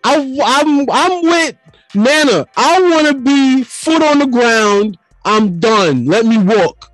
[0.04, 1.56] I I'm I'm with
[1.96, 2.46] Nana.
[2.56, 4.98] I want to be foot on the ground.
[5.24, 6.06] I'm done.
[6.06, 6.92] Let me walk.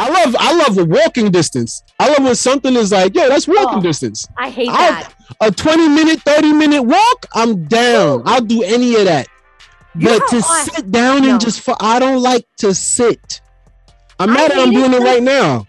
[0.00, 1.82] I love I love a walking distance.
[2.00, 3.82] I love when something is like, yo, that's walking Oh.
[3.82, 4.26] distance.
[4.38, 5.14] I hate I'll- that.
[5.40, 8.22] A 20 minute, 30 minute walk, I'm down.
[8.26, 9.28] I'll do any of that.
[9.94, 11.30] You But to I- sit down No.
[11.32, 13.41] and just I don't like to sit.
[14.18, 15.66] I'm mad I'm doing it right now.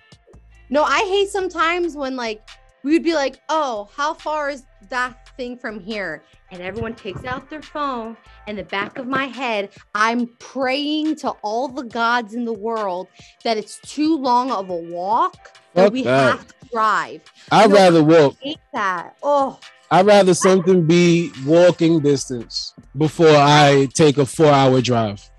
[0.69, 2.47] No, I hate sometimes when like
[2.83, 7.23] we would be like, "Oh, how far is that thing from here?" And everyone takes
[7.25, 8.17] out their phone.
[8.47, 13.07] And the back of my head, I'm praying to all the gods in the world
[13.43, 16.31] that it's too long of a walk that Fuck we that.
[16.31, 17.21] have to drive.
[17.51, 18.35] I'd rather walk.
[18.41, 19.15] I hate that.
[19.23, 19.59] Oh,
[19.89, 25.29] I'd rather something be walking distance before I take a four hour drive.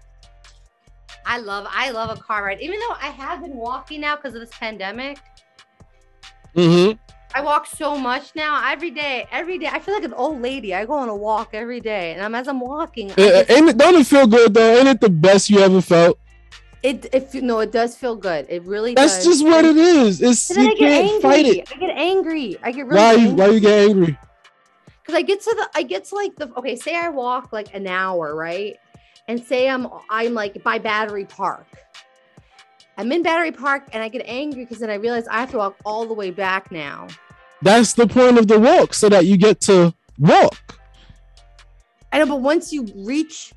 [1.27, 2.61] I love I love a car ride.
[2.61, 5.19] Even though I have been walking now because of this pandemic.
[6.55, 6.99] Mm-hmm.
[7.37, 9.27] I walk so much now every day.
[9.33, 10.73] Every day, I feel like an old lady.
[10.73, 13.11] I go on a walk every day, and I'm as I'm walking.
[13.13, 14.77] I just- it, don't it feel good though?
[14.79, 16.19] Ain't it the best you ever felt?
[16.85, 18.47] It if no, it does feel good.
[18.49, 19.25] It really That's does.
[19.25, 20.21] just what it is.
[20.21, 21.21] It's you I get can't angry.
[21.23, 21.73] fight it.
[21.75, 22.57] I get angry.
[22.63, 24.19] I get really Why you why you get angry?
[25.03, 26.77] because I get to the I get to like the okay.
[26.77, 28.77] Say I walk like an hour, right?
[29.29, 31.67] And say I'm I'm like by Battery Park.
[32.97, 35.59] I'm in Battery Park and I get angry because then I realize I have to
[35.59, 37.09] walk all the way back now.
[37.63, 40.79] That's the point of the walk, so that you get to walk.
[42.13, 43.53] I know, but once you reach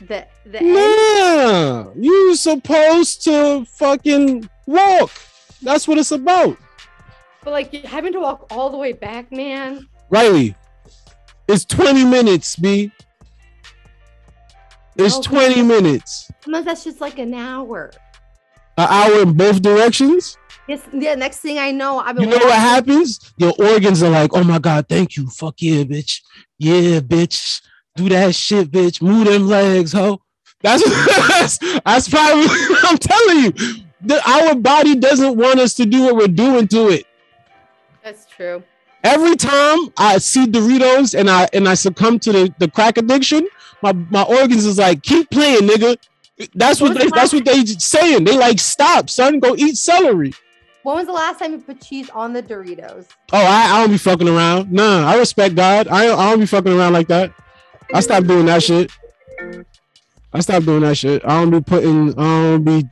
[0.00, 5.10] the the end, Nah, you supposed to fucking walk.
[5.62, 6.56] That's what it's about.
[7.44, 9.86] but like having to walk all the way back, man.
[10.10, 10.54] Riley,
[11.48, 12.90] it's 20 minutes, B.
[14.96, 15.54] It's Okay.
[15.54, 16.30] 20 minutes.
[16.44, 17.90] Sometimes that's just like an hour.
[18.78, 20.36] An hour in both directions.
[20.68, 21.14] Yes, yeah.
[21.14, 23.32] Next thing I know, I've been You know what walking- happens?
[23.36, 25.28] Your organs are like, oh my God, thank you.
[25.28, 26.20] Fuck yeah, bitch.
[26.58, 27.60] Yeah, bitch.
[27.96, 29.02] Do that shit, bitch.
[29.02, 30.22] Move them legs, ho.
[30.62, 30.82] That's
[31.28, 32.46] that's, that's probably
[32.84, 33.52] I'm telling you.
[34.04, 37.06] The, our body doesn't want us to do what we're doing to it.
[38.02, 38.62] That's true.
[39.04, 43.48] Every time I see Doritos and I and I succumb to the, the crack addiction,
[43.82, 45.96] my, my organs is like, keep playing, nigga.
[46.54, 48.24] That's what What they that's what they saying.
[48.24, 49.40] They like stop, son.
[49.40, 50.32] Go eat celery.
[50.84, 53.06] When was the last time you put cheese on the Doritos?
[53.32, 54.72] Oh, I, I don't be fucking around.
[54.72, 55.86] Nah, I respect God.
[55.88, 57.32] I, I don't be fucking around like that.
[57.94, 58.90] I stopped doing that shit.
[60.32, 61.22] I stopped doing that shit.
[61.24, 62.84] I don't be putting I don't be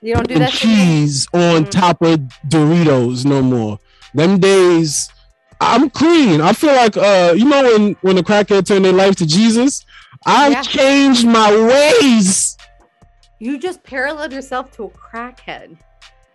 [0.00, 0.52] You don't do that.
[0.52, 0.86] shit anymore?
[0.86, 1.70] cheese on Mhm.
[1.70, 3.78] top of Doritos no more.
[4.14, 5.08] Them days,
[5.60, 6.40] I'm clean.
[6.40, 9.84] I feel like uh, you know when when the crackhead turned their life to Jesus.
[10.26, 10.62] I've Yeah.
[10.62, 11.50] changed my
[12.00, 12.56] ways.
[13.38, 15.76] You just paralleled yourself to a crackhead.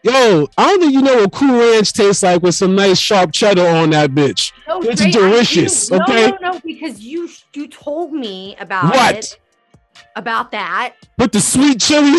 [0.03, 3.31] Yo, I don't think you know what Cool Ranch tastes like with some nice sharp
[3.31, 4.51] cheddar on that bitch.
[4.67, 5.95] No, It's I delicious, do.
[6.01, 6.31] okay?
[6.31, 9.15] No, no, no, because you you told me about What?
[9.15, 9.39] it.
[10.15, 10.93] About that.
[11.17, 12.11] Put the sweet chili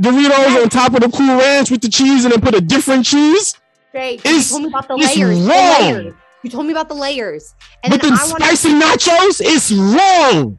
[0.00, 3.04] Doritos on top of the Cool Ranch with the cheese, and then put a different
[3.06, 3.54] cheese.
[3.92, 4.20] Great.
[4.20, 5.38] It's- you told me about the it's layers.
[5.38, 5.80] the wrong.
[5.94, 6.14] layers.
[6.42, 7.54] You told me about the layers.
[7.82, 10.58] And But then the I want spicy nachos, it's wrong.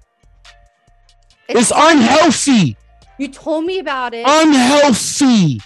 [1.50, 2.78] It's unhealthy.
[3.18, 4.26] You told me about it.
[4.28, 5.62] Unhealthy.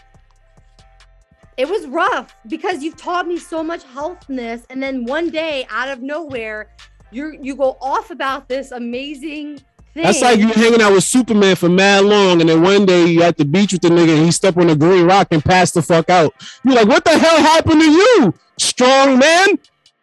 [1.57, 5.89] it was rough because you've taught me so much healthness, and then one day, out
[5.89, 6.69] of nowhere,
[7.11, 9.57] you you go off about this amazing
[9.93, 10.03] thing.
[10.03, 13.21] That's like you hanging out with Superman for mad long, and then one day you
[13.23, 15.71] at the beach with the nigga, and he step on a green rock and pass
[15.71, 16.33] the fuck out.
[16.65, 19.47] You're like, what the hell happened to you, strong man?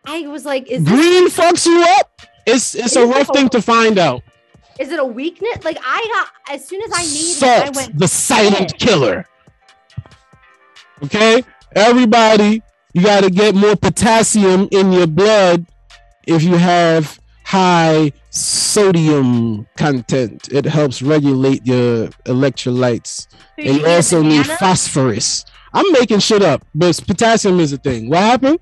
[0.04, 2.22] I was like, is this, Green fucks you up.
[2.46, 4.22] It's it's a rough thing to find out.
[4.80, 5.64] is it a weakness?
[5.64, 7.98] Like I got as soon as I needed Salt, it, I went.
[7.98, 9.26] the silent killer.
[11.04, 11.42] Okay,
[11.74, 12.62] everybody,
[12.94, 15.66] you got to get more potassium in your blood
[16.26, 20.48] if you have high sodium content.
[20.52, 23.26] It helps regulate your electrolytes.
[23.28, 25.44] So And you eat a also need phosphorus.
[25.74, 28.08] I'm making shit up, but potassium is a thing.
[28.08, 28.58] What happened?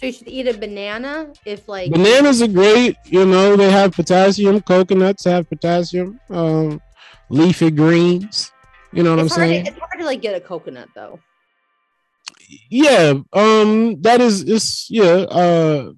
[0.00, 2.96] So you should eat a banana if like Bananas are great.
[3.04, 4.62] You know, they have potassium.
[4.62, 6.18] Coconuts have potassium.
[6.30, 6.80] Um,
[7.28, 8.50] leafy greens.
[8.92, 9.66] You know what it's I'm hard, saying?
[9.66, 11.20] it's hard to like get a coconut though.
[12.70, 15.92] yeah um that is it's yeah uh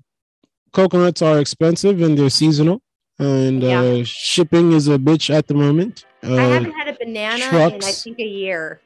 [0.73, 2.83] coconuts are expensive and they're seasonal
[3.19, 3.81] and Yeah.
[3.81, 7.83] uh shipping is a bitch at the moment I uh haven't had a banana in
[7.83, 8.81] I think a year.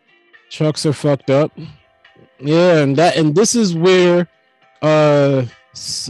[0.51, 1.51] trucks are fucked up
[2.39, 4.29] yeah and that and this is where
[4.82, 5.44] uh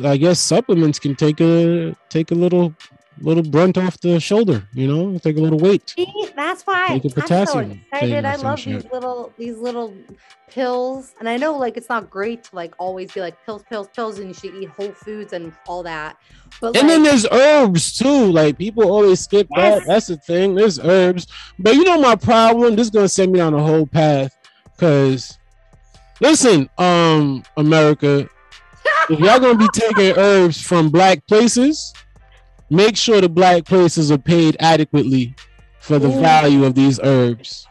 [0.05, 2.75] i guess supplements can take a take a little
[3.21, 6.07] little brunt off the shoulder you know take a little weight See,
[6.37, 8.25] that's why Take a I'm so excited.
[8.25, 8.83] I love shit.
[8.83, 9.95] these little these little
[10.49, 13.89] pills, and I know like it's not great to like always be like pills, pills,
[13.95, 16.17] pills, and you should eat whole foods and all that.
[16.61, 18.33] But And like, then there's herbs too.
[18.33, 19.85] Like people always skip that.
[19.87, 20.55] That's the thing.
[20.55, 21.27] There's herbs.
[21.59, 22.77] But you know my problem?
[22.77, 24.37] This is gonna send me down a whole path.
[24.79, 25.39] Cause
[26.21, 28.27] Listen, um, America,
[29.11, 31.93] if y'all gonna be taking herbs from black places,
[32.71, 35.35] make sure the black places are paid adequately
[35.81, 36.21] for the Ooh.
[36.21, 37.67] value of these herbs.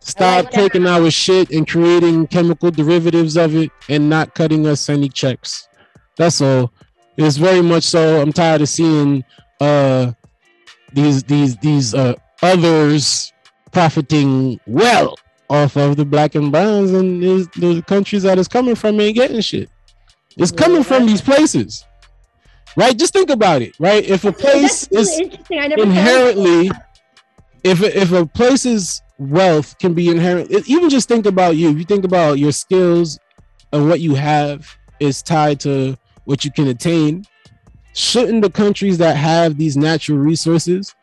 [0.00, 0.52] Stop that.
[0.52, 5.68] taking our shit and creating chemical derivatives of it and not cutting us any checks.
[6.16, 6.72] That's all.
[7.16, 8.20] It's very much so.
[8.20, 9.24] I'm tired of seeing
[9.60, 10.12] uh
[10.92, 13.32] these these these uh others
[13.72, 15.16] profiting well
[15.50, 19.16] off of the black and browns and is- the countries that it's coming from ain't
[19.16, 19.68] getting shit.
[20.36, 21.84] It's coming from these places.
[22.76, 22.96] Right?
[22.96, 24.04] Just think about it, right?
[24.04, 25.58] If a place really is interesting.
[25.58, 26.70] I never thought of inherently
[27.64, 31.84] if if a place's wealth can be inherent even just think about you if you
[31.84, 33.18] think about your skills
[33.72, 37.24] and what you have is tied to what you can attain
[37.94, 40.94] shouldn't the countries that have these natural resources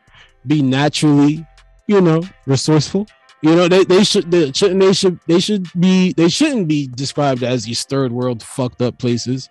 [0.46, 1.44] be naturally
[1.86, 3.06] you know resourceful
[3.42, 6.86] you know they, they should they shouldn't they should they should be they shouldn't be
[6.86, 9.48] described as these third world fucked up places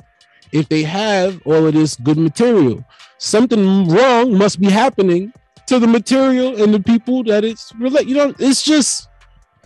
[0.51, 2.83] if they have all of this good material
[3.17, 5.31] something wrong must be happening
[5.71, 8.05] to the material and the people that it's relate.
[8.05, 9.07] You know, it's just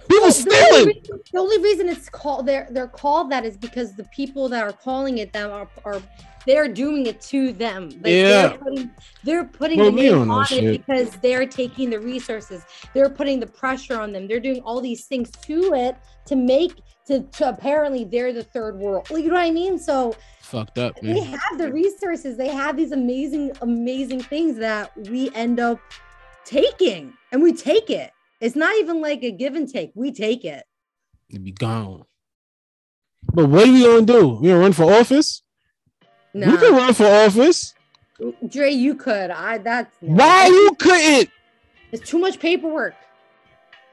[0.08, 3.58] people Well, the, only reason, the only reason it's called they're they're called that is
[3.58, 6.02] because the people that are calling it them are, are
[6.46, 7.90] they're doing it to them.
[7.90, 8.48] Like Yeah.
[8.50, 8.92] they're putting,
[9.24, 10.86] they're putting Well, the name on it shit.
[10.86, 12.64] because they're taking the resources.
[12.94, 14.28] They're putting the pressure on them.
[14.28, 15.96] They're doing all these things to it
[16.28, 16.74] to make
[17.08, 19.08] to, to apparently they're the third world.
[19.12, 19.78] Like, you know what I mean?
[19.78, 22.36] So Fucked up, they have the resources.
[22.36, 25.80] They have these amazing, amazing things that we end up
[26.46, 28.12] taking, and we take it.
[28.42, 29.92] It's not even like a give and take.
[29.96, 30.64] We take it.
[31.32, 32.06] To be gone.
[33.34, 34.28] But what are we gonna do?
[34.42, 35.42] We gonna run for office?
[36.36, 37.74] We can run for office.
[38.48, 39.32] Dre, you could.
[39.32, 39.96] I that's.
[40.02, 41.30] Why you couldn't?
[41.92, 42.94] It's too much paperwork.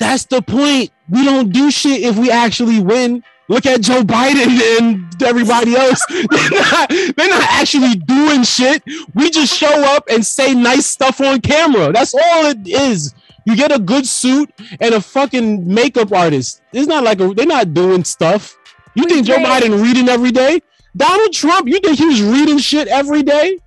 [0.01, 0.91] That's the point.
[1.09, 3.23] We don't do shit if we actually win.
[3.49, 6.05] Look at Joe Biden and everybody else.
[6.09, 8.83] they're, not, they're not actually doing shit.
[9.15, 11.93] We just show up and say nice stuff on camera.
[11.93, 13.15] That's all it is.
[13.45, 14.51] You get a good suit
[14.81, 16.63] and a fucking makeup artist.
[16.73, 18.57] It's not like a, they're not doing stuff.
[18.95, 20.61] You think Joe Biden reading every day?
[20.97, 23.59] Donald Trump, you think he was reading shit every day?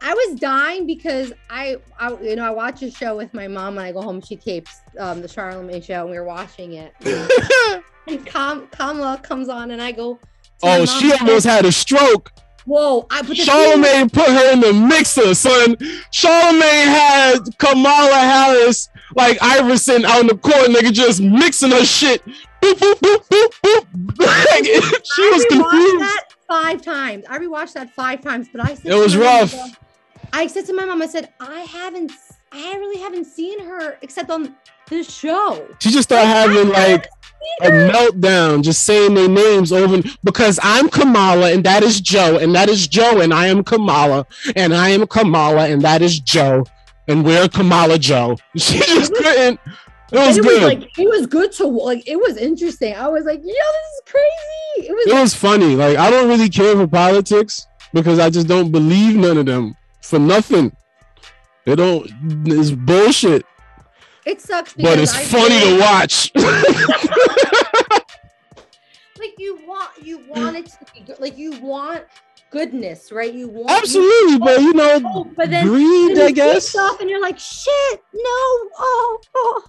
[0.00, 3.76] I was dying because I, I, you know, I watch a show with my mom
[3.76, 4.20] when I go home.
[4.20, 6.92] She tapes um, the Charlamagne show, and we were watching it.
[8.06, 10.18] and Kam- Kamala comes on, and I go.
[10.62, 12.32] oh, she almost had a stroke.
[12.66, 13.06] Whoa!
[13.10, 15.76] I thing Charlamagne put her in the mixer, son.
[16.12, 22.22] Charlamagne had Kamala Harris like Iverson out in the court, nigga, just mixing her shit.
[22.62, 25.00] Boop, boop, boop, boop, boop.
[25.04, 26.00] She was confused.
[26.00, 27.24] that five times.
[27.28, 29.80] I rewatched that five times, but I said It was my mom, rough.
[30.32, 32.12] I said to my mom, I said, I haven't,
[32.52, 34.54] I really haven't seen her except on
[34.88, 35.66] this show.
[35.80, 37.06] She just started having like
[37.62, 42.54] a meltdown, just saying their names over because I'm Kamala and that is Joe, and
[42.54, 44.26] that is Joe, and I am Kamala,
[44.56, 46.64] and I am Kamala, and that is Joe,
[47.08, 48.36] and we're Kamala Joe.
[48.56, 49.60] She just couldn't.
[50.12, 50.62] It was it good.
[50.62, 52.94] was like it was good to like it was interesting.
[52.94, 54.53] I was like, yo, this is crazy.
[55.06, 55.76] It was funny.
[55.76, 59.76] Like I don't really care for politics because I just don't believe none of them
[60.02, 60.74] for nothing.
[61.64, 62.10] They don't.
[62.46, 63.46] It's bullshit,
[64.26, 66.30] it sucks but it's I funny feel to watch.
[69.18, 71.18] like you want you want it to be good.
[71.20, 72.04] Like you want
[72.50, 73.32] goodness, right?
[73.32, 76.16] You want Absolutely, but you know, Oh, but then greed.
[76.16, 76.68] then I guess.
[76.68, 79.64] stuff and you're like, shit, no, oh, oh.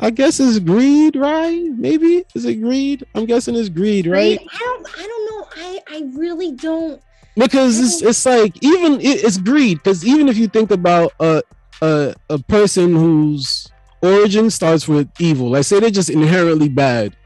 [0.00, 1.60] I guess it's greed, right?
[1.76, 3.04] Maybe is it greed?
[3.14, 4.38] I'm guessing it's greed, right?
[4.40, 5.46] I don't, I don't know.
[5.56, 7.02] I, I really don't.
[7.36, 9.78] Because it's it's like even it, it's greed.
[9.78, 11.42] Because even if you think about a
[11.82, 13.68] a a person whose
[14.02, 17.16] origin starts with evil, like say they're just inherently bad.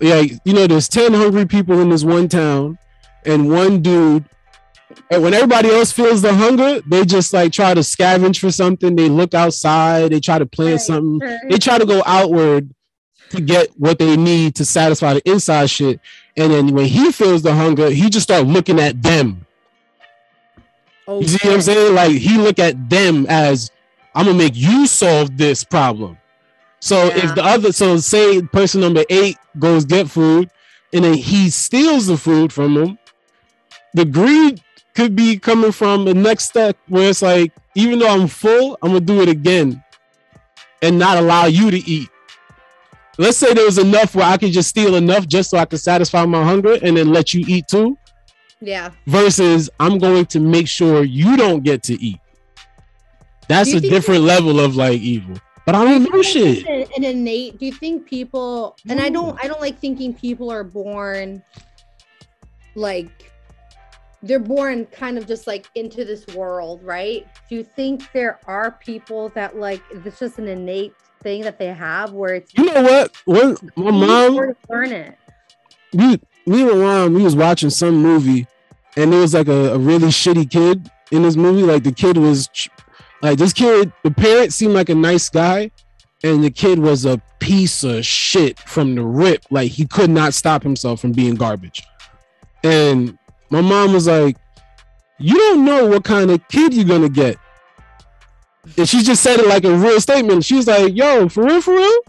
[0.00, 2.78] Yeah, you know, there's ten hungry people in this one town,
[3.24, 4.24] and one dude.
[5.10, 8.96] And when everybody else feels the hunger, they just like try to scavenge for something.
[8.96, 10.10] They look outside.
[10.10, 11.18] They try to plant Right, something.
[11.20, 11.38] right.
[11.48, 12.70] They try to go outward
[13.30, 16.00] to get what they need to satisfy the inside shit.
[16.36, 19.46] And then when he feels the hunger, he just start looking at them.
[21.08, 21.94] Oh, You see what I'm saying?
[21.94, 23.70] Like he look at them as
[24.14, 26.18] I'm gonna make you solve this problem.
[26.80, 27.24] So Yeah.
[27.30, 30.50] if the other, so say person number eight goes get food,
[30.92, 32.98] and then he steals the food from them,
[33.94, 34.60] the greed
[34.96, 38.88] could be coming from the next step where it's like, even though I'm full, I'm
[38.90, 39.82] gonna do it again,
[40.82, 42.08] and not allow you to eat.
[43.18, 45.80] Let's say there was enough where I could just steal enough just so I could
[45.80, 47.96] satisfy my hunger, and then let you eat too
[48.60, 48.90] Yeah.
[49.06, 52.18] versus I'm going to make sure you don't get to eat.
[53.48, 55.36] That's a different level of like evil.
[55.66, 56.66] but I don't know shit.
[56.66, 57.58] An, an innate.
[57.58, 58.76] Do you think people?
[58.88, 59.38] And I don't.
[59.42, 61.42] I don't like thinking people are born
[62.74, 63.30] like
[64.26, 67.26] they're born kind of just like into this world, right?
[67.48, 71.66] Do you think there are people that like it's just an innate thing that they
[71.66, 73.16] have where it's You know what?
[73.24, 75.18] When my mom, learn it?
[75.92, 78.46] we we were around, we was watching some movie,
[78.96, 81.62] and there was like a, a really shitty kid in this movie.
[81.62, 82.48] Like the kid was
[83.22, 85.70] like this kid, the parent seemed like a nice guy,
[86.22, 89.44] and the kid was a piece of shit from the rip.
[89.50, 91.82] Like he could not stop himself from being garbage.
[92.62, 93.18] And
[93.50, 94.36] my mom was like,
[95.18, 97.38] You don't know what kind of kid you're gonna get.
[98.76, 100.44] And she just said it like a real statement.
[100.44, 102.00] She was like, Yo, for real, for real?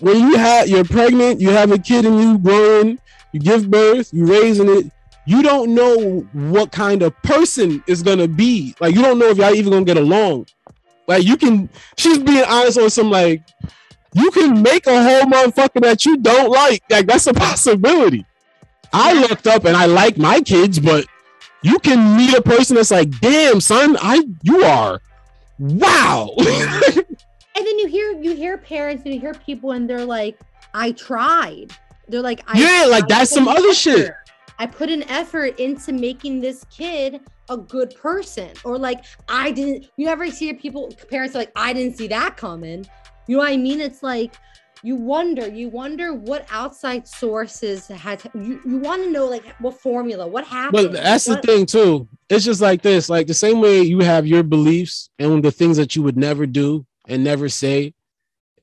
[0.00, 2.98] When you have you're pregnant, you have a kid and you growing,
[3.32, 4.90] you give birth, you raising it,
[5.26, 8.74] you don't know what kind of person is gonna be.
[8.80, 10.46] Like you don't know if y'all even gonna get along.
[11.06, 13.42] Like you can, she's being honest on some like,
[14.14, 16.82] you can make a whole motherfucker that you don't like.
[16.88, 18.24] Like that's a possibility.
[18.92, 21.06] I looked up and I like my kids, but
[21.62, 25.00] you can meet a person that's like, damn, son, I you are
[25.58, 26.34] wow.
[27.56, 30.38] And then you hear you hear parents and you hear people and they're like,
[30.72, 31.72] I tried.
[32.08, 34.12] They're like, I Yeah, like, that's some other shit.
[34.58, 38.50] I put an effort into making this kid a good person.
[38.64, 42.38] Or like I didn't you ever see people parents are like, I didn't see that
[42.38, 42.86] coming.
[43.26, 43.80] You know what I mean?
[43.80, 44.34] It's like
[44.82, 49.80] you wonder, you wonder what outside sources had you, you want to know like what
[49.80, 50.72] formula, what happened.
[50.72, 52.08] But that's the thing too.
[52.28, 55.76] It's just like this, like the same way you have your beliefs and the things
[55.76, 57.94] that you would never do and never say.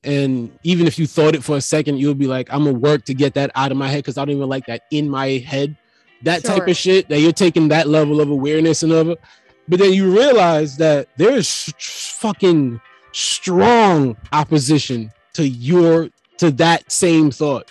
[0.04, 3.04] And even if you thought it for a second, you'll be like, I'm gonna work
[3.06, 5.28] to get that out of my head because I don't even like that in my
[5.38, 5.76] head.
[6.22, 9.20] That type of shit that you're taking that level of awareness and of it.
[9.68, 12.80] But then you realize that there's fucking
[13.12, 17.70] strong opposition to your to that same thought.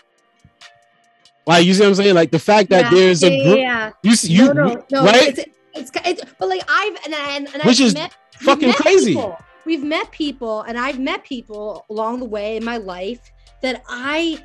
[1.45, 2.15] Like you see what I'm saying?
[2.15, 3.91] Like the fact that Yeah, there's yeah, a group yeah.
[4.03, 5.03] you see you no, no, no.
[5.03, 5.37] right?
[5.37, 8.77] It's, it's, it's, but like I've and and, and Which I've is met, fucking met
[8.77, 9.13] crazy.
[9.15, 9.37] people.
[9.65, 13.19] We've met people, and I've met people along the way in my life
[13.61, 14.41] that I,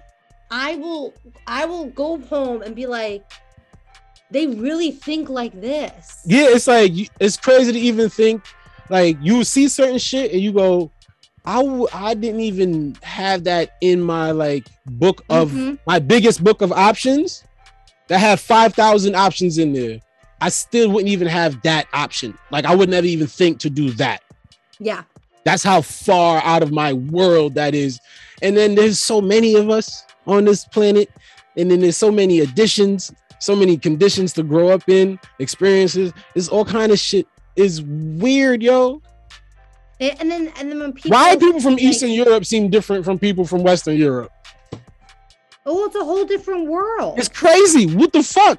[0.51, 1.15] I will,
[1.47, 3.23] I will go home and be like,
[4.33, 6.23] they really think like this.
[6.27, 6.91] yeah, it's like
[7.21, 8.43] it's crazy to even think
[8.91, 10.91] like you see certain shit and you go,
[11.45, 15.79] I w- I didn't even have that in my like book of Mhm.
[15.87, 17.43] my biggest book of options
[18.09, 19.99] that have five thousand options in there.
[20.41, 22.37] I still wouldn't even have that option.
[22.51, 24.23] Like I would never even think to do that.
[24.79, 25.03] Yeah,
[25.45, 27.99] That's how far out of my world that is.
[28.43, 31.11] And then there's so many of us on this planet,
[31.57, 36.13] and then there's so many additions, so many conditions to grow up in, experiences.
[36.37, 37.27] It's all kind of shit.
[37.57, 39.03] Is weird, yo.
[40.03, 42.71] And, and then and then when people Why do people from like, Eastern Europe seem
[42.71, 44.33] different from people from Western Europe?
[45.65, 47.19] Oh, it's a whole different world.
[47.19, 47.87] It's crazy.
[47.87, 48.59] What the fuck?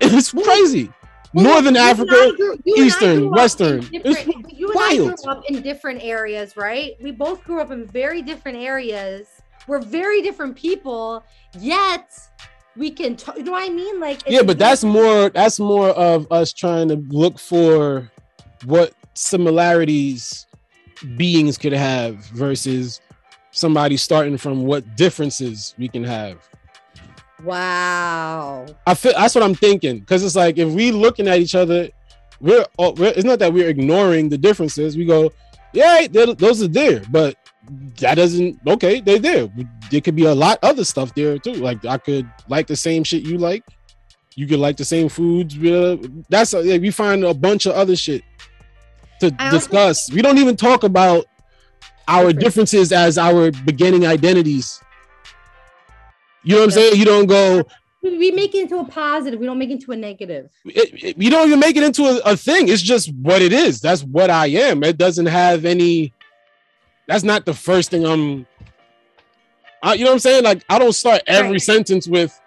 [0.00, 0.90] It's Well, crazy.
[1.34, 3.88] Well, Northern Africa, grew- I Eastern, grew up in Western.
[3.92, 5.16] It's you and I wild.
[5.16, 6.92] grew up in different areas, right?
[7.00, 9.28] We both grew up in very different areas.
[9.68, 11.24] We're very different people,
[11.58, 12.10] yet
[12.76, 13.14] we can.
[13.16, 14.00] T- you know what I mean?
[14.00, 18.10] Like, yeah, but that's more that's more of us trying to look for
[18.64, 20.46] what similarities
[21.16, 23.00] beings could have versus
[23.50, 26.48] somebody starting from what differences we can have.
[27.44, 28.66] Wow.
[28.86, 31.88] I feel that's what I'm thinking because it's like if we looking at each other,
[32.40, 34.96] we're, all, we're it's not that we're ignoring the differences.
[34.96, 35.32] We go,
[35.72, 37.36] yeah, those are there, but
[37.98, 39.00] that doesn't okay.
[39.00, 39.48] They're there.
[39.90, 41.54] There could be a lot other stuff there too.
[41.54, 43.64] Like I could like the same shit you like.
[44.34, 45.56] You could like the same foods.
[46.28, 48.22] That's like, we find a bunch of other shit
[49.22, 50.10] to discuss.
[50.12, 51.26] We don't even talk about
[52.08, 54.80] our differences as our beginning identities.
[56.44, 56.96] You know what I'm saying?
[56.96, 57.62] You don't go,
[58.02, 59.38] We make it into a positive.
[59.38, 60.50] We don't make it into a negative.
[60.64, 62.68] it, it- you don't even make it into a, a thing.
[62.68, 63.80] It's just what it is.
[63.80, 64.82] That's what I am.
[64.82, 66.12] It doesn't have any.
[67.06, 68.46] That's not the first thing I'm.
[69.84, 70.44] I, you know what I'm saying?
[70.44, 71.62] Like I don't start every Right.
[71.62, 72.38] sentence with,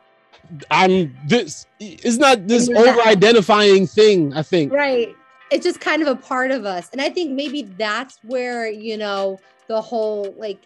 [0.70, 4.34] "I'm this." It's not this over-identifying thing.
[4.34, 4.72] I think.
[4.74, 5.16] Right.
[5.56, 6.90] It's just kind of a part of us.
[6.92, 10.60] And I think maybe that's where, you know, the whole like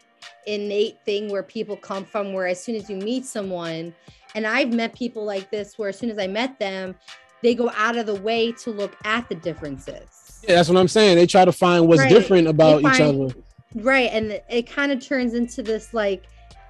[0.48, 3.94] innate thing where people come from, where as soon as you meet someone,
[4.34, 6.96] and I've met people like this, where as soon as I met them,
[7.44, 10.42] they go out of the way to look at the differences.
[10.48, 11.18] Yeah, that's what I'm saying.
[11.18, 12.10] They try to find what's Right.
[12.10, 13.28] different about They each other.
[13.76, 14.10] Right.
[14.12, 16.24] And it kind of turns into this like,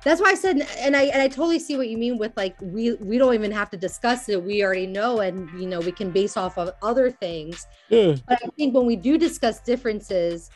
[0.04, 2.56] that's why I said, and I and I totally see what you mean with like
[2.62, 4.42] we we don't even have to discuss it.
[4.44, 7.68] We already know, and you know we can base off of other things.
[7.90, 8.16] Yeah.
[8.28, 10.50] But I think when we do discuss differences,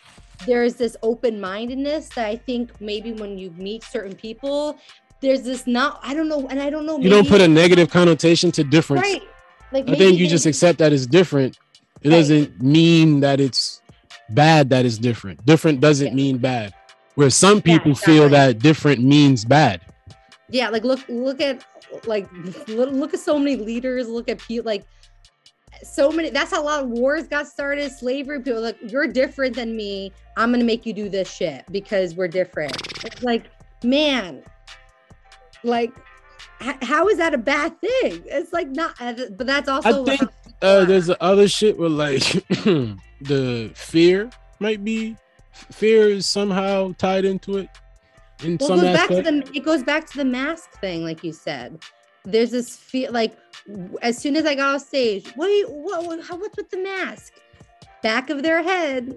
[0.46, 4.78] there's this open-mindedness that I think maybe when you meet certain people,
[5.22, 6.98] there's this not I don't know, and I don't know.
[7.00, 9.02] You don't put a negative connotation to difference.
[9.04, 9.24] right.
[9.72, 11.58] Like I think you just accept that it's different.
[12.02, 12.18] It Right.
[12.18, 13.82] doesn't mean that it's
[14.30, 15.46] bad that it's different.
[15.46, 16.14] Different doesn't Yeah.
[16.14, 16.74] mean bad.
[17.16, 18.30] Where some Yeah, people feel exactly.
[18.38, 19.82] that different means bad.
[20.50, 21.64] yeah like look look at
[22.06, 22.28] like
[22.68, 24.84] look, at so many leaders look at people like
[25.84, 29.56] so many that's how a lot of wars got started slavery people like you're different
[29.56, 32.76] than me i'm gonna make you do this shit because we're different
[33.06, 33.46] it's like
[33.84, 34.44] man
[35.64, 35.92] like
[36.62, 40.18] h- how is that a bad thing it's like not uh, but that's also i
[40.18, 40.30] think,
[40.62, 42.22] Uh, there's the other shit where like
[43.22, 44.30] the fear
[44.60, 45.16] might be
[45.54, 47.70] fear is somehow tied into it
[48.44, 49.46] in well, it some goes back to aspect.
[49.46, 51.80] the it goes back to the mask thing like you said
[52.26, 53.38] there's this fear, like
[54.02, 56.70] as soon as i got off stage what, do you, what, what how, what's with
[56.70, 57.34] the mask
[58.02, 59.16] back of their head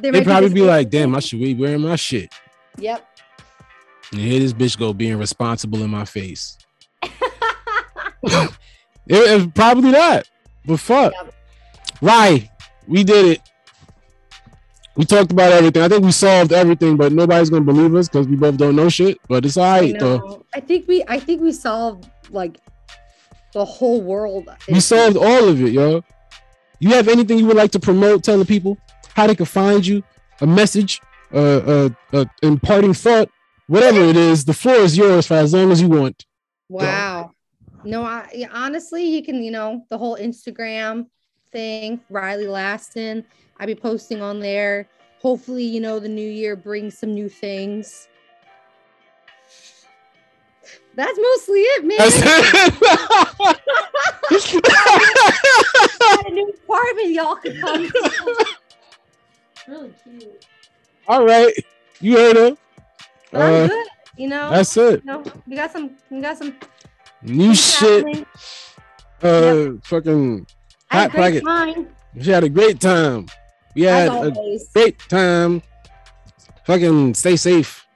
[0.00, 2.32] They probably this be like, "Damn, I should be wearing my shit."
[2.78, 3.06] yep
[4.12, 6.56] And here this bitch go being responsible in my face.
[9.06, 10.28] It, it's probably not,
[10.64, 11.12] but fuck.
[11.12, 11.34] Yep.
[12.00, 12.48] Right,
[12.86, 13.40] we did it.
[14.96, 15.82] We talked about everything.
[15.82, 18.88] I think we solved everything, but nobody's gonna believe us because we both don't know
[18.88, 19.18] shit.
[19.28, 19.94] But it's all right.
[19.94, 20.44] I, though.
[20.54, 22.58] I think we i think we solved like
[23.52, 26.02] the whole world We solved all of it, yo.
[26.80, 28.24] You have anything you would like to promote?
[28.24, 28.76] Tell the people
[29.14, 30.02] how they can find you,
[30.40, 31.00] a message,
[31.32, 33.30] uh, uh, uh imparting thought,
[33.68, 34.44] whatever it is.
[34.44, 36.24] The floor is yours for as long as you want.
[36.68, 37.30] Wow.
[37.84, 41.06] No, I honestly, you can, you know, the whole Instagram
[41.52, 43.24] thing, Riley Laston.
[43.58, 44.88] I be posting on there.
[45.20, 48.08] Hopefully, you know, the new year brings some new things.
[50.96, 51.98] That's mostly it, man.
[51.98, 52.22] That's
[55.98, 57.88] Got a new apartment, y'all can come.
[57.90, 58.46] to.
[59.68, 60.46] really cute.
[61.08, 61.52] all right.
[62.00, 62.56] You heard her.
[63.32, 63.86] But I'm Uh, good.
[64.16, 65.00] You know, That's it.
[65.04, 66.54] you know, we got some, we got some
[67.22, 68.04] New shit.
[68.06, 68.26] happening.
[69.22, 70.46] Uh, fucking
[70.90, 71.74] I had Hot a great Pocket.
[71.74, 71.88] time,
[72.22, 73.26] She had a great time.
[73.74, 74.30] We had a
[74.72, 75.62] great time.
[76.64, 77.86] Fucking stay safe.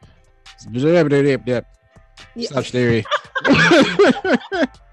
[2.38, 3.04] Stop theory.